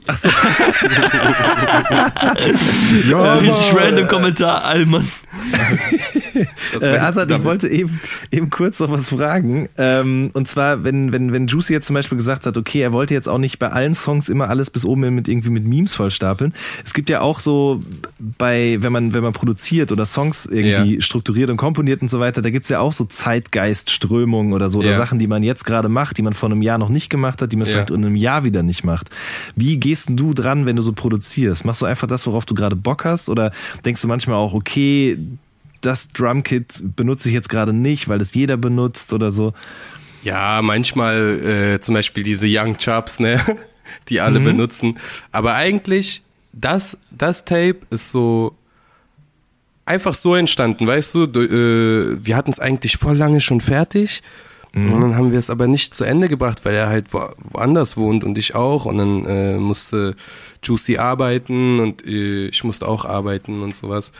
Ja, 3.08 3.34
Richtig 3.34 3.74
random 3.74 4.08
Kommentar, 4.08 4.64
Allmann. 4.64 5.08
Äh, 6.81 6.98
Azad, 6.98 7.31
ich 7.31 7.42
wollte 7.44 7.66
eben, 7.68 7.98
eben 8.31 8.51
kurz 8.51 8.79
noch 8.79 8.90
was 8.90 9.09
fragen. 9.09 9.68
Ähm, 9.77 10.31
und 10.35 10.46
zwar, 10.46 10.85
wenn, 10.85 11.11
wenn, 11.12 11.33
wenn 11.33 11.46
Juicy 11.48 11.72
jetzt 11.72 11.87
zum 11.87 11.94
Beispiel 11.94 12.16
gesagt 12.16 12.46
hat, 12.46 12.57
okay, 12.57 12.81
er 12.81 12.92
wollte 12.92 13.14
jetzt 13.14 13.29
auch 13.29 13.38
nicht 13.38 13.59
bei 13.59 13.68
allen 13.70 13.94
Songs 13.94 14.29
immer 14.29 14.48
alles 14.48 14.70
bis 14.70 14.85
oben 14.85 15.12
mit 15.14 15.27
irgendwie 15.27 15.51
mit 15.51 15.64
Memes 15.64 15.94
vollstapeln. 15.94 16.55
Es 16.85 16.94
gibt 16.94 17.11
ja 17.11 17.20
auch 17.22 17.40
so 17.40 17.83
bei, 18.18 18.77
wenn 18.81 18.92
man, 18.92 19.14
wenn 19.14 19.22
man 19.24 19.33
produziert 19.33 19.90
oder 19.90 20.07
Songs 20.07 20.46
irgendwie 20.46 20.96
Ja. 20.96 21.01
strukturiert 21.01 21.51
und 21.51 21.57
komponiert 21.57 22.03
und 22.03 22.09
so 22.09 22.20
weiter, 22.20 22.40
da 22.42 22.51
gibt's 22.51 22.68
ja 22.68 22.79
auch 22.81 22.92
so 22.92 23.05
Zeitgeistströmungen 23.05 24.53
oder 24.53 24.70
so, 24.70 24.79
oder 24.79 24.90
Ja. 24.90 24.96
Sachen, 24.96 25.18
die 25.18 25.27
man 25.27 25.42
jetzt 25.42 25.64
gerade 25.64 25.88
macht, 25.88 26.18
die 26.18 26.22
man 26.22 26.35
vor 26.35 26.51
einem 26.51 26.62
Jahr 26.62 26.79
noch 26.79 26.88
nicht 26.90 27.11
gemacht 27.11 27.42
hat, 27.42 27.51
die 27.53 27.57
man 27.57 27.66
Ja. 27.66 27.72
vielleicht 27.72 27.90
in 27.90 28.05
einem 28.05 28.14
Jahr 28.16 28.44
wieder 28.44 28.62
nicht 28.62 28.85
macht. 28.85 29.11
Wie 29.57 29.79
gehst 29.79 30.09
denn 30.09 30.16
du 30.16 30.35
dran, 30.35 30.66
wenn 30.66 30.77
du 30.77 30.83
so 30.83 30.92
produzierst? 30.92 31.64
Machst 31.64 31.83
du 31.83 31.87
einfach 31.87 32.07
das, 32.07 32.27
worauf 32.27 32.44
du 32.46 32.55
gerade 32.55 32.77
Bock 32.77 33.05
hast? 33.05 33.29
Oder 33.29 33.51
denkst 33.85 34.03
du 34.03 34.09
manchmal 34.09 34.37
auch, 34.37 34.55
okay, 34.55 35.18
das 35.80 36.08
Drumkit 36.08 36.82
benutze 36.96 37.28
ich 37.28 37.34
jetzt 37.34 37.48
gerade 37.48 37.72
nicht, 37.72 38.08
weil 38.08 38.18
das 38.18 38.34
jeder 38.34 38.56
benutzt 38.56 39.12
oder 39.12 39.30
so. 39.30 39.52
Ja, 40.22 40.60
manchmal 40.62 41.76
äh, 41.76 41.80
zum 41.80 41.94
Beispiel 41.94 42.24
diese 42.24 42.46
Young 42.48 42.76
Chops, 42.76 43.20
ne, 43.20 43.40
die 44.08 44.20
alle 44.20 44.40
benutzen. 44.40 44.98
Aber 45.32 45.54
eigentlich, 45.54 46.22
das, 46.52 46.98
das 47.10 47.44
Tape 47.44 47.78
ist 47.90 48.10
so 48.10 48.56
einfach 49.86 50.14
so 50.14 50.34
entstanden, 50.34 50.86
weißt 50.86 51.14
du? 51.14 51.26
Du, 51.26 51.40
äh, 51.40 52.24
wir 52.24 52.36
hatten 52.36 52.50
es 52.50 52.60
eigentlich 52.60 52.96
voll 52.96 53.16
lange 53.16 53.40
schon 53.40 53.60
fertig. 53.60 54.22
Und 54.74 55.00
dann 55.00 55.16
haben 55.16 55.32
wir 55.32 55.38
es 55.38 55.50
aber 55.50 55.66
nicht 55.66 55.94
zu 55.94 56.04
Ende 56.04 56.28
gebracht, 56.28 56.64
weil 56.64 56.74
er 56.74 56.88
halt 56.88 57.12
wo, 57.12 57.28
woanders 57.40 57.96
wohnt 57.96 58.22
und 58.22 58.38
ich 58.38 58.54
auch. 58.54 58.84
Und 58.84 58.98
dann 58.98 59.24
äh, 59.24 59.58
musste 59.58 60.14
Juicy 60.62 60.98
arbeiten 60.98 61.80
und 61.80 62.06
äh, 62.06 62.48
ich 62.48 62.62
musste 62.64 62.86
auch 62.86 63.04
arbeiten 63.04 63.62
und 63.62 63.74
sowas. 63.74 64.12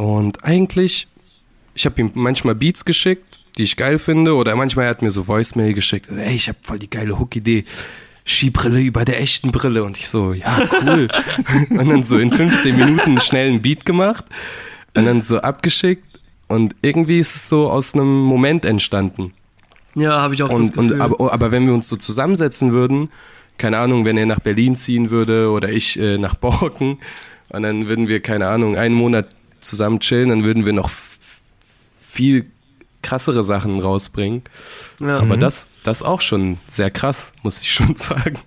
Und 0.00 0.44
eigentlich, 0.44 1.08
ich 1.74 1.84
habe 1.84 2.00
ihm 2.00 2.10
manchmal 2.14 2.54
Beats 2.54 2.86
geschickt, 2.86 3.38
die 3.58 3.64
ich 3.64 3.76
geil 3.76 3.98
finde, 3.98 4.34
oder 4.34 4.56
manchmal 4.56 4.88
hat 4.88 5.02
er 5.02 5.04
mir 5.04 5.10
so 5.10 5.28
Voicemail 5.28 5.74
geschickt, 5.74 6.08
ey, 6.10 6.34
ich 6.34 6.48
habe 6.48 6.56
voll 6.62 6.78
die 6.78 6.88
geile 6.88 7.18
Hook-Idee. 7.18 7.64
Skibrille 8.24 8.80
über 8.80 9.04
der 9.04 9.20
echten 9.20 9.52
Brille. 9.52 9.84
Und 9.84 9.98
ich 9.98 10.08
so, 10.08 10.32
ja, 10.32 10.56
cool. 10.86 11.08
und 11.70 11.90
dann 11.90 12.02
so 12.02 12.18
in 12.18 12.30
15 12.30 12.76
Minuten 12.78 13.20
schnell 13.20 13.48
einen 13.48 13.60
Beat 13.60 13.84
gemacht 13.84 14.24
und 14.94 15.04
dann 15.04 15.20
so 15.20 15.42
abgeschickt. 15.42 16.20
Und 16.48 16.76
irgendwie 16.80 17.18
ist 17.18 17.36
es 17.36 17.48
so 17.48 17.68
aus 17.70 17.92
einem 17.92 18.22
Moment 18.22 18.64
entstanden. 18.64 19.34
Ja, 19.94 20.12
habe 20.12 20.32
ich 20.32 20.42
auch 20.42 20.48
das 20.48 20.58
Und, 20.58 20.72
Gefühl. 20.72 20.92
und 20.92 21.00
aber, 21.02 21.30
aber 21.30 21.52
wenn 21.52 21.66
wir 21.66 21.74
uns 21.74 21.88
so 21.88 21.96
zusammensetzen 21.96 22.72
würden, 22.72 23.10
keine 23.58 23.76
Ahnung, 23.76 24.06
wenn 24.06 24.16
er 24.16 24.24
nach 24.24 24.40
Berlin 24.40 24.76
ziehen 24.76 25.10
würde 25.10 25.50
oder 25.50 25.68
ich 25.68 25.98
äh, 26.00 26.16
nach 26.16 26.36
Borken, 26.36 27.00
und 27.50 27.62
dann 27.64 27.88
würden 27.88 28.08
wir, 28.08 28.20
keine 28.20 28.46
Ahnung, 28.46 28.76
einen 28.76 28.94
Monat 28.94 29.26
zusammen 29.60 30.00
chillen, 30.00 30.28
dann 30.30 30.44
würden 30.44 30.64
wir 30.66 30.72
noch 30.72 30.90
viel 32.10 32.46
krassere 33.02 33.42
Sachen 33.44 33.80
rausbringen. 33.80 34.42
ja. 35.00 35.18
Aber 35.20 35.36
das, 35.36 35.72
das 35.84 36.02
auch 36.02 36.20
schon 36.20 36.58
sehr 36.66 36.90
krass, 36.90 37.32
muss 37.42 37.60
ich 37.60 37.72
schon 37.72 37.96
sagen. 37.96 38.38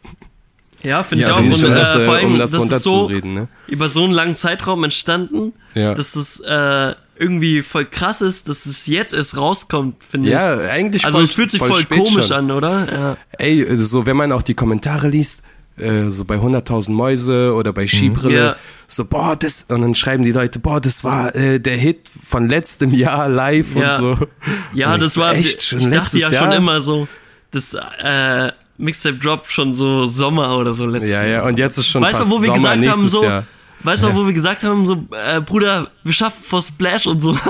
Ja, 0.83 1.01
finde 1.03 1.23
Ja, 1.23 1.29
ich 1.29 1.33
auch. 1.33 1.37
also 1.37 1.43
Und, 1.43 1.49
nicht 1.49 1.61
schon, 1.61 1.71
äh, 1.71 1.75
das, 1.75 1.95
äh, 1.95 2.05
vor 2.05 2.15
allem, 2.15 2.33
um 2.33 2.37
das 2.39 2.51
das 2.51 2.63
ist 2.63 2.83
so 2.83 2.91
runterzureden, 2.99 3.33
ne? 3.33 3.47
über 3.67 3.87
so 3.89 4.03
einen 4.03 4.11
langen 4.13 4.35
Zeitraum 4.35 4.83
entstanden, 4.83 5.53
Ja. 5.73 5.93
dass 5.95 6.15
es 6.17 6.39
äh, 6.41 6.93
irgendwie 7.17 7.61
voll 7.61 7.85
krass 7.85 8.21
ist, 8.21 8.49
dass 8.49 8.65
es 8.65 8.85
jetzt 8.87 9.13
erst 9.13 9.37
rauskommt, 9.37 10.03
finde 10.07 10.27
ich. 10.27 10.33
Ja, 10.33 10.57
eigentlich 10.57 11.05
Also 11.05 11.17
voll, 11.19 11.23
es 11.23 11.31
fühlt 11.31 11.51
sich 11.51 11.59
voll, 11.59 11.73
voll, 11.73 11.97
komisch 11.99 12.27
schon. 12.27 12.37
an, 12.37 12.51
oder? 12.51 12.85
Ja. 12.91 13.17
Ey, 13.39 13.65
also 13.67 13.83
so 13.85 14.05
wenn 14.05 14.17
man 14.17 14.31
auch 14.33 14.41
die 14.41 14.55
Kommentare 14.55 15.07
liest, 15.07 15.41
äh, 15.77 16.09
so 16.09 16.23
bei 16.25 16.35
100.000 16.35 16.91
Mäuse 16.91 17.53
oder 17.53 17.73
bei 17.73 17.87
Skibrille, 17.87 18.37
Ja. 18.37 18.55
so 18.87 19.05
boah, 19.05 19.35
das 19.35 19.65
und 19.69 19.81
dann 19.81 19.95
schreiben 19.95 20.23
die 20.23 20.31
Leute, 20.31 20.59
boah, 20.59 20.79
das 20.79 21.03
war 21.03 21.33
äh, 21.35 21.59
der 21.59 21.77
Hit 21.77 22.09
von 22.25 22.47
letztem 22.49 22.93
Jahr 22.93 23.27
live 23.29 23.75
Ja. 23.75 23.95
und 23.97 24.01
so. 24.01 24.27
Ja, 24.73 24.93
Und 24.93 25.01
das 25.01 25.17
war, 25.17 25.33
echt 25.33 25.63
schon 25.63 25.79
ich 25.79 25.89
dachte 25.89 26.17
ja 26.19 26.29
Jahr. 26.29 26.43
schon 26.43 26.51
immer 26.53 26.79
so, 26.81 27.07
das 27.51 27.75
äh, 28.03 28.51
Mixtape 28.77 29.17
Drop 29.17 29.45
schon 29.47 29.73
so 29.73 30.05
Sommer 30.05 30.57
oder 30.57 30.73
so 30.73 30.85
letztes 30.85 31.11
Ja, 31.11 31.23
ja, 31.23 31.43
und 31.43 31.57
jetzt 31.59 31.77
ist 31.77 31.87
schon 31.87 32.01
Weißt 32.01 32.17
fast 32.17 32.29
du, 32.31 32.35
wo 32.35 32.41
wir 32.41 32.53
Sommer 32.53 32.75
gesagt 32.77 32.87
haben, 32.97 33.07
so, 33.09 33.23
Jahr. 33.23 33.43
weißt 33.83 34.03
du, 34.03 34.13
wo 34.15 34.25
wir 34.25 34.33
gesagt 34.33 34.63
haben, 34.63 34.85
so, 34.85 35.05
äh, 35.27 35.41
Bruder, 35.41 35.89
wir 36.03 36.13
schaffen 36.13 36.43
vor 36.43 36.61
Splash 36.61 37.05
und 37.07 37.21
so. 37.21 37.37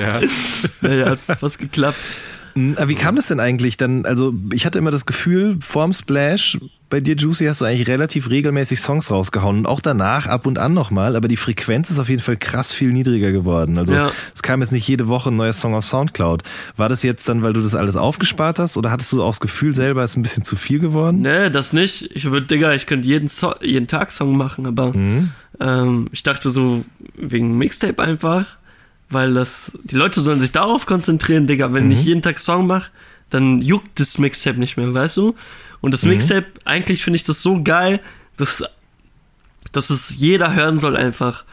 Ja. 0.00 0.20
ja, 0.82 0.90
ja, 0.92 1.06
hat 1.10 1.20
fast 1.20 1.58
geklappt. 1.58 1.98
Aber 2.76 2.88
wie 2.88 2.94
kam 2.94 3.16
das 3.16 3.28
denn 3.28 3.40
eigentlich 3.40 3.76
dann? 3.76 4.04
Also 4.04 4.34
ich 4.52 4.66
hatte 4.66 4.78
immer 4.78 4.90
das 4.90 5.06
Gefühl, 5.06 5.56
vorm 5.60 5.92
Splash 5.92 6.58
bei 6.90 7.00
dir, 7.00 7.16
Juicy, 7.16 7.44
hast 7.44 7.60
du 7.60 7.66
eigentlich 7.66 7.86
relativ 7.86 8.30
regelmäßig 8.30 8.80
Songs 8.80 9.10
rausgehauen 9.10 9.58
und 9.58 9.66
auch 9.66 9.80
danach 9.82 10.26
ab 10.26 10.46
und 10.46 10.58
an 10.58 10.72
nochmal, 10.72 11.16
aber 11.16 11.28
die 11.28 11.36
Frequenz 11.36 11.90
ist 11.90 11.98
auf 11.98 12.08
jeden 12.08 12.22
Fall 12.22 12.38
krass 12.38 12.72
viel 12.72 12.92
niedriger 12.92 13.30
geworden. 13.30 13.76
Also 13.76 13.92
Ja. 13.92 14.10
es 14.34 14.40
kam 14.42 14.62
jetzt 14.62 14.72
nicht 14.72 14.88
jede 14.88 15.06
Woche 15.06 15.28
ein 15.28 15.36
neuer 15.36 15.52
Song 15.52 15.74
auf 15.74 15.84
Soundcloud. 15.84 16.42
War 16.76 16.88
das 16.88 17.02
jetzt 17.02 17.28
dann, 17.28 17.42
weil 17.42 17.52
du 17.52 17.60
das 17.60 17.74
alles 17.74 17.94
aufgespart 17.96 18.58
hast 18.58 18.78
oder 18.78 18.90
hattest 18.90 19.12
du 19.12 19.22
auch 19.22 19.32
das 19.32 19.40
Gefühl 19.40 19.74
selber, 19.74 20.02
es 20.02 20.12
ist 20.12 20.16
ein 20.16 20.22
bisschen 20.22 20.44
zu 20.44 20.56
viel 20.56 20.78
geworden? 20.78 21.20
Nee, 21.20 21.50
das 21.50 21.74
nicht. 21.74 22.10
Ich 22.16 22.24
würde, 22.30 22.46
Digga, 22.46 22.72
ich 22.72 22.86
könnte 22.86 23.06
jeden, 23.06 23.28
so 23.28 23.54
jeden 23.60 23.86
Tag 23.86 24.10
Song 24.10 24.34
machen, 24.38 24.64
aber 24.64 24.94
Mhm. 24.96 25.32
ähm, 25.60 26.08
ich 26.12 26.22
dachte 26.22 26.48
so 26.48 26.86
wegen 27.16 27.58
Mixtape 27.58 28.02
einfach, 28.02 28.46
weil 29.10 29.34
das, 29.34 29.72
die 29.84 29.96
Leute 29.96 30.20
sollen 30.20 30.40
sich 30.40 30.52
darauf 30.52 30.86
konzentrieren, 30.86 31.46
Digga. 31.46 31.72
Wenn 31.72 31.86
Mhm. 31.86 31.90
ich 31.92 32.04
jeden 32.04 32.22
Tag 32.22 32.38
Song 32.40 32.66
mache, 32.66 32.90
dann 33.30 33.60
juckt 33.62 33.98
das 34.00 34.18
Mixtape 34.18 34.58
nicht 34.58 34.76
mehr, 34.76 34.92
weißt 34.92 35.16
du? 35.18 35.34
Und 35.80 35.92
das 35.94 36.04
Mixtape, 36.04 36.46
eigentlich 36.64 37.02
finde 37.04 37.16
ich 37.16 37.24
das 37.24 37.42
so 37.42 37.62
geil, 37.62 38.00
dass, 38.36 38.64
dass 39.72 39.90
es 39.90 40.16
jeder 40.18 40.54
hören 40.54 40.78
soll 40.78 40.96
einfach. 40.96 41.44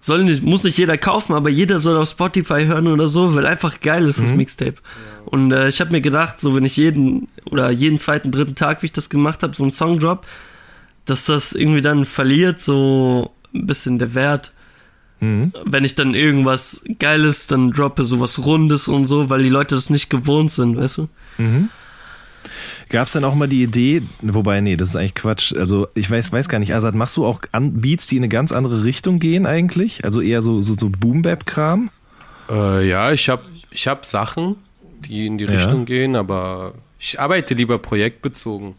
Soll 0.00 0.22
nicht, 0.24 0.42
muss 0.44 0.62
nicht 0.62 0.78
jeder 0.78 0.96
kaufen, 0.98 1.32
aber 1.34 1.48
jeder 1.48 1.80
soll 1.80 1.96
auf 1.96 2.08
Spotify 2.08 2.64
hören 2.66 2.86
oder 2.86 3.08
so, 3.08 3.34
weil 3.34 3.44
einfach 3.46 3.80
geil 3.80 4.06
ist 4.06 4.20
das 4.20 4.30
Mixtape. 4.36 4.76
Und 5.24 5.50
äh, 5.52 5.68
ich 5.68 5.80
habe 5.80 5.90
mir 5.90 6.00
gedacht, 6.00 6.38
so 6.38 6.54
wenn 6.54 6.64
ich 6.64 6.76
jeden 6.76 7.26
oder 7.50 7.70
jeden 7.70 7.98
zweiten, 7.98 8.30
dritten 8.30 8.54
Tag, 8.54 8.82
wie 8.82 8.86
ich 8.86 8.92
das 8.92 9.10
gemacht 9.10 9.42
habe, 9.42 9.56
so 9.56 9.64
einen 9.64 9.72
Song 9.72 9.98
drop, 9.98 10.24
dass 11.06 11.24
das 11.24 11.52
irgendwie 11.52 11.82
dann 11.82 12.04
verliert 12.04 12.60
so 12.60 13.32
ein 13.54 13.66
bisschen 13.66 13.98
der 13.98 14.14
Wert. 14.14 14.52
Wenn 15.20 15.84
ich 15.84 15.94
dann 15.94 16.14
irgendwas 16.14 16.82
Geiles 16.98 17.46
dann 17.46 17.70
droppe, 17.72 18.04
sowas 18.04 18.44
Rundes 18.44 18.86
und 18.86 19.06
so, 19.06 19.30
weil 19.30 19.42
die 19.42 19.48
Leute 19.48 19.74
das 19.74 19.88
nicht 19.90 20.10
gewohnt 20.10 20.52
sind, 20.52 20.76
weißt 20.76 20.98
du? 20.98 21.08
Gab 22.90 23.06
es 23.08 23.14
dann 23.14 23.24
auch 23.24 23.34
mal 23.34 23.48
die 23.48 23.62
Idee, 23.62 24.02
wobei, 24.22 24.60
nee, 24.60 24.76
das 24.76 24.90
ist 24.90 24.96
eigentlich 24.96 25.14
Quatsch. 25.14 25.52
Also 25.54 25.88
ich 25.94 26.08
weiß, 26.10 26.30
weiß 26.32 26.48
gar 26.48 26.58
nicht, 26.58 26.72
Azad, 26.74 26.94
machst 26.94 27.16
du 27.16 27.24
auch 27.24 27.40
an 27.52 27.80
Beats, 27.80 28.06
die 28.06 28.16
in 28.16 28.22
eine 28.22 28.28
ganz 28.28 28.52
andere 28.52 28.84
Richtung 28.84 29.18
gehen 29.18 29.46
eigentlich? 29.46 30.04
Also 30.04 30.20
eher 30.20 30.42
so, 30.42 30.62
so, 30.62 30.76
so 30.78 30.88
Boom-Bap-Kram? 30.90 31.90
Äh, 32.48 32.88
ja, 32.88 33.10
ich 33.10 33.28
habe 33.28 33.42
ich 33.70 33.88
hab 33.88 34.06
Sachen, 34.06 34.56
die 35.08 35.26
in 35.26 35.38
die 35.38 35.46
Ja. 35.46 35.50
Richtung 35.52 35.84
gehen, 35.86 36.14
aber 36.14 36.74
ich 37.00 37.18
arbeite 37.18 37.54
lieber 37.54 37.78
projektbezogen. 37.78 38.74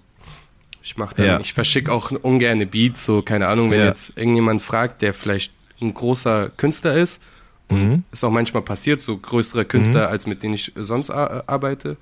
Ich 0.81 0.95
mache 0.95 1.15
dann, 1.15 1.25
Ja. 1.25 1.39
ich 1.41 1.53
verschicke 1.53 1.91
auch 1.91 2.11
ungerne 2.11 2.65
Beats, 2.65 3.03
so 3.03 3.21
keine 3.21 3.47
Ahnung, 3.47 3.71
wenn 3.71 3.79
Ja. 3.81 3.87
jetzt 3.87 4.17
irgendjemand 4.17 4.61
fragt, 4.61 5.01
der 5.01 5.13
vielleicht 5.13 5.51
ein 5.81 5.93
großer 5.93 6.49
Künstler 6.57 6.95
ist, 6.95 7.21
Mhm. 7.69 8.03
ist 8.13 8.23
auch 8.23 8.31
manchmal 8.31 8.61
passiert, 8.63 9.01
so 9.01 9.17
größere 9.17 9.65
Künstler, 9.65 10.07
als 10.07 10.25
mit 10.25 10.41
denen 10.41 10.53
ich 10.53 10.71
sonst 10.75 11.09
ar- 11.09 11.43
arbeite. 11.47 11.97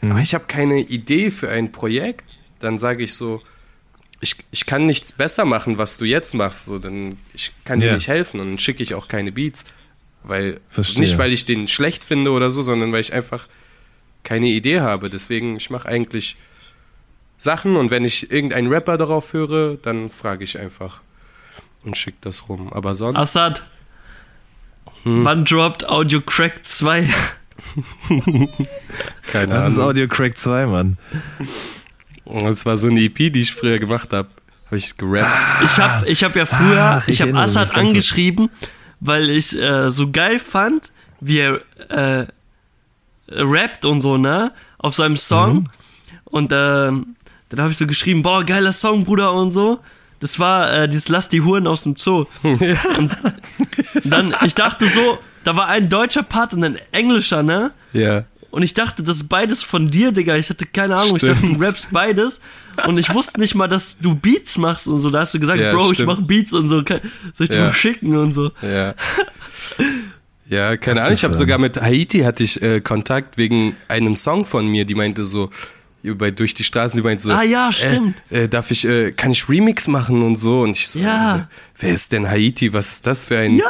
Aber 0.00 0.20
ich 0.20 0.32
habe 0.34 0.44
keine 0.46 0.80
Idee 0.80 1.30
für 1.30 1.50
ein 1.50 1.72
Projekt, 1.72 2.24
dann 2.58 2.78
sage 2.78 3.02
ich 3.04 3.12
so, 3.14 3.42
ich, 4.22 4.36
ich 4.50 4.64
kann 4.64 4.86
nichts 4.86 5.12
besser 5.12 5.44
machen, 5.44 5.76
was 5.76 5.98
du 5.98 6.06
jetzt 6.06 6.32
machst, 6.32 6.64
so, 6.64 6.78
dann 6.78 7.18
ich 7.34 7.52
kann 7.64 7.80
dir 7.80 7.88
Ja. 7.88 7.94
nicht 7.96 8.08
helfen 8.08 8.40
und 8.40 8.48
dann 8.48 8.58
schicke 8.58 8.82
ich 8.82 8.94
auch 8.94 9.08
keine 9.08 9.30
Beats, 9.30 9.66
weil 10.22 10.58
Verstehe. 10.70 11.02
nicht 11.02 11.18
weil 11.18 11.34
ich 11.34 11.44
den 11.44 11.68
schlecht 11.68 12.02
finde 12.02 12.30
oder 12.30 12.50
so, 12.50 12.62
sondern 12.62 12.90
weil 12.92 13.00
ich 13.02 13.12
einfach 13.12 13.46
keine 14.22 14.46
Idee 14.48 14.80
habe. 14.80 15.10
Deswegen 15.10 15.56
ich 15.56 15.68
mache 15.68 15.86
eigentlich 15.86 16.36
Sachen 17.36 17.76
und 17.76 17.90
wenn 17.90 18.04
ich 18.04 18.30
irgendeinen 18.30 18.68
Rapper 18.68 18.96
darauf 18.96 19.34
höre, 19.34 19.76
dann 19.76 20.08
frage 20.10 20.44
ich 20.44 20.58
einfach 20.58 21.00
und 21.84 21.96
schicke 21.96 22.18
das 22.22 22.48
rum. 22.48 22.72
Aber 22.72 22.94
sonst 22.94 23.18
Assad, 23.18 23.62
Hm. 25.04 25.24
wann 25.24 25.44
droppt 25.44 25.88
Audio 25.88 26.20
Crack 26.20 26.64
2? 26.66 27.08
keine 29.32 29.54
Das 29.54 29.68
ist 29.70 29.78
Ahnung. 29.78 29.90
Audio 29.90 30.08
Crack 30.08 30.36
2, 30.36 30.66
Mann. 30.66 30.98
Das 32.24 32.66
war 32.66 32.76
so 32.76 32.88
eine 32.88 33.00
EP, 33.00 33.30
die 33.32 33.40
ich 33.42 33.52
früher 33.52 33.78
gemacht 33.78 34.12
habe. 34.12 34.28
Habe 34.66 34.76
ich 34.76 34.96
gerappt. 34.96 35.64
Ich 35.64 35.78
habe 35.78 36.06
ich 36.08 36.22
hab 36.24 36.36
ja 36.36 36.46
früher, 36.46 37.00
Ach, 37.02 37.08
ich 37.08 37.20
ich 37.20 37.22
habe 37.22 37.36
Assad 37.38 37.74
angeschrieben, 37.74 38.50
weil 39.00 39.28
ich 39.30 39.58
äh, 39.60 39.90
so 39.90 40.10
geil 40.10 40.38
fand, 40.38 40.92
wie 41.20 41.38
er 41.38 41.60
äh, 41.88 42.26
rappt 43.28 43.84
und 43.84 44.00
so, 44.00 44.16
ne? 44.16 44.52
Auf 44.78 44.94
seinem 44.94 45.16
Song. 45.16 45.54
Mhm. 45.54 45.68
Und 46.24 46.52
ähm, 46.52 47.16
dann 47.48 47.60
habe 47.60 47.72
ich 47.72 47.78
so 47.78 47.86
geschrieben, 47.86 48.22
boah, 48.22 48.44
geiler 48.44 48.72
Song, 48.72 49.02
Bruder, 49.04 49.32
und 49.32 49.52
so. 49.52 49.80
Das 50.20 50.38
war 50.38 50.72
äh, 50.72 50.88
dieses 50.88 51.08
Lass 51.08 51.28
die 51.28 51.40
Huren 51.40 51.66
aus 51.66 51.82
dem 51.82 51.96
Zoo. 51.96 52.26
Und 52.42 52.60
dann, 54.04 54.34
ich 54.44 54.54
dachte 54.54 54.86
so, 54.86 55.18
da 55.44 55.56
war 55.56 55.66
ein 55.68 55.88
deutscher 55.88 56.22
Part 56.22 56.52
und 56.52 56.62
ein 56.64 56.78
englischer, 56.92 57.42
ne? 57.42 57.72
Ja. 57.92 58.24
Und 58.50 58.62
ich 58.62 58.74
dachte, 58.74 59.02
das 59.02 59.16
ist 59.16 59.28
beides 59.28 59.62
von 59.62 59.90
dir, 59.90 60.10
Digga. 60.12 60.36
Ich 60.36 60.50
hatte 60.50 60.66
keine 60.66 60.96
Ahnung. 60.96 61.16
Ich 61.16 61.22
dachte, 61.22 61.40
du 61.40 61.46
Stimmt. 61.46 61.64
rappst 61.64 61.92
beides. 61.92 62.40
Und 62.86 62.98
ich 62.98 63.12
wusste 63.14 63.38
nicht 63.40 63.54
mal, 63.54 63.68
dass 63.68 63.98
du 63.98 64.14
Beats 64.14 64.58
machst 64.58 64.88
und 64.88 65.00
so. 65.00 65.08
Da 65.10 65.20
hast 65.20 65.34
du 65.34 65.40
gesagt, 65.40 65.60
Ja, 65.60 65.72
Bro, 65.72 65.92
ich 65.92 65.98
stimmt. 65.98 66.08
mach 66.08 66.20
Beats 66.26 66.52
und 66.52 66.68
so. 66.68 66.82
Soll 66.84 67.00
ich 67.38 67.48
dir 67.48 67.58
Ja. 67.58 67.64
mal 67.66 67.72
schicken 67.72 68.16
und 68.16 68.32
so? 68.32 68.50
Ja. 68.62 68.94
Ja, 70.48 70.76
keine 70.76 71.02
Ahnung. 71.02 71.14
Ich 71.14 71.22
habe 71.22 71.34
sogar 71.34 71.58
mit 71.58 71.80
Haiti 71.80 72.20
hatte 72.20 72.42
ich 72.42 72.60
äh, 72.60 72.80
Kontakt 72.80 73.38
wegen 73.38 73.76
einem 73.86 74.16
Song 74.16 74.44
von 74.44 74.66
mir, 74.66 74.84
die 74.84 74.96
meinte 74.96 75.22
so 75.22 75.50
bei 76.02 76.30
durch 76.30 76.54
die 76.54 76.64
Straßen, 76.64 76.96
die 76.96 77.02
meinte 77.02 77.22
so, 77.22 77.30
Ah, 77.30 77.42
ja, 77.42 77.70
stimmt. 77.72 78.16
Äh, 78.30 78.44
äh, 78.44 78.48
darf 78.48 78.70
ich, 78.70 78.84
äh, 78.86 79.12
kann 79.12 79.30
ich 79.32 79.48
Remix 79.48 79.86
machen 79.88 80.22
und 80.22 80.36
so? 80.36 80.62
Und 80.62 80.70
ich 80.70 80.88
so, 80.88 80.98
Ja. 80.98 81.36
äh, 81.36 81.40
wer 81.78 81.92
ist 81.92 82.12
denn 82.12 82.28
Haiti? 82.28 82.72
Was 82.72 82.92
ist 82.92 83.06
das 83.06 83.24
für 83.26 83.38
ein, 83.38 83.54
Ja. 83.56 83.64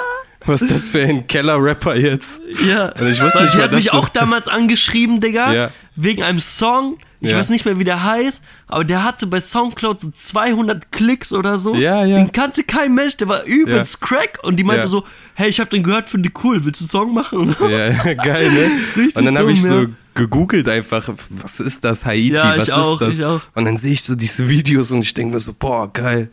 Was 0.46 0.62
ist 0.62 0.70
das 0.70 0.88
für 0.88 1.02
ein 1.02 1.26
Keller-Rapper 1.26 1.96
jetzt? 1.96 2.40
Ja. 2.68 2.86
Und 2.98 3.08
ich 3.08 3.20
wusste 3.22 3.42
nicht 3.42 3.54
mal, 3.54 3.64
hat 3.64 3.72
mich 3.72 3.84
das- 3.86 3.94
auch 3.94 4.08
damals 4.08 4.48
angeschrieben, 4.48 5.20
Digga. 5.20 5.52
Ja. 5.52 5.70
Wegen 5.96 6.22
einem 6.22 6.40
Song. 6.40 6.98
Ich 7.22 7.30
Ja. 7.32 7.36
weiß 7.36 7.50
nicht 7.50 7.66
mehr, 7.66 7.78
wie 7.78 7.84
der 7.84 8.02
heißt, 8.02 8.40
aber 8.66 8.82
der 8.84 9.04
hatte 9.04 9.26
bei 9.26 9.42
Soundcloud 9.42 10.00
so 10.00 10.10
200 10.10 10.90
Klicks 10.90 11.34
oder 11.34 11.58
so. 11.58 11.74
Ja, 11.74 12.02
ja. 12.06 12.16
Den 12.16 12.32
kannte 12.32 12.64
kein 12.64 12.94
Mensch, 12.94 13.18
der 13.18 13.28
war 13.28 13.44
übelst 13.44 14.00
crack 14.00 14.38
und 14.42 14.56
die 14.56 14.64
meinte 14.64 14.84
Ja. 14.84 14.86
so, 14.88 15.04
hey, 15.34 15.50
ich 15.50 15.60
hab 15.60 15.68
den 15.68 15.82
gehört, 15.82 16.08
finde 16.08 16.30
ich 16.30 16.42
cool, 16.44 16.64
willst 16.64 16.80
du 16.80 16.84
einen 16.84 16.90
Song 16.90 17.12
machen? 17.14 17.54
So. 17.58 17.68
Ja, 17.68 17.90
geil, 18.14 18.50
ne? 18.50 18.70
Richtig 18.96 19.16
und 19.16 19.26
dann 19.26 19.36
habe 19.36 19.52
ich 19.52 19.62
so 19.62 19.80
ja. 19.82 19.86
gegoogelt 20.14 20.66
einfach, 20.68 21.10
was 21.28 21.60
ist 21.60 21.84
das 21.84 22.06
Haiti? 22.06 22.32
Ja, 22.32 22.56
was 22.56 22.68
ich 22.68 22.68
ist 22.68 22.74
auch, 22.74 22.98
das? 22.98 23.18
ich 23.18 23.24
auch. 23.26 23.42
Und 23.54 23.66
dann 23.66 23.76
sehe 23.76 23.92
ich 23.92 24.02
so 24.02 24.14
diese 24.14 24.48
Videos 24.48 24.90
und 24.90 25.02
ich 25.02 25.12
denke 25.12 25.34
mir 25.34 25.40
so, 25.40 25.52
boah, 25.52 25.92
geil. 25.92 26.30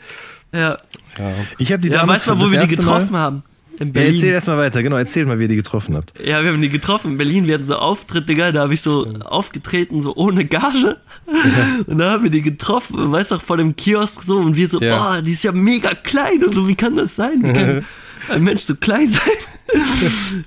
Ja. 0.54 0.78
Ich 1.58 1.74
habe 1.74 1.82
die 1.82 1.90
Ja, 1.90 1.96
damals 1.98 2.20
weißt 2.22 2.28
du 2.28 2.36
mal, 2.36 2.48
wo 2.48 2.52
wir 2.54 2.60
die 2.62 2.72
erste 2.72 2.86
Mal- 2.86 2.94
getroffen 3.00 3.18
haben? 3.18 3.44
In 3.80 3.88
Ja, 3.88 3.94
Berlin. 3.94 4.16
erzähl 4.16 4.30
erst 4.34 4.48
mal 4.48 4.58
weiter, 4.58 4.82
genau, 4.82 4.96
erzähl 4.98 5.26
mal, 5.26 5.38
wie 5.38 5.44
ihr 5.44 5.48
die 5.50 5.56
getroffen 5.56 5.96
habt. 5.96 6.14
Ja, 6.24 6.44
wir 6.44 6.52
haben 6.52 6.62
die 6.62 6.70
getroffen 6.70 7.12
in 7.12 7.18
Berlin. 7.18 7.48
Wir 7.48 7.54
hatten 7.56 7.66
so 7.66 7.76
Auftritt, 7.76 8.28
Digga. 8.28 8.52
Da 8.52 8.62
habe 8.62 8.74
ich 8.74 8.82
so 8.82 9.06
aufgetreten, 9.26 10.02
so 10.02 10.16
ohne 10.16 10.46
Gage. 10.46 10.98
Und 11.86 11.98
da 12.00 12.12
haben 12.12 12.24
wir 12.24 12.30
die 12.32 12.42
getroffen, 12.42 13.12
weißt 13.12 13.32
du, 13.32 13.40
vor 13.40 13.58
dem 13.58 13.76
Kiosk 13.76 14.24
so. 14.24 14.38
Und 14.38 14.56
wir 14.56 14.68
so, 14.68 14.82
Ja. 14.82 14.98
boah, 14.98 15.22
die 15.22 15.32
ist 15.34 15.44
ja 15.44 15.52
mega 15.52 15.94
klein 15.94 16.44
und 16.44 16.54
so. 16.54 16.68
Wie 16.68 16.76
kann 16.76 16.96
das 16.96 17.16
sein? 17.16 17.44
Wie 17.44 17.54
kann 17.54 17.86
ein 18.30 18.44
Mensch 18.44 18.62
so 18.64 18.76
klein 18.76 19.08
sein? 19.10 19.22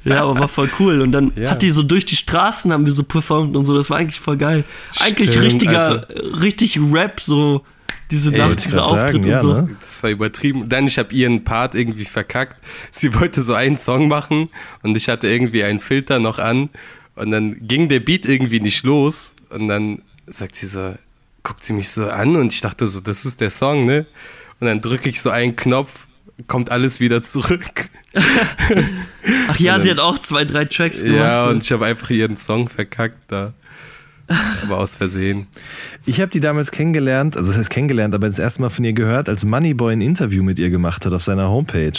ja, 0.05 0.23
aber 0.25 0.39
war 0.41 0.49
voll 0.49 0.71
cool. 0.81 1.01
Und 1.01 1.13
dann 1.13 1.33
Ja. 1.37 1.51
hat 1.53 1.63
die 1.63 1.71
so 1.71 1.83
durch 1.83 2.05
die 2.07 2.17
Straßen 2.17 2.73
haben 2.73 2.85
wir 2.85 2.93
so 2.93 3.03
performt 3.05 3.57
und 3.57 3.65
so. 3.67 3.77
Das 3.77 3.91
war 3.91 3.99
eigentlich 3.99 4.19
voll 4.21 4.37
geil. 4.39 4.65
Eigentlich 4.99 5.31
Stimmt, 5.31 5.45
richtiger, 5.47 5.89
Alter. 5.89 6.43
richtig 6.43 6.79
Rap, 6.93 7.21
so 7.21 7.63
diese 8.11 8.33
Ey, 8.33 8.39
Nacht, 8.39 8.65
dieser 8.65 8.81
grad 8.83 8.89
sagen, 8.89 9.03
Auftritt 9.19 9.25
ja, 9.27 9.41
und 9.41 9.47
so. 9.47 9.53
ne? 9.55 9.77
Das 9.81 10.03
war 10.03 10.11
übertrieben. 10.11 10.69
Dann, 10.69 10.87
ich 10.87 10.99
habe 10.99 11.15
ihren 11.15 11.45
Part 11.45 11.75
irgendwie 11.75 12.05
verkackt. 12.05 12.57
Sie 12.91 13.15
wollte 13.19 13.43
so 13.43 13.55
einen 13.55 13.77
Song 13.77 14.09
machen 14.09 14.49
und 14.83 14.97
ich 14.97 15.09
hatte 15.09 15.29
irgendwie 15.29 15.63
einen 15.65 15.81
Filter 15.81 16.19
noch 16.19 16.39
an 16.39 16.69
und 17.15 17.31
dann 17.31 17.57
ging 17.67 17.89
der 17.89 18.01
Beat 18.01 18.27
irgendwie 18.27 18.61
nicht 18.61 18.85
los 18.85 19.35
und 19.51 19.69
dann 19.69 20.03
sagt 20.27 20.57
sie 20.57 20.67
so, 20.67 20.95
guckt 21.43 21.65
sie 21.65 21.73
mich 21.73 21.89
so 21.91 22.09
an 22.09 22.37
und 22.37 22.53
ich 22.53 22.61
dachte 22.61 22.87
so, 22.87 23.01
das 23.01 23.25
ist 23.25 23.41
der 23.41 23.51
Song, 23.51 23.87
ne? 23.87 24.07
Und 24.61 24.67
dann 24.67 24.81
drücke 24.81 25.09
ich 25.09 25.21
so 25.21 25.31
einen 25.31 25.57
Knopf, 25.57 26.07
kommt 26.47 26.71
alles 26.71 27.01
wieder 27.01 27.23
zurück. 27.23 27.89
Ach 29.49 29.59
ja, 29.59 29.77
Und 29.77 29.83
sie 29.83 29.89
dann- 29.89 29.99
hat 29.99 30.05
auch 30.05 30.19
zwei, 30.19 30.45
drei 30.45 30.65
Tracks 30.65 31.01
gemacht. 31.01 31.17
Ja, 31.17 31.47
und 31.49 31.63
ich 31.63 31.73
habe 31.73 31.87
einfach 31.87 32.11
ihren 32.11 32.37
Song 32.37 32.69
verkackt 32.69 33.19
da. 33.29 33.53
Aber 34.63 34.79
aus 34.79 34.95
Versehen. 34.95 35.47
Ich 36.07 36.21
habe 36.21 36.31
die 36.31 36.41
damals 36.41 36.71
kennengelernt, 36.71 37.37
also 37.37 37.51
das 37.51 37.59
heißt 37.59 37.71
kennengelernt, 37.71 38.15
aber 38.15 38.29
das 38.29 38.39
erste 38.39 38.63
Mal 38.63 38.71
von 38.71 38.85
ihr 38.85 38.93
gehört, 38.93 39.29
als 39.29 39.45
Moneyboy 39.45 39.93
ein 39.93 40.01
Interview 40.01 40.43
mit 40.43 40.59
ihr 40.59 40.71
gemacht 40.71 41.05
hat 41.05 41.13
auf 41.13 41.23
seiner 41.23 41.49
Homepage. 41.49 41.93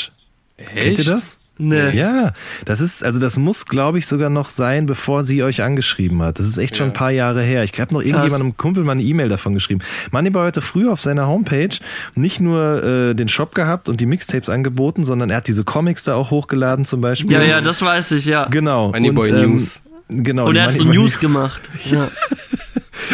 Kennt 0.57 0.97
ihr 0.97 1.03
das? 1.05 1.37
Nee. 1.57 1.91
Ja, 1.91 2.33
das 2.65 2.81
ist, 2.81 3.03
also 3.03 3.19
das 3.19 3.37
muss, 3.37 3.67
glaube 3.67 3.99
ich, 3.99 4.07
sogar 4.07 4.31
noch 4.31 4.49
sein, 4.49 4.87
bevor 4.87 5.23
sie 5.23 5.43
euch 5.43 5.61
angeschrieben 5.61 6.23
hat. 6.23 6.39
Das 6.39 6.47
ist 6.47 6.57
echt 6.57 6.75
schon 6.75 6.87
ein 6.87 6.93
paar 6.93 7.11
Jahre 7.11 7.43
her. 7.43 7.63
Ich 7.63 7.79
habe 7.79 7.93
noch 7.93 8.01
irgendjemandem 8.01 8.57
Kumpel 8.57 8.83
mal 8.83 8.93
eine 8.93 9.03
E-Mail 9.03 9.29
davon 9.29 9.53
geschrieben. 9.53 9.81
Moneyboy 10.11 10.47
hatte 10.47 10.61
früher 10.61 10.91
auf 10.91 11.01
seiner 11.01 11.27
Homepage 11.27 11.77
nicht 12.15 12.39
nur 12.39 12.83
äh, 12.83 13.13
den 13.13 13.27
Shop 13.27 13.53
gehabt 13.53 13.89
und 13.89 14.01
die 14.01 14.07
Mixtapes 14.07 14.49
angeboten, 14.49 15.03
sondern 15.03 15.29
er 15.29 15.37
hat 15.37 15.47
diese 15.47 15.63
Comics 15.63 16.03
da 16.03 16.15
auch 16.15 16.31
hochgeladen 16.31 16.83
zum 16.85 17.01
Beispiel. 17.01 17.33
Ja, 17.33 17.43
ja, 17.43 17.61
das 17.61 17.83
weiß 17.83 18.11
ich, 18.13 18.25
ja. 18.25 18.45
Genau. 18.45 18.87
Moneyboy 18.87 19.29
und, 19.29 19.37
ähm, 19.37 19.51
News. 19.51 19.81
Genau. 20.11 20.47
Und 20.47 20.55
er 20.55 20.65
hat 20.67 20.73
so 20.73 20.83
News 20.85 21.19
gemacht. 21.19 21.61
Ja. 21.89 22.09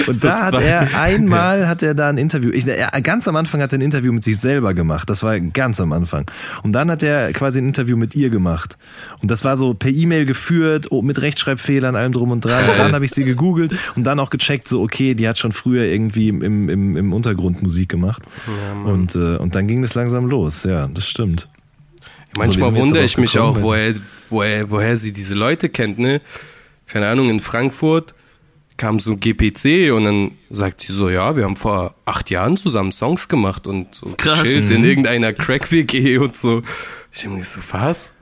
Und 0.06 0.14
So 0.14 0.28
da 0.28 0.45
hat 0.45 0.62
er 0.62 1.00
einmal 1.00 1.68
hat 1.68 1.82
er 1.82 1.93
da 1.93 2.10
ein 2.10 2.18
Interview. 2.18 2.52
Ich, 2.52 2.68
er, 2.68 2.89
ganz 3.02 3.28
am 3.28 3.36
Anfang 3.36 3.62
hat 3.62 3.74
er 3.74 3.80
ein 3.80 3.82
Interview 3.82 4.12
mit 4.12 4.24
sich 4.24 4.38
selber 4.38 4.74
gemacht. 4.74 5.10
Das 5.10 5.24
war 5.24 5.39
ganz 5.39 5.80
am 5.80 5.91
Anfang. 5.93 6.30
Und 6.64 6.74
dann 6.74 6.91
hat 6.91 7.04
er 7.04 7.32
quasi 7.34 7.60
ein 7.60 7.68
Interview 7.68 7.98
mit 7.98 8.16
ihr 8.16 8.30
gemacht. 8.30 8.78
Und 9.22 9.32
das 9.32 9.43
war 9.43 9.58
so 9.58 9.74
per 9.74 9.91
E-Mail 9.91 10.26
geführt, 10.26 10.88
oh, 10.91 11.02
mit 11.02 11.22
Rechtschreibfehlern, 11.22 11.95
allem 11.95 12.12
drum 12.12 12.32
und 12.32 12.43
dran. 12.43 12.70
Und 12.70 12.78
dann 12.78 12.93
habe 12.93 13.06
ich 13.06 13.12
sie 13.12 13.24
gegoogelt 13.24 13.74
und 13.95 14.04
dann 14.04 14.20
auch 14.20 14.30
gecheckt, 14.30 14.68
so 14.68 14.82
okay, 14.82 15.14
die 15.14 15.28
hat 15.28 15.38
schon 15.38 15.52
früher 15.52 15.84
irgendwie 15.86 16.30
im, 16.30 16.70
im, 16.70 16.98
im 16.98 17.14
Untergrund 17.14 17.64
Musik 17.64 17.89
gemacht. 17.89 18.22
und, 18.86 19.16
äh, 19.16 19.38
und 19.38 19.56
dann 19.56 19.68
ging 19.68 19.82
das 19.82 19.95
langsam 19.95 20.28
los. 20.28 20.64
Ja, 20.64 20.88
das 20.88 21.08
stimmt. 21.08 21.48
Manchmal 22.36 22.54
So, 22.54 22.60
wie 22.60 22.64
sind 22.66 22.76
wir 22.76 22.82
wundere 22.82 23.04
ich 23.04 23.18
mich 23.18 23.39
auch, 23.39 23.62
woher, 23.62 23.93
woher, 24.30 24.70
woher 24.70 24.98
sie 24.98 25.12
diese 25.14 25.36
Leute 25.36 25.70
kennt, 25.70 25.98
ne? 25.98 26.22
Keine 26.88 27.08
Ahnung, 27.08 27.30
in 27.30 27.40
Frankfurt 27.40 28.14
kam 28.78 29.00
so 29.00 29.12
ein 29.12 29.20
GPC 29.20 29.92
und 29.92 30.06
dann 30.06 30.32
sagt 30.50 30.82
sie 30.82 30.94
so, 30.94 31.10
ja, 31.10 31.36
wir 31.36 31.44
haben 31.46 31.56
vor 31.56 31.96
acht 32.06 32.30
Jahren 32.30 32.58
zusammen 32.58 32.92
Songs 32.92 33.28
gemacht 33.28 33.66
und 33.68 33.94
so 33.96 34.14
Krass. 34.18 34.42
chillt 34.44 34.70
Mhm. 34.70 34.76
in 34.76 34.84
irgendeiner 34.84 35.34
Crack-WG 35.34 36.20
und 36.20 36.38
so. 36.38 36.62
Ich 37.12 37.22
denke 37.22 37.38
mir 37.38 37.44
so, 37.44 37.60
was? 37.72 38.14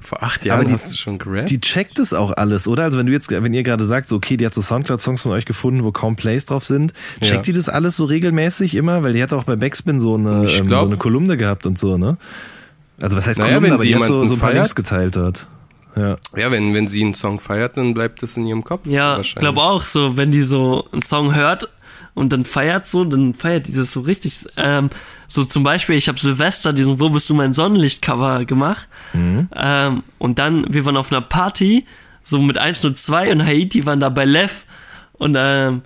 Vor 0.00 0.22
acht 0.22 0.44
Jahren 0.44 0.66
die- 0.66 0.72
hast 0.72 0.90
du 0.92 0.96
schon 0.96 1.16
gerappt? 1.18 1.48
Die 1.48 1.60
checkt 1.60 1.98
es 2.00 2.12
auch 2.12 2.32
alles, 2.36 2.66
oder? 2.68 2.82
Also 2.82 2.98
wenn 2.98 3.06
du 3.06 3.12
jetzt, 3.12 3.30
wenn 3.30 3.54
ihr 3.54 3.62
gerade 3.62 3.86
sagt, 3.86 4.08
so, 4.08 4.16
okay, 4.16 4.36
die 4.36 4.44
hat 4.44 4.52
so 4.52 4.60
Soundcloud-Songs 4.60 5.22
von 5.22 5.30
euch 5.32 5.44
gefunden, 5.46 5.82
wo 5.84 5.92
kaum 5.92 6.16
Plays 6.16 6.44
drauf 6.44 6.64
sind, 6.64 6.92
checkt 7.20 7.30
Ja. 7.36 7.42
die 7.42 7.52
das 7.52 7.68
alles 7.68 7.96
so 7.96 8.04
regelmäßig 8.04 8.74
immer? 8.74 9.02
Weil 9.04 9.12
die 9.14 9.22
hat 9.22 9.32
auch 9.32 9.44
bei 9.44 9.56
Backspin 9.56 9.98
so 10.00 10.16
eine, 10.16 10.44
Ich 10.44 10.58
ähm, 10.58 10.66
glaub- 10.66 10.80
so 10.80 10.86
eine 10.86 10.96
Kolumne 10.96 11.36
gehabt 11.36 11.64
und 11.66 11.78
so, 11.78 11.96
ne? 11.96 12.18
Also 13.00 13.16
was 13.16 13.26
heißt 13.26 13.38
Naja, 13.38 13.50
Kolumne, 13.54 13.66
wenn 13.68 13.72
aber 13.74 13.82
sie 13.82 13.88
die 13.88 13.96
hat 13.96 14.04
so, 14.06 14.26
so 14.26 14.34
ein 14.34 14.40
paar 14.40 14.50
feiert. 14.50 14.62
Links 14.64 14.74
geteilt 14.74 15.16
dort. 15.16 15.46
Ja. 15.96 16.16
ja, 16.36 16.50
wenn, 16.50 16.74
wenn 16.74 16.88
sie 16.88 17.02
einen 17.02 17.14
Song 17.14 17.38
feiert, 17.38 17.76
dann 17.76 17.94
bleibt 17.94 18.22
das 18.22 18.36
in 18.36 18.46
ihrem 18.46 18.64
Kopf. 18.64 18.86
Ja, 18.86 19.20
ich 19.20 19.34
glaube 19.34 19.60
auch 19.60 19.84
so, 19.84 20.16
wenn 20.16 20.30
die 20.30 20.42
so 20.42 20.88
einen 20.92 21.02
Song 21.02 21.34
hört 21.34 21.68
und 22.14 22.32
dann 22.32 22.44
feiert 22.44 22.86
so, 22.86 23.04
dann 23.04 23.34
feiert 23.34 23.68
die 23.68 23.74
das 23.74 23.92
so 23.92 24.00
richtig. 24.00 24.40
Ähm, 24.56 24.90
so 25.28 25.44
zum 25.44 25.62
Beispiel, 25.62 25.96
ich 25.96 26.08
habe 26.08 26.18
Silvester 26.18 26.72
diesen 26.72 27.00
Wo 27.00 27.08
bist 27.08 27.28
du 27.30 27.34
mein 27.34 27.54
Sonnenlicht-Cover 27.54 28.44
gemacht. 28.44 28.86
Ähm, 29.54 30.02
und 30.18 30.38
dann, 30.38 30.66
wir 30.72 30.84
waren 30.84 30.96
auf 30.96 31.10
einer 31.10 31.22
Party, 31.22 31.86
so 32.22 32.38
mit 32.38 32.58
102 32.58 33.32
und 33.32 33.44
Haiti 33.44 33.84
waren 33.84 34.00
da 34.00 34.08
bei 34.08 34.24
Lev 34.24 34.66
und 35.14 35.36
ähm, 35.38 35.82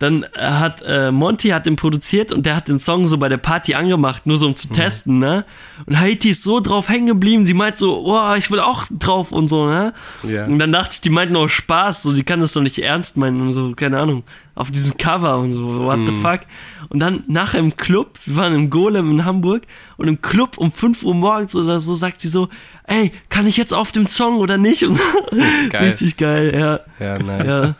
dann 0.00 0.24
hat 0.34 0.82
äh, 0.86 1.12
Monty 1.12 1.48
hat 1.48 1.66
den 1.66 1.76
produziert 1.76 2.32
und 2.32 2.46
der 2.46 2.56
hat 2.56 2.68
den 2.68 2.78
Song 2.78 3.06
so 3.06 3.18
bei 3.18 3.28
der 3.28 3.36
Party 3.36 3.74
angemacht, 3.74 4.26
nur 4.26 4.38
so 4.38 4.46
um 4.46 4.56
zu 4.56 4.68
testen, 4.68 5.18
ne? 5.18 5.44
Und 5.84 6.00
Haiti 6.00 6.30
ist 6.30 6.42
so 6.42 6.60
drauf 6.60 6.88
hängen 6.88 7.06
geblieben, 7.06 7.44
sie 7.44 7.52
meint 7.52 7.76
so, 7.76 8.02
oh, 8.06 8.34
ich 8.34 8.50
will 8.50 8.60
auch 8.60 8.86
drauf 8.90 9.30
und 9.30 9.48
so, 9.48 9.66
ne? 9.66 9.92
Ja. 10.22 10.46
Und 10.46 10.58
dann 10.58 10.72
dachte 10.72 10.94
ich, 10.94 11.00
die 11.02 11.10
meinten 11.10 11.36
auch 11.36 11.48
Spaß, 11.48 12.02
so, 12.02 12.14
die 12.14 12.24
kann 12.24 12.40
das 12.40 12.54
doch 12.54 12.62
nicht 12.62 12.78
ernst 12.78 13.18
meinen 13.18 13.42
und 13.42 13.52
so, 13.52 13.74
keine 13.76 13.98
Ahnung, 13.98 14.22
auf 14.60 14.70
diesem 14.70 14.96
Cover 14.98 15.38
und 15.38 15.52
so, 15.52 15.84
what 15.84 15.98
the 16.06 16.12
fuck. 16.20 16.40
Und 16.90 17.00
dann 17.00 17.24
nachher 17.28 17.58
im 17.60 17.76
Club, 17.76 18.18
wir 18.26 18.36
waren 18.36 18.54
im 18.54 18.68
Golem 18.70 19.10
in 19.10 19.24
Hamburg 19.24 19.62
und 19.96 20.08
im 20.08 20.20
Club 20.20 20.58
um 20.58 20.70
5 20.72 21.02
Uhr 21.02 21.14
morgens 21.14 21.54
oder 21.54 21.80
so 21.80 21.94
sagt 21.94 22.20
sie 22.20 22.28
so, 22.28 22.48
ey, 22.84 23.12
kann 23.28 23.46
ich 23.46 23.56
jetzt 23.56 23.72
auf 23.72 23.92
dem 23.92 24.06
Song 24.08 24.36
oder 24.38 24.58
nicht? 24.58 24.82
Und 24.84 24.98
Geil. 25.70 25.90
Richtig 25.90 26.16
geil, 26.16 26.52
ja. 26.54 26.80
Ja, 27.04 27.18
nice. 27.18 27.46
Ja. 27.46 27.74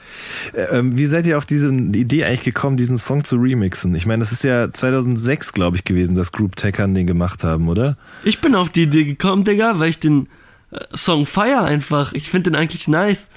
Äh, 0.59 0.79
Ähm, 0.79 0.97
wie 0.97 1.07
seid 1.07 1.27
ihr 1.27 1.37
auf 1.37 1.45
diese 1.45 1.69
Idee 1.69 2.25
eigentlich 2.25 2.43
gekommen, 2.43 2.77
diesen 2.77 2.97
Song 2.99 3.25
zu 3.25 3.37
remixen? 3.37 3.95
Ich 3.95 4.07
meine, 4.07 4.21
das 4.21 4.33
ist 4.33 4.45
ja 4.45 4.73
2006, 4.73 5.53
glaube 5.53 5.77
ich, 5.77 5.85
gewesen, 5.85 6.15
dass 6.15 6.33
Group 6.33 6.57
Tackern 6.57 6.95
den 6.95 7.07
gemacht 7.07 7.45
haben, 7.45 7.69
oder? 7.69 7.97
Ich 8.25 8.41
bin 8.41 8.55
auf 8.55 8.71
die 8.71 8.85
Idee 8.85 9.05
gekommen, 9.05 9.45
Digga, 9.45 9.79
weil 9.79 9.91
ich 9.91 9.99
den 9.99 10.29
äh, 10.71 10.79
Song 10.95 11.27
feier 11.27 11.65
einfach. 11.65 12.13
Ich 12.13 12.31
finde 12.31 12.51
den 12.51 12.57
eigentlich 12.61 12.89
nice. 12.89 13.29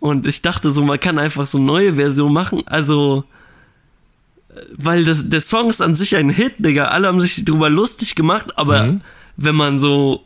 Und 0.00 0.26
ich 0.26 0.42
dachte 0.42 0.70
so, 0.70 0.82
man 0.82 0.98
kann 0.98 1.18
einfach 1.18 1.46
so 1.46 1.58
eine 1.58 1.66
neue 1.66 1.94
Version 1.94 2.32
machen. 2.32 2.62
Also, 2.66 3.24
äh, 4.48 4.60
weil 4.76 5.04
das, 5.04 5.28
der 5.28 5.40
Song 5.40 5.70
ist 5.70 5.82
an 5.82 5.94
sich 5.94 6.16
ein 6.16 6.30
Hit, 6.30 6.54
Digga. 6.58 6.86
Alle 6.86 7.06
haben 7.06 7.20
sich 7.20 7.44
drüber 7.44 7.70
lustig 7.70 8.14
gemacht, 8.14 8.56
aber 8.56 9.00
wenn 9.36 9.54
man 9.54 9.78
so, 9.78 10.24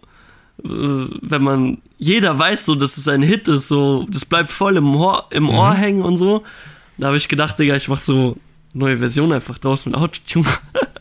äh, 0.65 0.69
wenn 0.69 1.43
man, 1.43 1.79
jeder 1.99 2.39
weiß 2.39 2.67
so, 2.67 2.75
dass 2.77 2.97
es 2.97 3.09
ein 3.09 3.23
Hit 3.23 3.49
ist, 3.49 3.69
so, 3.69 4.07
das 4.09 4.25
bleibt 4.25 4.51
voll 4.51 4.77
im 4.77 4.95
Ohr, 4.95 5.27
im 5.31 5.51
Ohr 5.51 5.75
hängen 5.75 6.03
und 6.03 6.19
so. 6.19 6.45
Da 6.97 7.09
habe 7.09 7.17
ich 7.17 7.29
gedacht, 7.29 7.59
Digga, 7.59 7.75
ich 7.75 7.89
mach 7.89 8.01
so 8.01 8.37
neue 8.73 8.99
Version 8.99 9.33
einfach 9.33 9.59
draus 9.59 9.87
mit 9.87 9.97
Autotune. 9.97 10.47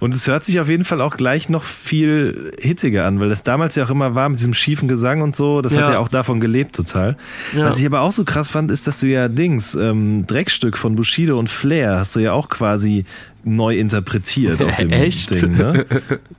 Und 0.00 0.14
es 0.14 0.26
hört 0.26 0.44
sich 0.44 0.60
auf 0.60 0.68
jeden 0.68 0.84
Fall 0.84 1.00
auch 1.00 1.16
gleich 1.16 1.48
noch 1.48 1.64
viel 1.64 2.52
hittiger 2.58 3.04
an, 3.06 3.20
weil 3.20 3.28
das 3.28 3.42
damals 3.42 3.74
ja 3.74 3.84
auch 3.84 3.90
immer 3.90 4.14
war 4.14 4.28
mit 4.28 4.38
diesem 4.38 4.54
schiefen 4.54 4.88
Gesang 4.88 5.20
und 5.22 5.36
so. 5.36 5.60
Das 5.62 5.72
hat 5.74 5.80
Ja. 5.80 5.92
ja 5.92 5.98
auch 5.98 6.08
davon 6.08 6.40
gelebt 6.40 6.74
total. 6.74 7.16
Ja. 7.54 7.66
Was 7.66 7.78
ich 7.78 7.86
aber 7.86 8.00
auch 8.00 8.12
so 8.12 8.24
krass 8.24 8.48
fand, 8.48 8.70
ist, 8.70 8.86
dass 8.86 9.00
du 9.00 9.06
ja 9.06 9.28
Dings, 9.28 9.74
ähm, 9.74 10.26
Dreckstück 10.26 10.78
von 10.78 10.94
Bushido 10.96 11.38
und 11.38 11.48
Flair 11.50 11.96
hast 11.98 12.16
du 12.16 12.20
ja 12.20 12.32
auch 12.32 12.48
quasi 12.48 13.04
neu 13.44 13.76
interpretiert 13.78 14.62
auf 14.62 14.76
dem 14.76 14.90
Echt? 14.90 15.30
Ding. 15.30 15.56
Ne? 15.56 15.86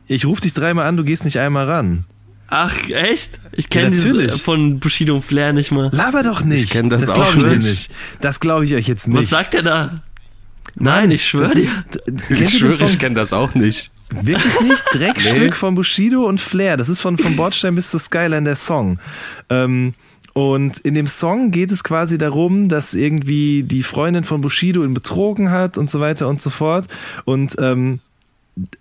Ich 0.08 0.26
rufe 0.26 0.42
dich 0.42 0.54
dreimal 0.54 0.86
an, 0.88 0.98
du 0.98 1.04
gehst 1.04 1.26
nicht 1.26 1.40
einmal 1.40 1.68
ran. 1.68 2.06
Ach, 2.54 2.76
echt? 2.90 3.40
Ich 3.54 3.70
kenne 3.70 3.86
Ja, 3.86 3.92
dieses 3.92 4.08
natürlich. 4.12 4.34
äh, 4.36 4.38
von 4.38 4.80
Bushido 4.82 5.16
und 5.16 5.22
Flair 5.22 5.54
nicht 5.54 5.72
mal. 5.72 5.90
Laber 5.94 6.22
doch 6.22 6.44
nicht. 6.44 6.66
Ich 6.66 6.70
kenn 6.70 6.90
das 6.90 7.08
auch 7.08 7.14
glaub 7.16 7.38
ich 7.38 7.46
dir 7.46 7.58
nicht. 7.60 7.90
Das 8.20 8.42
glaube 8.42 8.66
ich 8.66 8.74
euch 8.76 8.88
jetzt 8.88 9.08
nicht. 9.08 9.18
Was 9.18 9.30
sagt 9.30 9.54
er 9.54 9.64
da? 9.64 10.02
Nein, 10.76 11.12
ich 11.12 11.26
schwöre 11.26 11.54
dir. 11.56 11.70
Ich 12.30 12.58
schwöre, 12.58 12.84
ich 12.84 13.00
kenne 13.00 13.16
das 13.16 13.34
auch 13.34 13.54
nicht. 13.56 13.92
Wirklich 14.10 14.62
nicht? 14.62 14.84
Dreckstück 14.94 15.40
Nee. 15.40 15.52
von 15.54 15.76
Bushido 15.76 16.26
und 16.26 16.40
Flair. 16.40 16.76
Das 16.78 16.90
ist 16.90 17.00
von, 17.00 17.18
von 17.18 17.36
Bordstein 17.36 17.76
bis 17.76 17.92
zur 17.92 18.00
Skyline 18.00 18.44
der 18.44 18.56
Song. 18.58 19.00
Ähm, 19.50 19.94
und 20.34 20.80
in 20.80 20.94
dem 20.96 21.08
Song 21.08 21.52
geht 21.52 21.72
es 21.72 21.84
quasi 21.84 22.18
darum, 22.18 22.70
dass 22.70 22.94
irgendwie 22.94 23.64
die 23.64 23.84
Freundin 23.84 24.24
von 24.24 24.42
Bushido 24.42 24.84
ihn 24.84 24.94
betrogen 24.94 25.52
hat 25.52 25.78
und 25.78 25.90
so 25.90 26.00
weiter 26.00 26.28
und 26.28 26.42
so 26.42 26.50
fort. 26.50 26.88
Und 27.26 27.56
ähm, 27.60 28.00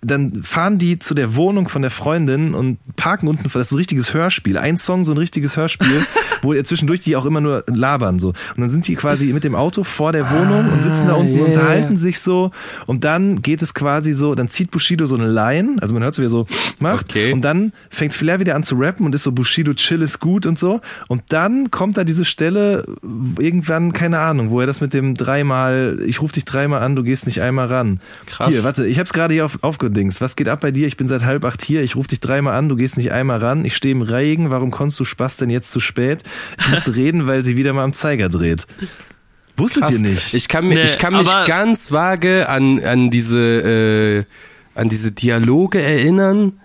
dann 0.00 0.42
fahren 0.42 0.78
die 0.78 0.98
zu 0.98 1.14
der 1.14 1.36
Wohnung 1.36 1.68
von 1.68 1.82
der 1.82 1.90
Freundin 1.90 2.54
und 2.54 2.78
parken 2.96 3.28
unten, 3.28 3.44
das 3.44 3.54
ist 3.54 3.72
ein 3.72 3.76
richtiges 3.76 4.12
Hörspiel. 4.12 4.58
Ein 4.58 4.76
Song, 4.76 5.04
so 5.04 5.12
ein 5.12 5.18
richtiges 5.18 5.56
Hörspiel, 5.56 6.04
wo 6.42 6.52
ihr 6.52 6.64
zwischendurch 6.64 7.00
die 7.00 7.16
auch 7.16 7.24
immer 7.24 7.40
nur 7.40 7.64
labern 7.68 8.18
so. 8.18 8.28
Und 8.28 8.58
dann 8.58 8.70
sind 8.70 8.88
die 8.88 8.96
quasi 8.96 9.32
mit 9.32 9.44
dem 9.44 9.54
Auto 9.54 9.84
vor 9.84 10.12
der 10.12 10.30
Wohnung 10.30 10.72
und 10.72 10.82
sitzen 10.82 11.06
da 11.06 11.14
unten, 11.14 11.34
yeah. 11.34 11.46
unterhalten 11.46 11.96
sich 11.96 12.20
so 12.20 12.50
und 12.86 13.04
dann 13.04 13.42
geht 13.42 13.62
es 13.62 13.72
quasi 13.72 14.12
so, 14.12 14.34
dann 14.34 14.48
zieht 14.48 14.70
Bushido 14.70 15.06
so 15.06 15.14
eine 15.14 15.28
Line, 15.28 15.76
also 15.80 15.94
man 15.94 16.02
hört 16.02 16.14
so 16.14 16.22
wie 16.22 16.26
er 16.26 16.30
so 16.30 16.46
macht 16.78 17.10
Okay. 17.10 17.32
und 17.32 17.42
dann 17.42 17.72
fängt 17.88 18.14
Flair 18.14 18.40
wieder 18.40 18.56
an 18.56 18.62
zu 18.62 18.76
rappen 18.76 19.06
und 19.06 19.14
ist 19.14 19.22
so 19.22 19.32
Bushido 19.32 19.74
chill 19.74 20.02
ist 20.02 20.20
gut 20.20 20.46
und 20.46 20.58
so 20.58 20.80
und 21.08 21.22
dann 21.28 21.70
kommt 21.70 21.96
da 21.96 22.04
diese 22.04 22.24
Stelle 22.24 22.84
irgendwann, 23.38 23.92
keine 23.92 24.18
Ahnung, 24.18 24.50
wo 24.50 24.60
er 24.60 24.66
das 24.66 24.80
mit 24.80 24.94
dem 24.94 25.14
dreimal, 25.14 25.98
ich 26.06 26.20
rufe 26.20 26.34
dich 26.34 26.44
dreimal 26.44 26.82
an, 26.82 26.96
du 26.96 27.02
gehst 27.02 27.26
nicht 27.26 27.40
einmal 27.40 27.68
ran. 27.68 28.00
Krass. 28.26 28.52
Hier, 28.52 28.64
warte, 28.64 28.86
ich 28.86 28.98
hab's 28.98 29.12
gerade 29.12 29.34
hier 29.34 29.46
auf, 29.46 29.58
aufgedingst. 29.62 30.20
Was 30.20 30.36
geht 30.36 30.48
ab 30.48 30.60
bei 30.60 30.70
dir? 30.70 30.86
Ich 30.86 30.96
bin 30.96 31.08
seit 31.08 31.24
halb 31.24 31.44
acht 31.44 31.62
hier, 31.62 31.82
ich 31.82 31.96
rufe 31.96 32.08
dich 32.08 32.20
dreimal 32.20 32.54
an, 32.54 32.68
du 32.68 32.76
gehst 32.76 32.96
nicht 32.96 33.12
einmal 33.12 33.38
ran, 33.38 33.64
ich 33.64 33.76
stehe 33.76 33.94
im 33.94 34.02
Regen, 34.02 34.50
warum 34.50 34.70
kommst 34.70 34.98
du 35.00 35.04
Spaß 35.04 35.38
denn 35.38 35.50
jetzt 35.50 35.70
zu 35.70 35.80
spät? 35.80 36.22
Ich 36.58 36.68
musste 36.68 36.94
reden, 36.96 37.26
weil 37.26 37.44
sie 37.44 37.56
wieder 37.56 37.72
mal 37.72 37.84
am 37.84 37.92
Zeiger 37.92 38.28
dreht. 38.28 38.66
Wusstet 39.56 39.82
Krass. 39.84 39.92
ihr 40.00 40.08
nicht? 40.08 40.34
Ich 40.34 40.48
kann, 40.48 40.68
Nee, 40.68 40.82
ich 40.82 40.98
kann 40.98 41.16
mich 41.16 41.30
ganz 41.46 41.92
vage 41.92 42.48
an, 42.48 42.82
an 42.82 43.10
diese 43.10 43.38
äh, 43.38 44.24
an 44.74 44.88
diese 44.88 45.12
Dialoge 45.12 45.82
erinnern, 45.82 46.59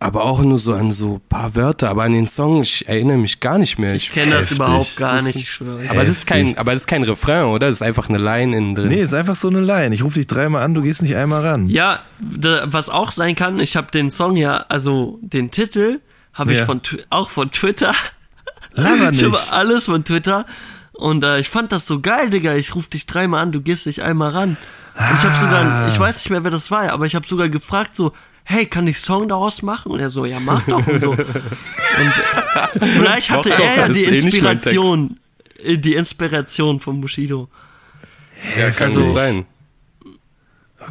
aber 0.00 0.24
auch 0.24 0.40
nur 0.42 0.58
so 0.58 0.74
an 0.74 0.92
so 0.92 1.20
paar 1.28 1.56
Wörter. 1.56 1.90
Aber 1.90 2.04
an 2.04 2.12
den 2.12 2.28
Song, 2.28 2.62
ich 2.62 2.86
erinnere 2.88 3.16
mich 3.18 3.40
gar 3.40 3.58
nicht 3.58 3.78
mehr. 3.78 3.94
Ich 3.94 4.12
kenne 4.12 4.32
das 4.32 4.52
überhaupt 4.52 4.96
gar 4.96 5.14
Das- 5.16 5.24
nicht, 5.26 5.36
ich 5.36 5.50
schwöre. 5.50 5.88
aber 5.90 6.02
das 6.04 6.12
ist 6.18 6.26
kein, 6.26 6.56
aber 6.56 6.72
das 6.72 6.82
ist 6.82 6.86
kein 6.86 7.02
Refrain, 7.02 7.44
oder? 7.46 7.66
Das 7.66 7.76
ist 7.78 7.82
einfach 7.82 8.08
eine 8.08 8.18
Line 8.18 8.56
innen 8.56 8.74
drin. 8.76 8.88
Nee, 8.88 9.02
ist 9.02 9.12
einfach 9.14 9.34
so 9.34 9.48
eine 9.48 9.60
Line. 9.60 9.94
Ich 9.94 10.04
rufe 10.04 10.14
dich 10.20 10.26
dreimal 10.28 10.62
an, 10.62 10.74
du 10.74 10.82
gehst 10.82 11.02
nicht 11.02 11.16
einmal 11.16 11.44
ran. 11.44 11.68
Ja, 11.68 12.00
da, 12.20 12.62
was 12.66 12.88
auch 12.90 13.10
sein 13.10 13.34
kann, 13.34 13.58
ich 13.58 13.76
habe 13.76 13.90
den 13.90 14.10
Song 14.10 14.36
ja, 14.36 14.58
also 14.68 15.18
den 15.22 15.50
Titel 15.50 16.00
habe 16.32 16.52
ich 16.52 16.58
Ja. 16.60 16.66
von 16.66 16.80
Twi- 16.82 17.02
auch 17.10 17.30
von 17.30 17.50
Twitter. 17.50 17.92
Laber 18.74 18.94
Ich 19.10 19.22
habe 19.24 19.30
nicht. 19.32 19.52
alles 19.52 19.86
von 19.86 20.04
Twitter 20.04 20.46
und 20.92 21.24
äh, 21.24 21.40
ich 21.40 21.48
fand 21.48 21.72
das 21.72 21.86
so 21.86 22.00
geil, 22.00 22.30
Digga. 22.30 22.54
Ich 22.54 22.76
rufe 22.76 22.90
dich 22.90 23.06
dreimal 23.06 23.42
an, 23.42 23.50
du 23.50 23.60
gehst 23.60 23.86
nicht 23.86 24.02
einmal 24.02 24.30
ran. 24.30 24.56
Und 24.96 25.14
ich 25.16 25.24
habe 25.24 25.32
Ah. 25.32 25.36
sogar, 25.36 25.88
ich 25.88 25.98
weiß 25.98 26.16
nicht 26.16 26.30
mehr, 26.30 26.44
wer 26.44 26.50
das 26.52 26.70
war, 26.70 26.90
aber 26.92 27.06
ich 27.06 27.14
habe 27.16 27.26
sogar 27.26 27.48
gefragt 27.48 27.96
so, 27.96 28.12
hey, 28.48 28.64
kann 28.66 28.86
ich 28.86 28.98
Song 28.98 29.28
daraus 29.28 29.62
machen? 29.62 29.92
Und 29.92 30.00
er 30.00 30.08
so, 30.10 30.24
ja, 30.24 30.38
mach 30.40 30.64
doch 30.66 30.86
und 30.86 31.00
so. 31.02 31.10
Und 32.78 32.88
vielleicht 32.88 33.30
hatte 33.30 33.50
doch, 33.50 33.58
er 33.58 33.76
ja 33.76 33.88
die 33.88 34.04
eh. 34.04 34.18
Inspiration, 34.18 35.18
äh, 35.62 35.76
die 35.76 35.94
Inspiration 35.94 36.80
von 36.80 37.00
Bushido. 37.00 37.48
ja, 38.58 38.70
kann 38.70 38.88
Also- 38.88 39.08
sein. 39.08 39.44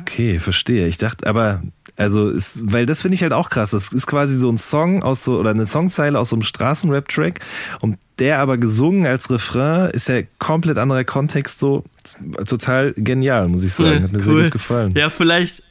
Okay, 0.02 0.40
verstehe. 0.40 0.86
Ich 0.88 0.98
dachte, 0.98 1.26
aber, 1.26 1.64
also, 1.96 2.30
ist, 2.30 2.72
weil 2.72 2.86
das 2.86 3.02
finde 3.02 3.16
ich 3.16 3.24
halt 3.24 3.34
auch 3.34 3.50
krass. 3.50 3.72
Das 3.72 3.92
ist 3.92 4.06
quasi 4.06 4.38
so 4.38 4.52
ein 4.52 4.60
Song 4.60 5.02
aus 5.02 5.24
so, 5.24 5.40
oder 5.40 5.50
eine 5.50 5.66
Songzeile 5.66 6.20
aus 6.20 6.30
so 6.30 6.36
einem 6.36 6.44
Straßenrap-Track 6.44 7.40
und 7.82 7.98
der 8.20 8.38
aber 8.40 8.60
gesungen 8.60 9.08
als 9.08 9.32
Refrain 9.32 9.90
ist 9.90 10.08
ja 10.08 10.22
komplett 10.38 10.78
anderer 10.78 11.04
Kontext 11.04 11.58
so 11.58 11.84
total 12.46 12.94
genial, 12.96 13.48
muss 13.48 13.64
ich 13.64 13.74
sagen. 13.74 14.04
Hat 14.04 14.12
mir 14.12 14.20
sehr 14.20 14.34
gut 14.34 14.52
gefallen. 14.52 14.94
Ja, 14.96 15.10
vielleicht, 15.10 15.64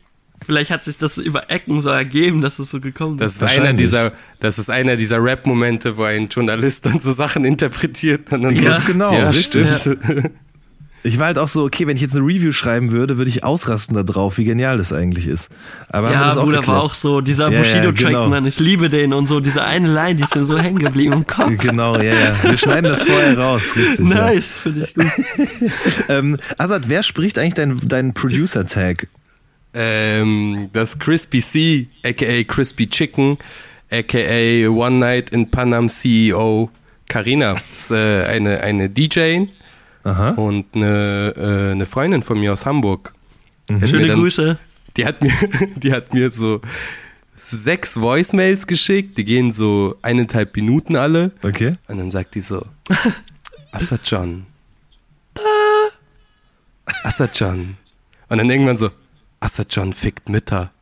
vielleicht 0.44 0.70
hat 0.70 0.84
sich 0.84 0.98
das 0.98 1.18
über 1.18 1.50
Ecken 1.50 1.80
so 1.80 1.88
ergeben, 1.88 2.42
dass 2.42 2.58
es 2.58 2.70
so 2.70 2.80
gekommen 2.80 3.18
Das 3.18 3.36
ist. 3.36 3.42
ist 3.42 3.58
einer 3.58 3.72
dieser, 3.72 4.12
das 4.40 4.58
ist 4.58 4.70
einer 4.70 4.96
dieser 4.96 5.22
Rap-Momente, 5.22 5.96
wo 5.96 6.02
ein 6.04 6.28
Journalist 6.28 6.86
dann 6.86 7.00
so 7.00 7.12
Sachen 7.12 7.44
interpretiert 7.44 8.32
und 8.32 8.42
dann 8.42 8.56
Ja, 8.56 8.78
so, 8.78 8.84
genau, 8.86 9.12
ja, 9.12 9.28
richtig. 9.30 9.68
stimmt. 9.68 9.98
Ich 11.02 11.20
war 11.20 11.26
halt 11.26 11.38
auch 11.38 11.46
so, 11.46 11.62
okay, 11.64 11.86
wenn 11.86 11.94
ich 11.94 12.02
jetzt 12.02 12.16
eine 12.16 12.26
Review 12.26 12.50
schreiben 12.50 12.90
würde, 12.90 13.16
würde 13.16 13.28
ich 13.28 13.44
ausrasten 13.44 13.94
da 13.94 14.02
drauf, 14.02 14.38
wie 14.38 14.44
genial 14.44 14.76
das 14.78 14.92
eigentlich 14.92 15.28
ist. 15.28 15.50
Aber 15.88 16.10
Ja, 16.10 16.26
das 16.28 16.36
auch 16.36 16.42
Bruder, 16.42 16.56
war 16.56 16.62
geklärt. 16.62 16.80
auch 16.80 16.94
so, 16.94 17.20
dieser 17.20 17.44
Ja, 17.44 17.52
ja, 17.52 17.58
Bushido-Track, 17.60 18.06
genau. 18.08 18.28
Mann, 18.28 18.44
ich 18.44 18.58
liebe 18.58 18.88
den 18.88 19.12
und 19.12 19.28
so, 19.28 19.38
diese 19.38 19.62
eine 19.62 19.86
Line, 19.92 20.16
die 20.16 20.24
ist 20.24 20.34
mir 20.34 20.42
so 20.42 20.58
hängen 20.58 20.80
geblieben 20.80 21.12
im 21.12 21.26
Kopf. 21.26 21.52
Genau, 21.58 21.96
ja, 21.98 22.12
ja. 22.12 22.34
Wir 22.42 22.58
schneiden 22.58 22.90
das 22.90 23.02
vorher 23.02 23.38
raus, 23.38 23.62
richtig. 23.76 24.00
Ja. 24.00 24.14
Nice, 24.32 24.58
finde 24.58 24.80
ich 24.82 24.94
gut. 24.94 25.06
Ähm, 26.08 26.38
Azad, 26.58 26.88
wer 26.88 27.04
spricht 27.04 27.38
eigentlich 27.38 27.54
deinen 27.54 27.80
dein 27.86 28.12
Producer-Tag? 28.12 29.06
Ähm, 29.76 30.70
das 30.72 30.98
Crispy 30.98 31.40
C, 31.40 31.88
aka 32.02 32.42
Crispy 32.44 32.88
Chicken, 32.88 33.36
aka 33.90 34.68
One 34.68 34.98
Night 34.98 35.30
in 35.30 35.50
Panam 35.50 35.88
CEO 35.88 36.70
Karina. 37.08 37.54
Ist 37.72 37.90
äh, 37.90 38.24
eine, 38.24 38.60
eine 38.62 38.88
DJ 38.90 39.44
Aha. 40.04 40.30
und 40.30 40.74
eine, 40.74 41.34
äh, 41.36 41.72
eine 41.72 41.86
Freundin 41.86 42.22
von 42.22 42.40
mir 42.40 42.52
aus 42.52 42.64
Hamburg. 42.66 43.12
Mir 43.68 43.86
Schöne 43.86 44.06
dann- 44.08 44.18
Grüße. 44.20 44.58
Die 44.96 45.04
hat 45.04 45.22
mir, 45.22 45.32
die 45.76 45.92
hat 45.92 46.14
mir 46.14 46.30
so 46.30 46.62
sechs 47.38 48.00
Voicemails 48.00 48.66
geschickt, 48.66 49.18
die 49.18 49.24
gehen 49.26 49.52
so 49.52 49.94
eineinhalb 50.00 50.56
Minuten 50.56 50.96
alle. 50.96 51.32
Okay. 51.42 51.74
Und 51.86 51.98
dann 51.98 52.10
sagt 52.10 52.34
die 52.34 52.40
so, 52.40 52.64
Assad 53.72 54.00
John. 54.04 54.46
Assad 57.04 57.38
John. 57.38 57.76
Und 58.28 58.38
dann 58.38 58.48
irgendwann 58.50 58.76
so, 58.76 58.90
Assad 59.46 59.68
John 59.70 59.92
fickt 59.92 60.28
Mütter. 60.28 60.72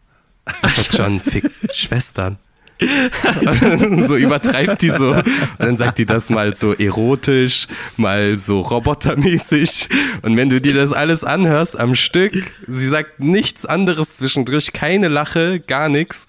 Assad 0.62 0.88
John 0.96 1.20
fickt 1.20 1.52
Schwestern. 1.74 2.38
so 4.04 4.16
übertreibt 4.16 4.80
die 4.80 4.88
so. 4.88 5.12
Und 5.12 5.26
dann 5.58 5.76
sagt 5.76 5.98
die 5.98 6.06
das 6.06 6.30
mal 6.30 6.54
so 6.56 6.72
erotisch, 6.72 7.68
mal 7.98 8.38
so 8.38 8.60
robotermäßig. 8.60 9.90
Und 10.22 10.34
wenn 10.38 10.48
du 10.48 10.62
dir 10.62 10.72
das 10.72 10.94
alles 10.94 11.24
anhörst 11.24 11.78
am 11.78 11.94
Stück, 11.94 12.32
sie 12.66 12.88
sagt 12.88 13.20
nichts 13.20 13.66
anderes 13.66 14.16
zwischendurch, 14.16 14.72
keine 14.72 15.08
Lache, 15.08 15.60
gar 15.60 15.90
nichts. 15.90 16.26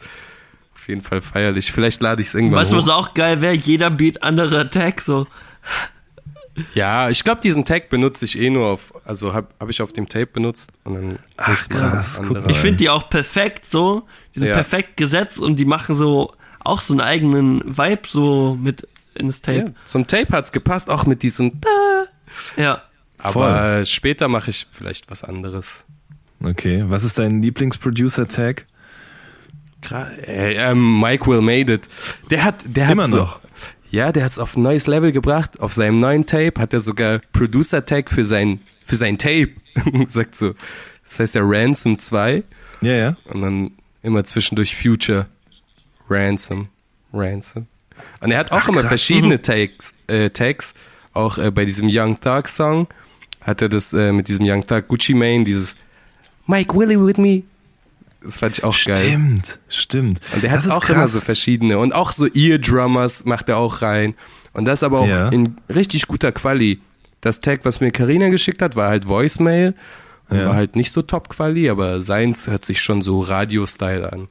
Auf 0.76 0.90
jeden 0.90 1.04
Fall 1.04 1.22
feierlich. 1.22 1.72
Vielleicht 1.72 2.02
lade 2.02 2.22
ich 2.22 2.28
es 2.28 2.36
irgendwann 2.36 2.60
Weißt 2.60 2.74
du, 2.74 2.78
was 2.78 2.90
auch 2.90 3.14
geil 3.14 3.42
wäre? 3.42 3.54
Jeder 3.54 3.90
Beat 3.92 4.24
anderer 4.24 4.70
Tag, 4.70 5.00
so. 5.00 5.26
Ja, 6.74 7.10
ich 7.10 7.24
glaube, 7.24 7.42
diesen 7.42 7.66
Tag 7.66 7.90
benutze 7.90 8.26
ich 8.26 8.40
eh 8.40 8.50
nur 8.50 8.68
auf, 8.68 8.94
also 9.06 9.34
habe 9.34 9.48
hab 9.60 9.70
ich 9.70 9.82
auf 9.82 9.94
dem 9.94 10.10
Tape 10.10 10.28
benutzt 10.28 10.72
und 10.84 10.94
dann 10.96 11.20
Ach, 11.38 11.70
krass, 11.70 12.22
Ich 12.48 12.58
finde 12.58 12.78
die 12.78 12.90
auch 12.90 13.10
perfekt 13.10 13.66
so. 13.70 14.08
Die 14.34 14.40
sind 14.40 14.50
Ja. 14.50 14.56
perfekt 14.56 14.98
gesetzt 14.98 15.38
und 15.38 15.58
die 15.58 15.66
machen 15.66 15.96
so 15.96 16.34
auch 16.60 16.82
so 16.82 16.94
einen 16.94 17.02
eigenen 17.02 17.62
Vibe 17.78 18.08
so 18.08 18.58
mit 18.62 18.88
ins 19.16 19.42
ja, 19.46 19.54
Tape. 19.54 19.74
zum 19.86 20.08
Tape 20.08 20.28
hat's 20.32 20.52
gepasst, 20.52 20.90
auch 20.90 21.06
mit 21.06 21.24
diesem 21.24 21.60
da. 21.62 22.06
Ja. 22.62 22.82
Aber 23.20 23.86
später 23.86 24.28
mache 24.28 24.52
ich 24.52 24.68
vielleicht 24.72 25.10
was 25.10 25.24
anderes. 25.24 25.86
Okay. 26.44 26.84
Was 26.88 27.04
ist 27.04 27.18
dein 27.18 27.42
Lieblingsproducer-Tag? 27.42 28.66
Gra 29.82 30.10
äh, 30.10 30.54
ähm, 30.56 31.00
Mike 31.00 31.26
Will 31.28 31.42
Made 31.42 31.74
It. 31.74 31.88
Der 32.30 32.44
hat, 32.44 32.56
der 32.66 32.90
Immer 32.90 33.04
hat 33.04 33.10
so, 33.10 33.18
noch? 33.18 33.40
Ja, 33.90 34.12
der 34.12 34.26
hat's 34.26 34.40
auf 34.40 34.58
ein 34.58 34.64
neues 34.64 34.88
Level 34.88 35.12
gebracht. 35.12 35.60
Auf 35.60 35.74
seinem 35.74 36.00
neuen 36.00 36.26
Tape 36.26 36.60
hat 36.60 36.74
er 36.74 36.80
sogar 36.80 37.22
Producer 37.32 37.86
Tag 37.86 38.10
für 38.12 38.26
sein, 38.26 38.60
für 38.84 38.96
sein 38.96 39.18
Tape. 39.18 39.52
Sagt 40.08 40.36
so. 40.36 40.54
Das 41.06 41.20
heißt 41.20 41.36
ja 41.36 41.42
Ransom 41.44 41.98
2. 41.98 42.44
Ja, 42.82 42.92
ja. 42.92 43.18
Und 43.26 43.42
dann 43.42 43.72
immer 44.04 44.24
zwischendurch 44.24 44.76
Future, 44.76 45.28
Ransom, 46.10 46.68
Ransom. 47.14 47.68
Und 48.20 48.32
er 48.32 48.40
hat 48.40 48.52
auch 48.52 48.58
Ach, 48.58 48.68
immer 48.68 48.82
krass. 48.82 48.90
verschiedene 48.90 49.42
Tags, 49.42 49.94
äh, 50.08 50.30
Tags. 50.30 50.74
Auch 51.14 51.38
äh, 51.38 51.50
bei 51.50 51.66
diesem 51.66 51.88
Young 51.90 52.20
Thug 52.20 52.48
Song 52.48 52.88
hat 53.42 53.62
er 53.62 53.70
das 53.70 53.94
äh, 53.94 54.12
mit 54.12 54.28
diesem 54.28 54.46
Young 54.48 54.66
Thug 54.68 54.88
Gucci 54.88 55.14
Mane, 55.14 55.46
dieses 55.46 55.76
Mike 56.46 56.76
Willie 56.76 57.00
with 57.04 57.18
me. 57.18 57.44
Das 58.22 58.40
fand 58.40 58.58
ich 58.58 58.64
auch 58.64 58.76
geil. 58.86 58.96
Stimmt, 58.98 59.60
stimmt. 59.70 60.22
Und 60.34 60.44
der 60.44 60.52
hat 60.52 60.58
Das 60.58 60.66
ist 60.66 60.72
auch 60.72 60.84
immer 60.90 61.00
krass. 61.02 61.14
so 61.14 61.20
verschiedene. 61.22 61.78
Und 61.80 61.94
auch 61.94 62.12
so 62.12 62.26
Eardrummers 62.28 63.26
macht 63.26 63.48
er 63.50 63.58
auch 63.58 63.82
rein. 63.82 64.16
Und 64.54 64.66
das 64.66 64.82
aber 64.84 65.00
auch 65.02 65.08
Ja. 65.08 65.30
in 65.30 65.56
richtig 65.74 66.08
guter 66.08 66.32
Quali. 66.32 66.80
Das 67.22 67.42
Tag, 67.42 67.62
was 67.64 67.80
mir 67.80 67.92
Karina 67.92 68.30
geschickt 68.30 68.62
hat, 68.62 68.76
war 68.76 68.90
halt 68.90 69.08
Voicemail. 69.08 69.76
Und 70.30 70.38
Ja. 70.40 70.48
war 70.48 70.56
halt 70.56 70.76
nicht 70.76 70.92
so 70.92 71.02
top 71.04 71.30
Quali, 71.30 71.70
aber 71.70 72.02
seins 72.02 72.48
hört 72.48 72.66
sich 72.66 72.82
schon 72.82 73.02
so 73.02 73.22
Radio-Style 73.22 74.12
an. 74.12 74.28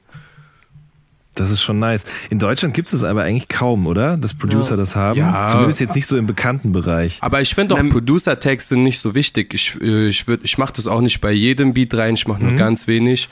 Das 1.37 1.51
ist 1.51 1.63
schon 1.63 1.79
nice. 1.79 2.07
In 2.31 2.39
Deutschland 2.39 2.73
gibt 2.75 2.89
es 2.89 2.93
das 2.93 3.05
aber 3.05 3.23
eigentlich 3.25 3.49
kaum, 3.49 3.87
oder? 3.87 4.17
Dass 4.17 4.33
Producer 4.33 4.77
das 4.77 4.97
haben. 4.97 5.19
Ja. 5.19 5.47
Zumindest 5.49 5.81
jetzt 5.81 5.95
nicht 5.95 6.07
so 6.07 6.17
im 6.17 6.27
bekannten 6.27 6.73
Bereich. 6.73 7.19
Aber 7.21 7.43
ich 7.43 7.55
finde 7.55 7.75
auch 7.75 7.79
Ähm, 7.79 7.91
Producer-Tags 7.91 8.69
sind 8.69 8.83
nicht 8.83 8.99
so 9.01 9.15
wichtig. 9.15 9.53
Ich, 9.53 9.77
äh, 9.83 10.09
ich, 10.09 10.23
würd- 10.23 10.41
ich 10.43 10.57
mache 10.57 10.73
das 10.73 10.87
auch 10.87 11.03
nicht 11.03 11.21
bei 11.21 11.33
jedem 11.33 11.75
Beat 11.75 11.93
rein, 11.95 12.15
ich 12.15 12.27
mache 12.27 12.43
nur 12.43 12.53
Mhm. 12.53 12.57
ganz 12.57 12.87
wenig. 12.87 13.29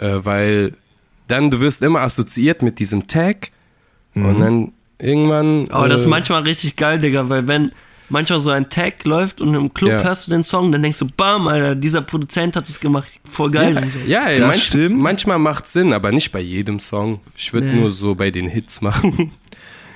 Äh, 0.00 0.24
weil 0.24 0.74
dann, 1.28 1.50
du 1.50 1.60
wirst 1.60 1.82
immer 1.82 2.00
assoziiert 2.00 2.62
mit 2.62 2.78
diesem 2.78 3.06
Tag. 3.06 3.50
Mhm. 4.14 4.24
Und 4.24 4.40
dann 4.40 4.72
irgendwann. 4.98 5.70
Aber 5.70 5.88
das 5.88 6.00
ist 6.02 6.06
äh, 6.06 6.10
manchmal 6.10 6.42
richtig 6.42 6.76
geil, 6.76 6.98
Digga, 6.98 7.28
weil 7.28 7.46
wenn 7.46 7.70
manchmal 8.08 8.40
so 8.40 8.50
ein 8.50 8.68
Tag 8.68 9.04
läuft 9.04 9.40
und 9.40 9.54
im 9.54 9.72
Club 9.72 9.90
Ja. 9.92 10.02
hörst 10.02 10.26
du 10.26 10.32
den 10.32 10.42
Song, 10.42 10.72
dann 10.72 10.82
denkst 10.82 10.98
du, 10.98 11.06
bam, 11.16 11.46
Alter, 11.46 11.76
dieser 11.76 12.00
Produzent 12.02 12.56
hat 12.56 12.68
es 12.68 12.80
gemacht, 12.80 13.08
voll 13.30 13.52
geil 13.52 13.76
und 13.76 13.92
so. 13.92 13.98
Ja, 14.06 14.24
ey, 14.26 14.38
Das 14.38 14.46
manch, 14.48 14.64
stimmt. 14.64 14.98
manchmal 14.98 15.38
macht 15.38 15.68
Sinn, 15.68 15.92
aber 15.92 16.10
nicht 16.10 16.32
bei 16.32 16.40
jedem 16.40 16.80
Song. 16.80 17.20
Ich 17.36 17.52
würde 17.52 17.68
Nee. 17.68 17.74
nur 17.80 17.90
so 17.92 18.16
bei 18.16 18.30
den 18.32 18.48
Hits 18.48 18.80
machen. 18.80 19.32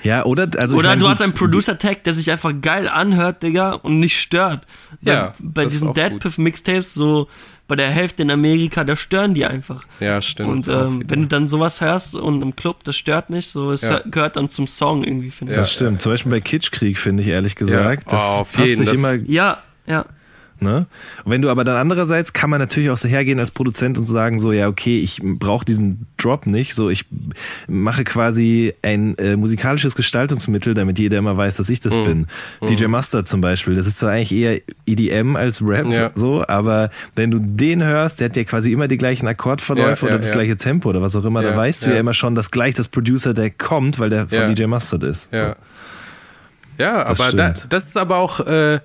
Ja, 0.04 0.26
oder? 0.26 0.46
Also 0.58 0.76
ich 0.76 0.80
Oder 0.80 0.90
meine, 0.90 0.98
du 0.98 1.06
gut, 1.06 1.12
hast 1.12 1.22
einen 1.22 1.32
Producer-Tag, 1.32 2.04
der 2.04 2.12
sich 2.12 2.30
einfach 2.30 2.52
geil 2.60 2.88
anhört, 2.88 3.42
Digga, 3.42 3.72
und 3.72 4.00
nicht 4.00 4.20
stört. 4.20 4.66
Weil 5.00 5.14
Ja, 5.14 5.34
Bei 5.38 5.64
das 5.64 5.72
ist 5.72 5.80
diesen 5.80 5.88
auch 5.88 5.94
Dead 5.94 6.10
gut. 6.10 6.20
Piff 6.20 6.36
Mixtapes, 6.36 6.92
so 6.92 7.26
bei 7.66 7.76
der 7.76 7.88
Hälfte 7.88 8.22
in 8.22 8.30
Amerika, 8.30 8.84
da 8.84 8.94
stören 8.94 9.32
die 9.34 9.44
einfach. 9.46 9.86
ja, 10.00 10.20
stimmt. 10.20 10.50
Und 10.50 10.68
ähm, 10.68 11.02
wenn 11.08 11.22
du 11.22 11.28
dann 11.28 11.48
sowas 11.48 11.80
hörst 11.80 12.14
und 12.14 12.42
im 12.42 12.54
Club, 12.56 12.84
das 12.84 12.96
stört 12.96 13.30
nicht, 13.30 13.50
so 13.50 13.70
es 13.72 13.80
Ja. 13.82 14.00
gehört 14.04 14.36
dann 14.36 14.50
zum 14.50 14.66
Song 14.66 15.02
irgendwie, 15.02 15.30
finde 15.30 15.54
Das 15.54 15.68
ich. 15.70 15.74
stimmt. 15.76 16.02
Zum 16.02 16.12
Beispiel 16.12 16.30
bei 16.30 16.40
Kitschkrieg 16.40 16.98
finde 16.98 17.22
ich 17.22 17.28
ehrlich 17.30 17.54
gesagt. 17.56 18.12
Das 18.12 18.20
Oh, 18.22 18.40
auf 18.40 18.52
passt 18.52 18.68
jeden, 18.68 18.84
sich 18.84 18.90
das- 18.90 18.98
immer 18.98 19.14
Ja, 19.30 19.58
ja. 19.86 20.04
Ne? 20.64 20.86
Wenn 21.24 21.42
du 21.42 21.50
aber 21.50 21.62
dann 21.62 21.76
andererseits 21.76 22.32
kann 22.32 22.50
man 22.50 22.58
natürlich 22.58 22.90
auch 22.90 22.96
so 22.96 23.06
hergehen 23.06 23.38
als 23.38 23.52
Produzent 23.52 23.98
und 23.98 24.06
sagen 24.06 24.40
so, 24.40 24.50
ja 24.50 24.66
okay, 24.66 24.98
ich 24.98 25.20
brauche 25.22 25.64
diesen 25.64 26.06
Drop 26.16 26.46
nicht, 26.46 26.74
so 26.74 26.90
ich 26.90 27.04
mache 27.68 28.02
quasi 28.02 28.74
ein 28.82 29.16
äh, 29.18 29.36
musikalisches 29.36 29.94
Gestaltungsmittel, 29.94 30.74
damit 30.74 30.98
jeder 30.98 31.18
immer 31.18 31.36
weiß, 31.36 31.56
dass 31.56 31.68
ich 31.68 31.78
das 31.80 31.94
Mhm. 31.94 32.04
bin. 32.04 32.26
DJ 32.68 32.86
Mustard 32.86 33.28
zum 33.28 33.40
Beispiel, 33.40 33.74
das 33.76 33.86
ist 33.86 33.98
zwar 33.98 34.10
eigentlich 34.12 34.32
eher 34.32 34.58
EDM 34.86 35.36
als 35.36 35.60
Rap, 35.62 35.86
Ja. 35.92 36.10
so, 36.14 36.44
aber 36.48 36.90
wenn 37.14 37.30
du 37.30 37.38
den 37.38 37.84
hörst, 37.84 38.18
der 38.20 38.30
hat 38.30 38.36
ja 38.36 38.44
quasi 38.44 38.72
immer 38.72 38.88
die 38.88 38.96
gleichen 38.96 39.28
Akkordverläufe 39.28 40.06
Ja, 40.06 40.12
ja, 40.12 40.14
oder 40.16 40.22
das 40.22 40.32
gleiche 40.32 40.56
Tempo 40.56 40.88
oder 40.88 41.02
was 41.02 41.14
auch 41.14 41.24
immer, 41.24 41.42
da 41.42 41.50
Ja, 41.50 41.56
weißt 41.56 41.84
du 41.84 41.90
ja. 41.90 41.96
immer 42.00 42.14
schon, 42.14 42.34
dass 42.34 42.50
gleich 42.50 42.74
das 42.74 42.88
Producer 42.88 43.34
der 43.34 43.50
kommt, 43.50 43.98
weil 43.98 44.08
der 44.10 44.26
von. 44.28 44.54
DJ 44.54 44.64
Mustard 44.64 45.02
ist. 45.02 45.30
Ja, 45.32 45.56
ja 46.78 47.04
Das 47.04 47.20
aber 47.20 47.36
da, 47.36 47.52
das 47.68 47.86
ist 47.86 47.96
aber 47.96 48.16
auch 48.16 48.40
äh, 48.40 48.80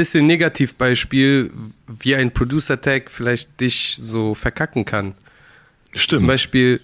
bisschen 0.00 0.26
Negativbeispiel, 0.26 1.50
wie 1.86 2.14
ein 2.16 2.32
Producer-Tag 2.32 3.10
vielleicht 3.10 3.60
dich 3.60 3.96
so 3.98 4.34
verkacken 4.34 4.84
kann. 4.84 5.14
Stimmt. 5.94 6.20
Zum 6.20 6.26
Beispiel, 6.28 6.80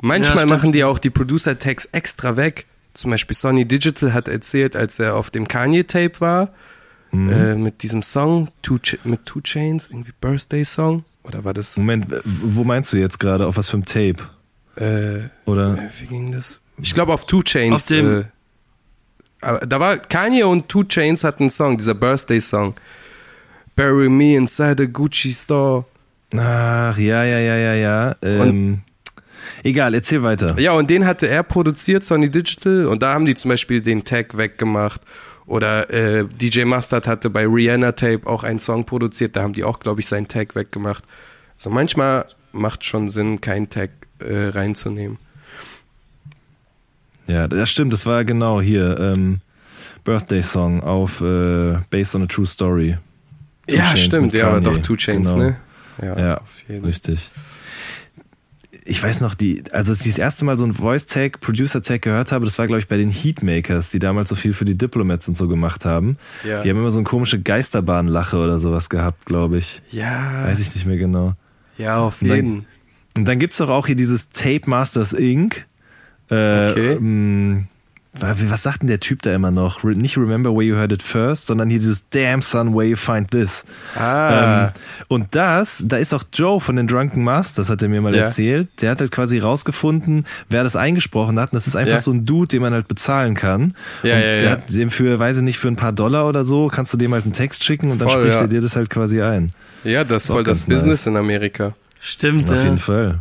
manchmal 0.00 0.40
Ja, 0.40 0.46
machen 0.46 0.72
die 0.72 0.84
auch 0.84 0.98
die 0.98 1.10
Producer-Tags 1.10 1.86
extra 1.92 2.36
weg. 2.36 2.66
Zum 2.94 3.10
Beispiel 3.10 3.36
Sony 3.36 3.64
Digital 3.66 4.12
hat 4.14 4.28
erzählt, 4.28 4.74
als 4.76 4.98
er 4.98 5.14
auf 5.16 5.30
dem 5.30 5.46
Kanye-Tape 5.46 6.20
war, 6.20 6.52
Mhm. 7.10 7.30
äh, 7.32 7.54
mit 7.54 7.82
diesem 7.82 8.02
Song, 8.02 8.48
Two 8.62 8.78
mit 9.04 9.24
Two 9.24 9.40
Chains, 9.40 9.88
irgendwie 9.88 10.12
Birthday-Song, 10.20 11.04
oder 11.22 11.42
war 11.44 11.54
das, 11.54 11.76
Moment, 11.76 12.06
wo 12.24 12.64
meinst 12.64 12.92
du 12.92 12.96
jetzt 12.98 13.18
gerade? 13.18 13.46
Auf 13.46 13.56
was 13.56 13.68
für 13.70 13.78
ein 13.78 13.84
Tape? 13.86 14.16
äh, 14.76 15.28
Oder? 15.48 15.74
Äh, 15.78 15.88
Wie 16.00 16.06
ging 16.06 16.32
das? 16.32 16.60
Ich 16.80 16.92
glaube 16.94 17.12
auf 17.14 17.24
Two 17.26 17.42
Chains. 17.42 17.74
Auf 17.82 17.86
dem- 17.88 18.20
äh, 18.20 18.24
da 19.40 19.80
war 19.80 19.96
Kanye 19.96 20.44
und 20.44 20.68
Two 20.68 20.84
Chains 20.84 21.24
hatten 21.24 21.44
einen 21.44 21.50
Song, 21.50 21.76
dieser 21.76 21.94
Birthday 21.94 22.40
Song. 22.40 22.74
Bury 23.76 24.08
me 24.08 24.34
inside 24.34 24.82
a 24.82 24.86
Gucci 24.86 25.32
store. 25.32 25.84
Ach, 26.36 26.98
ja, 26.98 27.24
ja, 27.24 27.38
ja, 27.38 27.56
ja, 27.56 27.74
ja. 27.74 28.16
Ähm, 28.22 28.80
egal, 29.62 29.94
erzähl 29.94 30.22
weiter. 30.22 30.58
Ja, 30.58 30.72
und 30.72 30.90
den 30.90 31.06
hatte 31.06 31.28
er 31.28 31.42
produziert, 31.42 32.04
Sony 32.04 32.28
Digital, 32.28 32.86
und 32.86 33.02
da 33.02 33.14
haben 33.14 33.24
die 33.24 33.34
zum 33.34 33.50
Beispiel 33.50 33.80
den 33.80 34.04
Tag 34.04 34.36
weggemacht. 34.36 35.00
Oder 35.46 35.88
äh, 35.90 36.26
DJ 36.26 36.64
Mustard 36.64 37.06
hatte 37.06 37.30
bei 37.30 37.46
Rihanna 37.46 37.92
Tape 37.92 38.26
auch 38.26 38.44
einen 38.44 38.58
Song 38.58 38.84
produziert, 38.84 39.36
da 39.36 39.42
haben 39.42 39.54
die 39.54 39.64
auch, 39.64 39.80
glaube 39.80 40.00
ich, 40.00 40.08
seinen 40.08 40.28
Tag 40.28 40.54
weggemacht. 40.54 41.04
So 41.56 41.70
manchmal 41.70 42.26
macht 42.52 42.84
schon 42.84 43.08
Sinn, 43.08 43.40
keinen 43.40 43.70
Tag 43.70 43.90
äh, 44.18 44.48
reinzunehmen. 44.48 45.18
Ja, 47.28 47.46
das 47.46 47.70
stimmt, 47.70 47.92
das 47.92 48.04
war 48.06 48.24
genau 48.24 48.60
hier. 48.60 48.98
Ähm, 48.98 49.40
Birthday 50.04 50.42
Song 50.42 50.82
auf 50.82 51.20
äh, 51.20 51.76
Based 51.90 52.14
on 52.14 52.22
a 52.22 52.26
True 52.26 52.46
Story. 52.46 52.96
Two 53.66 53.76
ja, 53.76 53.82
Chainz 53.84 54.00
stimmt, 54.00 54.32
ja, 54.32 54.48
aber 54.48 54.60
doch 54.60 54.78
Two 54.78 54.96
Chains, 54.96 55.32
Genau. 55.32 55.44
ne? 55.44 55.56
Ja, 56.00 56.38
auf 56.38 56.62
jeden 56.68 56.80
Fall. 56.80 56.88
richtig. 56.88 57.30
Ich 58.84 59.02
weiß 59.02 59.20
noch, 59.20 59.34
die, 59.34 59.64
also 59.72 59.92
als 59.92 60.00
ich 60.06 60.12
das 60.12 60.18
erste 60.18 60.44
Mal 60.46 60.56
so 60.56 60.64
ein 60.64 60.72
Voice-Tag, 60.72 61.40
Producer-Tag 61.40 62.00
gehört 62.00 62.32
habe, 62.32 62.44
das 62.46 62.58
war, 62.58 62.66
glaube 62.66 62.80
ich, 62.80 62.88
bei 62.88 62.96
den 62.96 63.10
Heatmakers, 63.10 63.90
die 63.90 63.98
damals 63.98 64.30
so 64.30 64.34
viel 64.36 64.54
für 64.54 64.64
die 64.64 64.78
Diplomats 64.78 65.28
und 65.28 65.36
so 65.36 65.46
gemacht 65.48 65.84
haben. 65.84 66.16
Ja. 66.46 66.62
Die 66.62 66.70
haben 66.70 66.78
immer 66.78 66.90
so 66.90 66.98
eine 66.98 67.04
komische 67.04 67.38
Geisterbahnlache 67.40 68.36
oder 68.38 68.58
sowas 68.58 68.88
gehabt, 68.88 69.26
glaube 69.26 69.58
ich. 69.58 69.82
Ja, 69.90 70.44
Weiß 70.44 70.60
ich 70.60 70.74
nicht 70.74 70.86
mehr 70.86 70.96
genau. 70.96 71.34
ja, 71.76 71.98
auf 71.98 72.22
Und 72.22 72.28
dann- 72.28 72.36
jeden. 72.36 72.66
Und 73.18 73.24
dann 73.26 73.38
gibt's 73.38 73.58
doch 73.58 73.68
auch 73.68 73.86
hier 73.86 73.96
dieses 73.96 74.30
Tape 74.30 74.62
Masters 74.70 75.12
Inc. 75.12 75.66
Äh, 76.30 76.70
Okay. 76.70 76.92
ähm, 76.92 77.66
wa- 78.14 78.34
was 78.48 78.62
sagt 78.64 78.82
denn 78.82 78.88
der 78.88 79.00
Typ 79.00 79.22
da 79.22 79.32
immer 79.34 79.50
noch? 79.50 79.84
Re 79.84 79.92
nicht 79.92 80.16
Remember 80.18 80.50
Where 80.52 80.62
You 80.64 80.76
Heard 80.76 80.92
It 80.92 81.02
First, 81.02 81.46
sondern 81.46 81.70
hier 81.70 81.78
dieses 81.78 82.08
Damn 82.10 82.42
Son, 82.42 82.74
Where 82.74 82.84
You 82.86 82.96
Find 82.96 83.30
This. 83.30 83.64
Ah, 83.96 84.64
Ähm, 84.64 84.68
und 85.08 85.34
das, 85.34 85.84
da 85.86 85.96
ist 85.98 86.12
auch 86.12 86.24
Joe 86.32 86.60
von 86.60 86.76
den 86.76 86.86
Drunken 86.86 87.22
Masters, 87.24 87.70
hat 87.70 87.80
er 87.80 87.88
mir 87.88 88.00
mal 88.00 88.14
Ja. 88.14 88.22
erzählt. 88.22 88.68
Der 88.82 88.90
hat 88.90 89.00
halt 89.00 89.10
quasi 89.12 89.38
rausgefunden, 89.38 90.24
wer 90.48 90.64
das 90.64 90.74
eingesprochen 90.76 91.38
hat. 91.38 91.52
Und 91.52 91.56
das 91.56 91.66
ist 91.66 91.76
einfach 91.76 91.94
Ja. 91.94 92.00
so 92.00 92.10
ein 92.10 92.26
Dude, 92.26 92.48
den 92.48 92.62
man 92.62 92.72
halt 92.72 92.88
bezahlen 92.88 93.34
kann. 93.34 93.74
Ja, 94.02 94.14
und 94.16 94.20
ja, 94.20 94.26
der 94.26 94.42
ja. 94.42 94.50
hat 94.50 94.72
dem 94.74 94.90
für, 94.90 95.18
weiß 95.18 95.38
ich 95.38 95.42
nicht, 95.44 95.58
für 95.58 95.68
ein 95.68 95.76
paar 95.76 95.92
Dollar 95.92 96.28
oder 96.28 96.44
so, 96.44 96.68
kannst 96.68 96.92
du 96.92 96.96
dem 96.98 97.12
halt 97.14 97.24
einen 97.24 97.32
Text 97.34 97.64
schicken 97.64 97.90
und 97.90 98.00
dann 98.00 98.08
Voll, 98.08 98.22
spricht 98.22 98.36
ja. 98.36 98.42
er 98.42 98.48
dir 98.48 98.60
das 98.60 98.74
halt 98.76 98.90
quasi 98.90 99.22
ein. 99.22 99.52
ja, 99.84 100.02
das 100.04 100.24
ist 100.24 100.28
voll 100.30 100.44
das 100.44 100.66
nice. 100.66 100.76
Business 100.82 101.06
in 101.06 101.16
Amerika. 101.16 101.74
Stimmt, 102.00 102.48
Auf 102.50 102.56
ja. 102.56 102.62
jeden 102.64 102.78
Fall. 102.78 103.18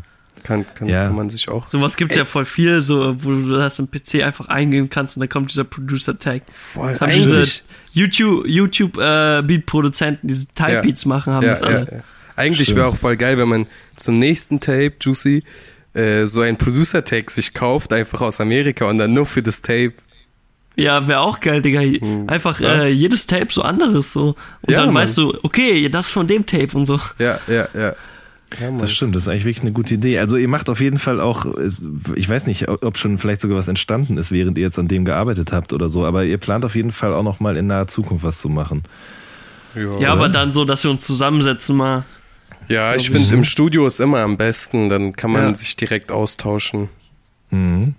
Kann, 0.47 0.65
kann, 0.73 0.87
Ja. 0.87 1.03
kann 1.05 1.15
man 1.15 1.29
sich 1.29 1.49
auch. 1.49 1.67
Sowas 1.69 1.97
gibt 1.97 2.15
ja 2.15 2.25
voll 2.25 2.45
viel, 2.45 2.81
so, 2.81 3.15
wo 3.23 3.31
du 3.31 3.49
das 3.55 3.77
im 3.79 3.89
PC 3.91 4.23
einfach 4.23 4.47
eingeben 4.47 4.89
kannst 4.89 5.17
und 5.17 5.21
dann 5.21 5.29
kommt 5.29 5.51
dieser 5.51 5.63
Producer-Tag. 5.65 6.43
Voll, 6.73 6.93
Das 6.93 7.01
eigentlich, 7.01 7.63
YouTube, 7.93 8.47
YouTube 8.47 8.97
äh, 8.97 9.41
Beat-Produzenten, 9.43 10.27
die 10.27 10.33
diese 10.33 10.47
Type-Beats 10.47 11.05
machen, 11.05 11.33
haben 11.33 11.43
ja, 11.43 11.49
das 11.51 11.61
ja, 11.61 11.67
alle. 11.67 11.87
ja. 11.91 11.99
Eigentlich 12.35 12.75
wäre 12.75 12.85
auch 12.87 12.95
voll 12.97 13.17
geil, 13.17 13.37
wenn 13.37 13.49
man 13.49 13.67
zum 13.95 14.19
nächsten 14.19 14.59
Tape, 14.59 14.93
Juicy, 15.01 15.43
äh, 15.93 16.25
so 16.27 16.41
ein 16.41 16.57
Producer-Tag 16.57 17.31
sich 17.31 17.53
kauft, 17.53 17.91
einfach 17.93 18.21
aus 18.21 18.39
Amerika 18.39 18.85
und 18.85 18.99
dann 18.99 19.13
nur 19.13 19.25
für 19.25 19.41
das 19.43 19.61
Tape. 19.61 19.93
Ja, 20.75 21.07
wäre 21.07 21.21
auch 21.21 21.39
geil, 21.39 21.63
Digga. 21.63 21.81
Einfach 22.27 22.59
Ja. 22.59 22.83
äh, 22.83 22.89
jedes 22.89 23.25
Tape 23.25 23.47
so 23.49 23.63
anderes 23.63 24.13
so. 24.13 24.35
Und 24.61 24.71
Ja, 24.71 24.77
dann 24.77 24.93
Mann. 24.93 25.03
weißt 25.05 25.17
du, 25.17 25.35
okay, 25.41 25.89
das 25.89 26.11
von 26.11 26.27
dem 26.27 26.45
Tape 26.45 26.77
und 26.77 26.85
so. 26.85 26.99
Ja, 27.17 27.39
ja, 27.47 27.67
ja. 27.73 27.95
Ja. 28.61 28.71
Das 28.71 28.91
stimmt, 28.93 29.15
das 29.15 29.23
ist 29.23 29.27
eigentlich 29.29 29.43
wirklich 29.45 29.61
eine 29.63 29.73
gute 29.73 29.95
Idee. 29.95 30.19
Also 30.19 30.37
ihr 30.37 30.47
macht 30.47 30.69
auf 30.69 30.79
jeden 30.79 30.97
Fall 30.99 31.19
auch, 31.19 31.45
ich 32.15 32.29
weiß 32.29 32.47
nicht, 32.47 32.69
ob 32.69 32.97
schon 32.97 33.17
vielleicht 33.17 33.41
sogar 33.41 33.57
was 33.57 33.67
entstanden 33.67 34.17
ist, 34.17 34.31
während 34.31 34.57
ihr 34.57 34.63
jetzt 34.63 34.79
an 34.79 34.87
dem 34.87 35.03
gearbeitet 35.03 35.51
habt 35.51 35.73
oder 35.73 35.89
so, 35.89 36.05
aber 36.05 36.23
ihr 36.23 36.37
plant 36.37 36.63
auf 36.63 36.75
jeden 36.75 36.91
Fall 36.93 37.13
auch 37.13 37.23
noch 37.23 37.39
mal 37.41 37.57
in 37.57 37.67
naher 37.67 37.87
Zukunft 37.87 38.23
was 38.23 38.39
zu 38.39 38.47
machen. 38.49 38.83
Ja, 39.99 40.13
aber 40.13 40.29
dann 40.29 40.51
so, 40.51 40.63
dass 40.65 40.83
wir 40.83 40.91
uns 40.91 41.05
zusammensetzen 41.05 41.75
mal. 41.75 42.03
Ja, 42.69 42.95
ich. 42.95 43.09
finde, 43.09 43.33
im 43.33 43.43
Studio 43.43 43.85
ist 43.85 43.99
immer 43.99 44.19
am 44.19 44.37
besten, 44.37 44.89
dann 44.89 45.13
kann 45.13 45.31
man 45.31 45.43
Ja. 45.43 45.55
sich 45.55 45.75
direkt 45.75 46.11
austauschen. 46.11 46.89
Mhm. 47.51 47.95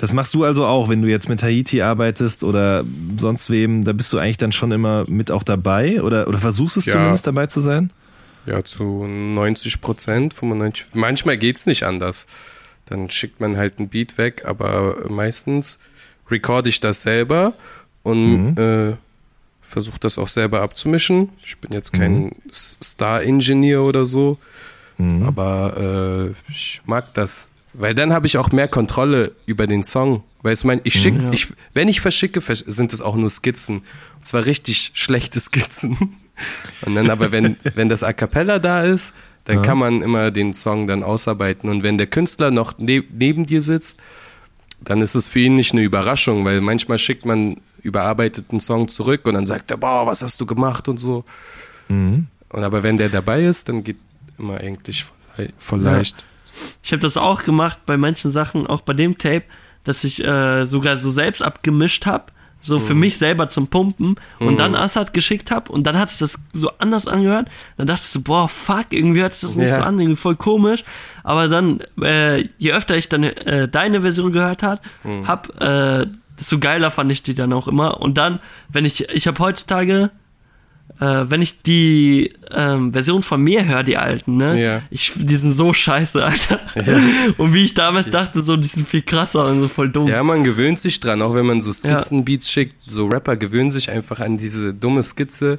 Das 0.00 0.12
machst 0.12 0.34
du 0.34 0.44
also 0.44 0.64
auch, 0.66 0.88
wenn 0.88 1.02
du 1.02 1.08
jetzt 1.08 1.28
mit 1.28 1.42
Haiti 1.42 1.82
arbeitest 1.82 2.42
oder 2.42 2.84
sonst 3.18 3.48
wem, 3.48 3.84
da 3.84 3.92
bist 3.92 4.12
du 4.12 4.18
eigentlich 4.18 4.36
dann 4.38 4.50
schon 4.50 4.72
immer 4.72 5.04
mit 5.08 5.30
auch 5.30 5.42
dabei 5.44 6.02
oder, 6.02 6.26
oder 6.26 6.38
versuchst 6.38 6.76
es 6.78 6.86
Ja. 6.86 6.94
zumindest 6.94 7.26
dabei 7.26 7.46
zu 7.46 7.60
sein? 7.60 7.90
Ja, 8.48 8.64
zu 8.64 9.06
90 9.06 9.80
Prozent, 9.80 10.34
95. 10.34 10.86
Manchmal 10.94 11.36
geht's 11.38 11.66
nicht 11.66 11.82
anders. 11.84 12.26
Dann 12.86 13.10
schickt 13.10 13.40
man 13.40 13.56
halt 13.56 13.78
ein 13.78 13.88
Beat 13.88 14.16
weg, 14.18 14.42
aber 14.46 15.08
meistens 15.10 15.78
recorde 16.30 16.68
ich 16.70 16.80
das 16.80 17.02
selber 17.02 17.54
und 18.02 18.56
äh, 18.58 18.96
versuche 19.60 19.98
das 20.00 20.16
auch 20.18 20.28
selber 20.28 20.62
abzumischen. 20.62 21.28
Ich 21.44 21.58
bin 21.58 21.72
jetzt 21.72 21.92
kein 21.92 22.32
S- 22.50 22.78
Star-Ingenieur 22.82 23.82
oder 23.84 24.06
so, 24.06 24.38
aber 25.26 26.34
äh, 26.48 26.50
ich 26.50 26.80
mag 26.86 27.12
das. 27.14 27.48
Weil 27.74 27.94
dann 27.94 28.12
habe 28.12 28.26
ich 28.26 28.38
auch 28.38 28.50
mehr 28.50 28.66
Kontrolle 28.66 29.32
über 29.46 29.66
den 29.66 29.84
Song. 29.84 30.24
Weil 30.42 30.54
ich 30.54 30.64
meine, 30.64 30.80
ich 30.84 30.94
schick, 31.00 31.14
ich, 31.30 31.48
wenn 31.74 31.86
ich 31.86 32.00
verschicke, 32.00 32.40
versch- 32.40 32.68
sind 32.68 32.92
es 32.92 33.02
auch 33.02 33.14
nur 33.14 33.30
Skizzen. 33.30 33.82
Und 34.16 34.26
zwar 34.26 34.46
richtig 34.46 34.90
schlechte 34.94 35.38
Skizzen. 35.48 36.16
Und 36.82 36.94
dann 36.94 37.10
aber, 37.10 37.32
wenn, 37.32 37.56
wenn 37.74 37.88
das 37.88 38.02
A 38.02 38.12
Cappella 38.12 38.58
da 38.58 38.82
ist, 38.82 39.14
dann 39.44 39.62
kann 39.62 39.78
man 39.78 40.02
immer 40.02 40.30
den 40.30 40.52
Song 40.52 40.86
dann 40.86 41.02
ausarbeiten. 41.02 41.70
Und 41.70 41.82
wenn 41.82 41.96
der 41.96 42.06
Künstler 42.06 42.50
noch 42.50 42.76
ne 42.78 43.02
neben 43.10 43.46
dir 43.46 43.62
sitzt, 43.62 43.98
dann 44.80 45.00
ist 45.00 45.14
es 45.14 45.26
für 45.26 45.40
ihn 45.40 45.54
nicht 45.54 45.72
eine 45.72 45.82
Überraschung, 45.82 46.44
weil 46.44 46.60
manchmal 46.60 46.98
schickt 46.98 47.24
man 47.24 47.56
überarbeiteten 47.82 48.60
Song 48.60 48.88
zurück 48.88 49.26
und 49.26 49.34
dann 49.34 49.46
sagt 49.46 49.70
er, 49.70 49.78
boah, 49.78 50.06
was 50.06 50.22
hast 50.22 50.40
du 50.40 50.46
gemacht 50.46 50.86
und 50.88 50.98
so. 50.98 51.24
Und 51.88 52.28
aber 52.50 52.82
wenn 52.82 52.98
der 52.98 53.08
dabei 53.08 53.42
ist, 53.42 53.68
dann 53.68 53.82
geht 53.84 53.96
immer 54.38 54.58
eigentlich 54.58 55.04
voll, 55.04 55.48
voll 55.56 55.82
Ja. 55.84 55.92
leicht. 55.92 56.24
Ich 56.82 56.92
habe 56.92 57.00
das 57.00 57.16
auch 57.16 57.44
gemacht 57.44 57.80
bei 57.86 57.96
manchen 57.96 58.30
Sachen, 58.30 58.66
auch 58.66 58.82
bei 58.82 58.92
dem 58.92 59.16
Tape, 59.16 59.44
dass 59.84 60.04
ich 60.04 60.22
äh, 60.24 60.66
sogar 60.66 60.98
so 60.98 61.08
selbst 61.08 61.42
abgemischt 61.42 62.04
habe, 62.04 62.24
so 62.60 62.80
für 62.80 62.94
mich 62.94 63.18
selber 63.18 63.48
zum 63.48 63.68
Pumpen 63.68 64.16
und 64.40 64.56
dann 64.58 64.74
Assad 64.74 65.12
geschickt 65.12 65.50
habe 65.52 65.70
und 65.70 65.86
dann 65.86 65.96
hat 65.98 66.10
sich 66.10 66.18
das 66.18 66.38
so 66.52 66.70
anders 66.78 67.06
angehört. 67.06 67.48
Dann 67.76 67.86
dachte 67.86 68.00
ich 68.02 68.08
so, 68.08 68.20
boah, 68.22 68.48
fuck, 68.48 68.86
irgendwie 68.90 69.20
hört 69.20 69.32
sich 69.32 69.42
das 69.48 69.56
nicht 69.56 69.70
Ja. 69.70 69.76
so 69.76 69.82
an, 69.82 69.98
irgendwie 70.00 70.16
voll 70.16 70.34
komisch. 70.36 70.82
Aber 71.22 71.46
dann, 71.48 71.80
äh, 72.02 72.48
je 72.58 72.72
öfter 72.72 72.96
ich 72.96 73.08
dann 73.08 73.22
äh, 73.22 73.68
deine 73.68 74.00
Version 74.02 74.32
gehört 74.32 74.62
hat, 74.62 74.80
hab, 75.24 75.60
äh, 75.60 76.06
desto 76.38 76.58
geiler 76.58 76.90
fand 76.90 77.12
ich 77.12 77.22
die 77.22 77.34
dann 77.34 77.52
auch 77.52 77.68
immer. 77.68 78.00
Und 78.00 78.18
dann, 78.18 78.40
wenn 78.68 78.84
ich, 78.84 79.08
ich 79.08 79.26
habe 79.26 79.38
heutzutage 79.38 80.10
äh, 81.00 81.30
wenn 81.30 81.42
ich 81.42 81.62
die 81.62 82.32
ähm, 82.50 82.92
Version 82.92 83.22
von 83.22 83.42
mir 83.42 83.66
höre, 83.66 83.82
die 83.82 83.96
alten, 83.96 84.36
ne? 84.36 84.60
Ja. 84.60 84.82
Ich, 84.90 85.12
die 85.16 85.36
sind 85.36 85.52
so 85.52 85.72
scheiße, 85.72 86.24
Alter. 86.24 86.60
Und 87.38 87.54
wie 87.54 87.64
ich 87.64 87.74
damals 87.74 88.10
dachte, 88.10 88.40
so, 88.40 88.56
die 88.56 88.68
sind 88.68 88.88
viel 88.88 89.02
krasser 89.02 89.46
und 89.46 89.60
so 89.60 89.68
voll 89.68 89.90
dumm. 89.90 90.08
Ja, 90.08 90.22
man 90.22 90.44
gewöhnt 90.44 90.80
sich 90.80 91.00
dran, 91.00 91.22
auch 91.22 91.34
wenn 91.34 91.46
man 91.46 91.62
so 91.62 91.72
Skizzenbeats 91.72 92.50
schickt. 92.50 92.74
So 92.86 93.06
Rapper 93.06 93.36
gewöhnen 93.36 93.70
sich 93.70 93.90
einfach 93.90 94.20
an 94.20 94.38
diese 94.38 94.74
dumme 94.74 95.02
Skizze. 95.02 95.58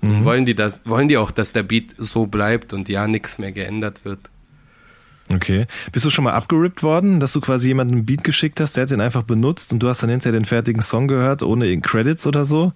Und 0.00 0.24
wollen 0.24 0.44
die 0.44 0.54
das, 0.54 0.80
wollen 0.84 1.08
die 1.08 1.16
auch, 1.16 1.32
dass 1.32 1.52
der 1.52 1.64
Beat 1.64 1.96
so 1.98 2.26
bleibt 2.26 2.72
und 2.72 2.88
ja, 2.88 3.08
nichts 3.08 3.38
mehr 3.38 3.50
geändert 3.50 4.04
wird. 4.04 4.20
Okay. 5.30 5.66
Bist 5.92 6.06
du 6.06 6.10
schon 6.10 6.24
mal 6.24 6.32
abgerippt 6.32 6.82
worden, 6.82 7.20
dass 7.20 7.32
du 7.32 7.40
quasi 7.40 7.68
jemanden 7.68 7.94
einen 7.94 8.06
Beat 8.06 8.24
geschickt 8.24 8.60
hast, 8.60 8.76
der 8.76 8.82
hat 8.82 8.90
den 8.90 9.00
einfach 9.00 9.24
benutzt 9.24 9.72
und 9.72 9.80
du 9.80 9.88
hast 9.88 10.02
dann 10.02 10.10
hinterher 10.10 10.38
den 10.38 10.44
fertigen 10.44 10.80
Song 10.80 11.08
gehört, 11.08 11.42
ohne 11.42 11.66
irgendeinen 11.66 11.90
Credits 11.90 12.26
oder 12.26 12.44
so? 12.44 12.72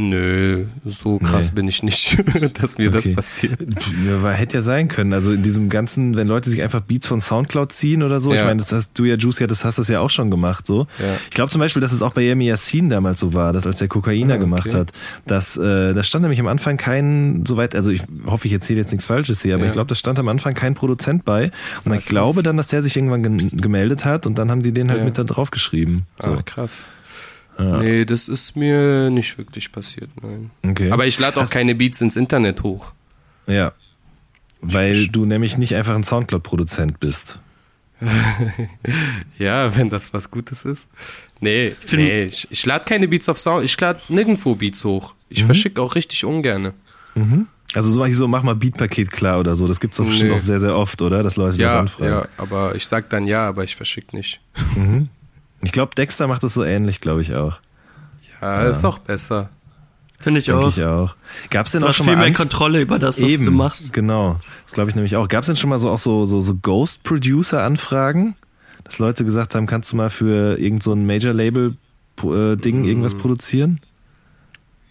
Nö, 0.00 0.66
so 0.84 1.18
krass 1.18 1.48
Nee. 1.50 1.56
bin 1.56 1.68
ich 1.68 1.82
nicht, 1.82 2.22
dass 2.62 2.78
mir 2.78 2.90
das 2.92 3.06
Okay. 3.06 3.14
passiert. 3.16 3.58
Ja, 4.06 4.30
hätte 4.30 4.58
ja 4.58 4.62
sein 4.62 4.86
können. 4.86 5.12
Also 5.12 5.32
in 5.32 5.42
diesem 5.42 5.68
ganzen, 5.68 6.16
wenn 6.16 6.28
Leute 6.28 6.48
sich 6.50 6.62
einfach 6.62 6.80
Beats 6.82 7.08
von 7.08 7.18
Soundcloud 7.18 7.72
ziehen 7.72 8.04
oder 8.04 8.20
so. 8.20 8.30
Ich 8.32 8.36
Ja. 8.38 8.44
meine, 8.44 8.58
das 8.58 8.70
hast 8.72 8.96
du 8.98 9.04
ja, 9.04 9.16
Juicy, 9.16 9.48
das 9.48 9.64
hast 9.64 9.78
das 9.78 9.88
ja 9.88 9.98
auch 9.98 10.10
schon 10.10 10.30
gemacht 10.30 10.66
so. 10.68 10.86
Ja. 11.00 11.16
Ich 11.28 11.34
glaube 11.34 11.50
zum 11.50 11.58
Beispiel, 11.60 11.80
dass 11.82 11.90
es 11.92 12.00
auch 12.02 12.12
bei 12.12 12.22
Yemi 12.22 12.46
Yassin 12.46 12.90
damals 12.90 13.18
so 13.18 13.34
war, 13.34 13.52
dass 13.52 13.66
als 13.66 13.80
der 13.80 13.88
Kokainer 13.88 14.34
Ah, 14.34 14.36
okay. 14.36 14.44
gemacht 14.44 14.72
hat, 14.74 14.92
dass 15.26 15.56
äh, 15.56 15.94
da 15.94 16.02
stand 16.04 16.22
nämlich 16.22 16.38
am 16.38 16.46
Anfang 16.46 16.76
kein, 16.76 17.44
soweit, 17.44 17.74
also 17.74 17.90
ich 17.90 18.02
hoffe, 18.24 18.46
ich 18.46 18.52
erzähle 18.52 18.78
jetzt 18.78 18.92
nichts 18.92 19.04
Falsches 19.06 19.42
hier, 19.42 19.54
aber 19.54 19.64
Ja. 19.64 19.68
ich 19.70 19.72
glaube, 19.72 19.88
da 19.88 19.96
stand 19.96 20.18
am 20.20 20.28
Anfang 20.28 20.54
kein 20.54 20.74
Produzent 20.74 21.24
bei. 21.24 21.50
Und 21.84 21.92
ich 21.94 22.04
glaube 22.06 22.44
dann, 22.44 22.56
dass 22.56 22.68
der 22.68 22.82
sich 22.82 22.96
irgendwann 22.96 23.24
gen- 23.24 23.60
gemeldet 23.60 24.04
hat 24.04 24.26
und 24.26 24.38
dann 24.38 24.50
haben 24.50 24.62
die 24.62 24.70
den 24.72 24.90
halt 24.90 25.00
Ja. 25.00 25.04
mit 25.04 25.18
da 25.18 25.24
drauf 25.24 25.50
geschrieben. 25.50 26.06
So. 26.22 26.30
Ah, 26.34 26.42
krass. 26.44 26.86
Ja. 27.58 27.78
Nee, 27.78 28.04
das 28.04 28.28
ist 28.28 28.54
mir 28.56 29.10
nicht 29.10 29.36
wirklich 29.36 29.72
passiert, 29.72 30.10
nein. 30.22 30.50
Okay. 30.64 30.90
Aber 30.92 31.06
ich 31.06 31.18
lade 31.18 31.40
auch 31.40 31.50
keine 31.50 31.74
Beats 31.74 32.00
ins 32.00 32.16
Internet 32.16 32.62
hoch. 32.62 32.92
Ja. 33.46 33.72
Weil 34.60 35.08
du 35.08 35.24
nämlich 35.24 35.58
nicht 35.58 35.74
einfach 35.74 35.94
ein 35.94 36.04
Soundcloud-Produzent 36.04 37.00
bist. 37.00 37.38
Ja, 39.38 39.74
wenn 39.76 39.88
das 39.90 40.12
was 40.12 40.30
Gutes 40.30 40.64
ist. 40.64 40.86
Nee, 41.40 41.72
find- 41.80 42.02
nee 42.02 42.24
ich, 42.24 42.46
ich 42.50 42.64
lade 42.66 42.84
keine 42.84 43.08
Beats 43.08 43.28
auf 43.28 43.38
Sound, 43.38 43.64
ich 43.64 43.80
lade 43.80 44.00
nirgendwo 44.08 44.54
Beats 44.54 44.84
hoch. 44.84 45.14
Ich 45.28 45.44
verschicke 45.44 45.80
auch 45.82 45.94
richtig 45.94 46.24
ungerne. 46.24 46.74
Also 47.74 47.90
so, 47.90 48.04
so 48.12 48.28
mach 48.28 48.42
mal 48.42 48.54
Beatpaket 48.54 49.10
klar 49.10 49.40
oder 49.40 49.56
so. 49.56 49.66
Das 49.66 49.80
gibt's 49.80 49.96
doch 49.98 50.06
bestimmt 50.06 50.30
Nee. 50.30 50.36
auch 50.36 50.40
sehr, 50.40 50.60
sehr 50.60 50.74
oft, 50.76 51.02
oder? 51.02 51.22
Dass 51.22 51.36
Leute 51.36 51.58
das 51.58 51.72
Ja, 51.72 51.80
anfragen. 51.80 52.10
ja, 52.12 52.28
aber 52.36 52.74
ich 52.76 52.86
sag 52.86 53.10
dann 53.10 53.26
ja, 53.26 53.46
aber 53.48 53.64
ich 53.64 53.74
verschicke 53.76 54.14
nicht. 54.16 54.40
Ich 55.62 55.72
glaube, 55.72 55.94
Dexter 55.96 56.26
macht 56.28 56.42
das 56.42 56.54
so 56.54 56.62
ähnlich, 56.64 57.00
glaube 57.00 57.22
ich 57.22 57.34
auch. 57.34 57.58
Ja, 58.40 58.62
ist 58.66 58.84
auch 58.84 58.98
besser. 58.98 59.50
Finde 60.20 60.40
ich 60.40 60.46
Denke 60.46 60.64
auch. 60.66 60.68
ich 60.76 60.84
auch. 60.84 61.14
Gab's 61.50 61.72
denn 61.72 61.80
Du 61.82 61.88
auch 61.88 61.92
schon 61.92 62.06
viel 62.06 62.16
mal 62.16 62.22
mehr 62.24 62.32
Kontrolle 62.32 62.80
über 62.80 62.98
das, 62.98 63.20
was 63.20 63.28
Eben, 63.28 63.44
du 63.46 63.50
machst. 63.52 63.92
genau. 63.92 64.38
Das 64.64 64.72
glaube 64.74 64.90
ich 64.90 64.96
nämlich 64.96 65.16
auch. 65.16 65.28
Gab's 65.28 65.46
denn 65.46 65.56
schon 65.56 65.70
mal 65.70 65.78
so 65.78 65.90
auch 65.90 65.98
so 65.98 66.24
so, 66.24 66.40
so 66.40 66.54
Ghost 66.56 67.02
Producer 67.04 67.62
Anfragen, 67.62 68.34
dass 68.84 68.98
Leute 68.98 69.24
gesagt 69.24 69.54
haben, 69.54 69.66
kannst 69.66 69.92
du 69.92 69.96
mal 69.96 70.10
für 70.10 70.58
irgend 70.58 70.82
so 70.82 70.92
ein 70.92 71.06
Major 71.06 71.32
Label 71.34 71.76
äh, 72.24 72.56
Ding 72.56 72.84
irgendwas 72.84 73.14
Mm. 73.14 73.18
produzieren? 73.18 73.80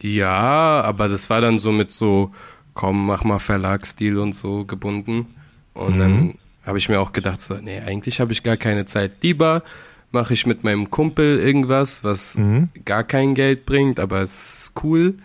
Ja, 0.02 0.82
aber 0.82 1.08
das 1.10 1.30
war 1.30 1.42
dann 1.42 1.58
so 1.60 1.72
mit 1.72 1.92
so, 1.92 2.32
komm, 2.74 3.06
mach 3.08 3.24
mal 3.24 3.40
Verlagsstil 3.40 4.18
und 4.18 4.34
so 4.34 4.64
gebunden. 4.66 5.26
Und 5.74 6.00
dann 6.00 6.36
habe 6.66 6.78
ich 6.78 6.88
mir 6.90 7.00
auch 7.00 7.12
gedacht, 7.14 7.42
so, 7.42 7.56
nee, 7.56 7.80
eigentlich 7.80 8.20
habe 8.20 8.32
ich 8.32 8.44
gar 8.44 8.58
keine 8.58 8.86
Zeit. 8.86 9.14
Lieber 9.22 9.64
mache 10.12 10.34
ich 10.34 10.46
mit 10.46 10.64
meinem 10.64 10.90
Kumpel 10.90 11.40
irgendwas, 11.40 12.04
was 12.04 12.40
gar 12.86 13.04
kein 13.04 13.34
Geld 13.36 13.66
bringt, 13.66 14.00
aber 14.00 14.22
es 14.22 14.58
ist 14.58 14.84
cool. 14.84 15.16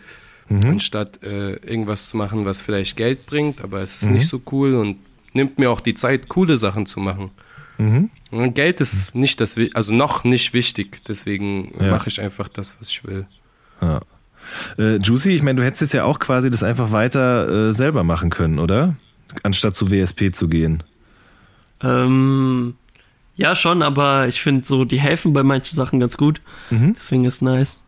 Anstatt 0.65 1.23
äh, 1.23 1.53
irgendwas 1.65 2.09
zu 2.09 2.17
machen, 2.19 2.45
was 2.45 2.61
vielleicht 2.61 2.97
Geld 2.99 3.25
bringt, 3.25 3.63
aber 3.63 3.81
es 3.81 4.03
ist 4.03 4.11
nicht 4.11 4.29
so 4.29 4.43
cool 4.53 4.75
und 4.75 4.99
nimmt 5.33 5.59
mir 5.59 5.71
auch 5.71 5.81
die 5.81 5.95
Zeit, 5.95 6.29
coole 6.29 6.59
Sachen 6.59 6.85
zu 6.85 7.01
machen. 7.01 7.31
Und 7.79 8.55
Geld 8.55 8.81
ist 8.81 9.15
nicht 9.15 9.41
das, 9.41 9.57
also 9.75 9.95
noch 9.95 10.25
nicht 10.25 10.53
wichtig, 10.55 11.01
deswegen 11.09 11.73
Ja. 11.81 11.91
mache 11.91 12.09
ich 12.09 12.21
einfach 12.21 12.49
das, 12.49 12.77
was 12.79 12.91
ich 12.91 13.03
will. 13.05 13.27
Ja. 13.81 14.01
Äh, 14.79 14.97
Juicy, 14.99 15.31
ich 15.31 15.43
meine, 15.43 15.61
du 15.61 15.65
hättest 15.67 15.81
jetzt 15.81 15.95
ja 15.95 16.05
auch 16.05 16.19
quasi 16.19 16.51
das 16.51 16.63
einfach 16.63 16.93
weiter 16.93 17.69
äh, 17.71 17.73
selber 17.73 18.05
machen 18.05 18.29
können, 18.31 18.59
oder? 18.59 18.95
Anstatt 19.43 19.75
zu 19.75 19.91
WSP 19.91 20.33
zu 20.33 20.49
gehen. 20.49 20.83
Ähm, 21.83 22.75
ja, 23.37 23.55
schon, 23.57 23.83
aber 23.83 24.29
ich 24.29 24.41
finde 24.43 24.67
so, 24.67 24.85
die 24.85 25.01
helfen 25.01 25.33
bei 25.33 25.43
manchen 25.43 25.75
Sachen 25.77 26.01
ganz 26.01 26.17
gut. 26.17 26.41
Mhm. 26.71 26.95
Deswegen 26.99 27.25
ist 27.25 27.43
nice. 27.43 27.81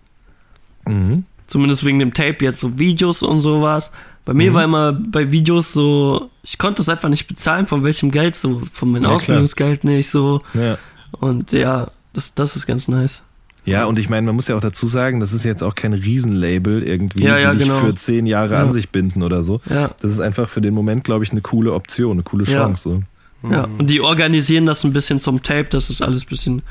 Mhm. 0.86 1.24
Zumindest 1.46 1.84
wegen 1.84 1.98
dem 1.98 2.14
Tape 2.14 2.44
jetzt, 2.44 2.60
so 2.60 2.78
Videos 2.78 3.22
und 3.22 3.40
sowas. 3.40 3.92
Bei 4.24 4.32
mir 4.32 4.50
Mhm. 4.50 4.54
war 4.54 4.64
immer 4.64 4.92
bei 4.92 5.30
Videos 5.30 5.72
so, 5.72 6.30
ich 6.42 6.56
konnte 6.56 6.80
es 6.82 6.88
einfach 6.88 7.10
nicht 7.10 7.26
bezahlen, 7.26 7.66
von 7.66 7.84
welchem 7.84 8.10
Geld, 8.10 8.36
so 8.36 8.62
von 8.72 8.90
meinem 8.90 9.02
Ja, 9.02 9.08
klar. 9.08 9.16
Ausbildungsgeld 9.16 9.84
nicht 9.84 10.08
so. 10.10 10.40
Ja. 10.54 10.78
Und 11.12 11.52
ja, 11.52 11.90
das, 12.14 12.34
das 12.34 12.56
ist 12.56 12.66
ganz 12.66 12.88
nice. 12.88 13.22
Ja, 13.66 13.84
und 13.86 13.98
ich 13.98 14.10
meine, 14.10 14.26
man 14.26 14.34
muss 14.34 14.48
ja 14.48 14.56
auch 14.56 14.60
dazu 14.60 14.86
sagen, 14.86 15.20
das 15.20 15.32
ist 15.32 15.42
jetzt 15.44 15.62
auch 15.62 15.74
kein 15.74 15.94
Riesenlabel 15.94 16.82
irgendwie, 16.82 17.24
Ja, 17.24 17.38
ja, 17.38 17.52
die 17.52 17.58
dich 17.58 17.68
genau. 17.68 17.80
für 17.80 17.94
zehn 17.94 18.26
Jahre 18.26 18.54
Ja. 18.54 18.62
an 18.62 18.72
sich 18.72 18.90
binden 18.90 19.22
oder 19.22 19.42
so. 19.42 19.60
Ja. 19.70 19.90
Das 20.02 20.10
ist 20.10 20.20
einfach 20.20 20.48
für 20.50 20.60
den 20.60 20.74
Moment, 20.74 21.04
glaube 21.04 21.24
ich, 21.24 21.30
eine 21.30 21.40
coole 21.40 21.72
Option, 21.72 22.12
eine 22.12 22.22
coole. 22.22 22.44
Chance. 22.44 22.82
So. 22.82 23.02
Ja, 23.50 23.64
und 23.78 23.90
die 23.90 24.00
organisieren 24.00 24.66
das 24.66 24.84
ein 24.84 24.92
bisschen 24.92 25.20
zum 25.20 25.42
Tape, 25.42 25.64
dass 25.64 25.90
es 25.90 26.00
alles 26.00 26.24
ein 26.24 26.28
bisschen 26.28 26.62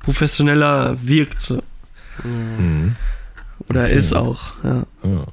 professioneller 0.00 0.96
wirkt. 1.02 1.40
So. 1.40 1.62
Oder 3.68 3.90
ist 3.90 4.12
auch, 4.12 4.62
ja. 4.62 4.82
Ja. 5.02 5.24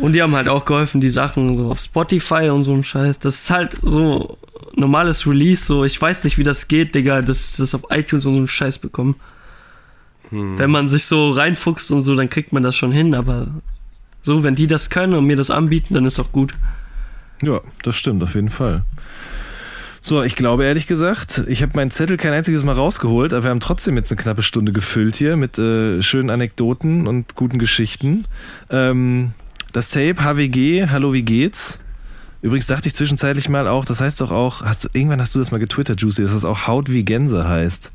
Und 0.00 0.12
die 0.12 0.22
haben 0.22 0.34
halt 0.34 0.48
auch 0.48 0.64
geholfen, 0.64 1.00
die 1.00 1.10
Sachen 1.10 1.56
so 1.56 1.70
auf 1.70 1.78
Spotify 1.78 2.48
und 2.50 2.64
so 2.64 2.74
ein 2.74 2.82
Scheiß. 2.82 3.18
Das 3.18 3.34
ist 3.34 3.50
halt 3.50 3.76
so 3.82 4.36
normales 4.74 5.26
Release, 5.26 5.64
so 5.64 5.84
ich 5.84 6.00
weiß 6.00 6.24
nicht, 6.24 6.38
wie 6.38 6.42
das 6.42 6.68
geht, 6.68 6.94
Digga, 6.94 7.22
dass 7.22 7.56
das 7.56 7.74
auf 7.74 7.84
iTunes 7.90 8.26
und 8.26 8.32
so 8.32 8.38
einen 8.38 8.48
Scheiß 8.48 8.78
bekommen. 8.78 9.16
Wenn 10.30 10.72
man 10.72 10.88
sich 10.88 11.04
so 11.04 11.30
reinfuchst 11.30 11.92
und 11.92 12.02
so, 12.02 12.16
dann 12.16 12.28
kriegt 12.28 12.52
man 12.52 12.64
das 12.64 12.74
schon 12.74 12.90
hin, 12.90 13.14
aber 13.14 13.46
so, 14.22 14.42
wenn 14.42 14.56
die 14.56 14.66
das 14.66 14.90
können 14.90 15.14
und 15.14 15.24
mir 15.24 15.36
das 15.36 15.50
anbieten, 15.50 15.94
dann 15.94 16.04
ist 16.04 16.18
doch 16.18 16.32
gut. 16.32 16.52
Ja, 17.42 17.60
das 17.84 17.94
stimmt 17.94 18.24
auf 18.24 18.34
jeden 18.34 18.50
Fall. 18.50 18.84
So, 20.08 20.22
ich 20.22 20.36
glaube 20.36 20.64
ehrlich 20.64 20.86
gesagt, 20.86 21.42
ich 21.48 21.62
habe 21.62 21.72
meinen 21.74 21.90
Zettel 21.90 22.16
kein 22.16 22.32
einziges 22.32 22.62
Mal 22.62 22.76
rausgeholt, 22.76 23.32
aber 23.32 23.42
wir 23.42 23.50
haben 23.50 23.58
trotzdem 23.58 23.96
jetzt 23.96 24.12
eine 24.12 24.22
knappe 24.22 24.42
Stunde 24.42 24.70
gefüllt 24.70 25.16
hier 25.16 25.36
mit 25.36 25.58
äh, 25.58 26.00
schönen 26.00 26.30
Anekdoten 26.30 27.08
und 27.08 27.34
guten 27.34 27.58
Geschichten. 27.58 28.24
Ähm, 28.70 29.32
das 29.72 29.90
Tape 29.90 30.22
HWG, 30.22 30.86
Hallo, 30.90 31.12
wie 31.12 31.22
geht's? 31.22 31.80
Übrigens 32.40 32.66
dachte 32.66 32.86
ich 32.86 32.94
zwischenzeitlich 32.94 33.48
mal 33.48 33.66
auch, 33.66 33.84
das 33.84 34.00
heißt 34.00 34.20
doch 34.20 34.30
auch, 34.30 34.62
hast 34.62 34.84
du, 34.84 34.88
irgendwann 34.92 35.20
hast 35.20 35.34
du 35.34 35.40
das 35.40 35.50
mal 35.50 35.58
getwittert, 35.58 36.00
Juicy, 36.00 36.22
dass 36.22 36.34
das 36.34 36.44
auch 36.44 36.68
Haut 36.68 36.88
wie 36.92 37.02
Gänse 37.04 37.48
heißt. 37.48 37.90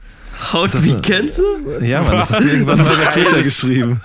Haut 0.52 0.84
wie 0.84 0.92
eine- 0.92 1.00
Gänse? 1.00 1.42
Ja, 1.82 2.02
Mann, 2.04 2.16
das 2.18 2.30
hast 2.30 2.42
du 2.42 2.46
irgendwann 2.50 2.78
mal 2.80 2.94
bei 2.94 3.06
Twitter 3.06 3.38
geschrieben. 3.42 4.02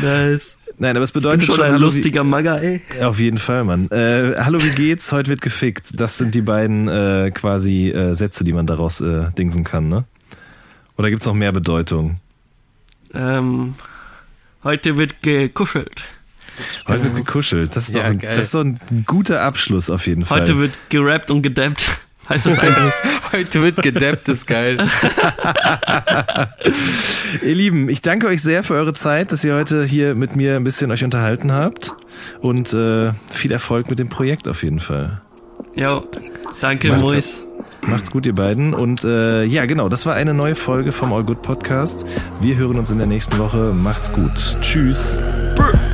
Nice. 0.00 0.56
Nein, 0.84 0.96
aber 0.96 1.04
es 1.04 1.12
Bin 1.12 1.22
bedeutet 1.22 1.46
schon 1.46 1.54
schon, 1.54 1.64
ein 1.64 1.72
Hallo, 1.72 1.86
lustiger 1.86 2.24
Magger, 2.24 2.60
ey. 2.60 2.82
Auf 3.00 3.18
jeden 3.18 3.38
Fall, 3.38 3.64
Mann. 3.64 3.90
Äh, 3.90 4.34
Hallo, 4.36 4.62
wie 4.62 4.68
geht's? 4.68 5.12
Heute 5.12 5.30
wird 5.30 5.40
gefickt. 5.40 5.98
Das 5.98 6.18
sind 6.18 6.34
die 6.34 6.42
beiden 6.42 6.88
äh, 6.88 7.30
quasi 7.32 7.88
äh, 7.88 8.12
Sätze, 8.12 8.44
die 8.44 8.52
man 8.52 8.66
daraus 8.66 9.00
äh, 9.00 9.30
dingsen 9.32 9.64
kann, 9.64 9.88
ne? 9.88 10.04
Oder 10.98 11.08
gibt's 11.08 11.24
noch 11.24 11.32
mehr 11.32 11.52
Bedeutung? 11.52 12.20
Ähm, 13.14 13.76
heute 14.62 14.98
wird 14.98 15.22
gekuschelt. 15.22 16.02
Heute 16.86 17.04
wird 17.04 17.16
gekuschelt. 17.16 17.74
Das 17.74 17.88
ist, 17.88 17.94
Ja, 17.94 18.02
doch 18.02 18.10
ein, 18.10 18.18
das 18.18 18.38
ist 18.38 18.54
doch 18.54 18.64
ein 18.64 18.78
guter 19.06 19.40
Abschluss 19.40 19.88
auf 19.88 20.06
jeden 20.06 20.26
Fall. 20.26 20.42
Heute 20.42 20.58
wird 20.58 20.72
gerappt 20.90 21.30
und 21.30 21.40
gedappt. 21.40 21.88
Heißt 22.28 22.46
das 22.46 22.58
eigentlich? 22.58 22.94
Heute 23.32 23.62
wird 23.62 23.82
gedappt, 23.82 24.28
ist 24.28 24.46
geil. 24.46 24.78
Ihr 27.42 27.54
Lieben, 27.54 27.88
ich 27.88 28.02
danke 28.02 28.26
euch 28.28 28.42
sehr 28.42 28.62
für 28.62 28.74
eure 28.74 28.94
Zeit, 28.94 29.32
dass 29.32 29.44
ihr 29.44 29.54
heute 29.54 29.84
hier 29.84 30.14
mit 30.14 30.36
mir 30.36 30.56
ein 30.56 30.64
bisschen 30.64 30.90
euch 30.90 31.02
unterhalten 31.04 31.52
habt. 31.52 31.92
Und 32.40 32.72
äh, 32.72 33.12
viel 33.32 33.52
Erfolg 33.52 33.90
mit 33.90 33.98
dem 33.98 34.08
Projekt 34.08 34.46
auf 34.48 34.62
jeden 34.62 34.80
Fall. 34.80 35.20
Jo, 35.74 36.06
danke, 36.60 36.88
Macht's. 36.88 37.02
Mois. 37.02 37.46
Macht's 37.86 38.10
gut, 38.10 38.24
ihr 38.24 38.34
beiden. 38.34 38.72
Und 38.72 39.04
äh, 39.04 39.44
ja, 39.44 39.66
genau, 39.66 39.88
das 39.88 40.06
war 40.06 40.14
eine 40.14 40.32
neue 40.32 40.54
Folge 40.54 40.92
vom 40.92 41.12
All 41.12 41.24
Good 41.24 41.42
Podcast. 41.42 42.06
Wir 42.40 42.56
hören 42.56 42.78
uns 42.78 42.90
in 42.90 42.98
der 42.98 43.06
nächsten 43.06 43.38
Woche. 43.38 43.74
Macht's 43.74 44.12
gut. 44.12 44.32
Tschüss. 44.62 45.18
Brr. 45.56 45.93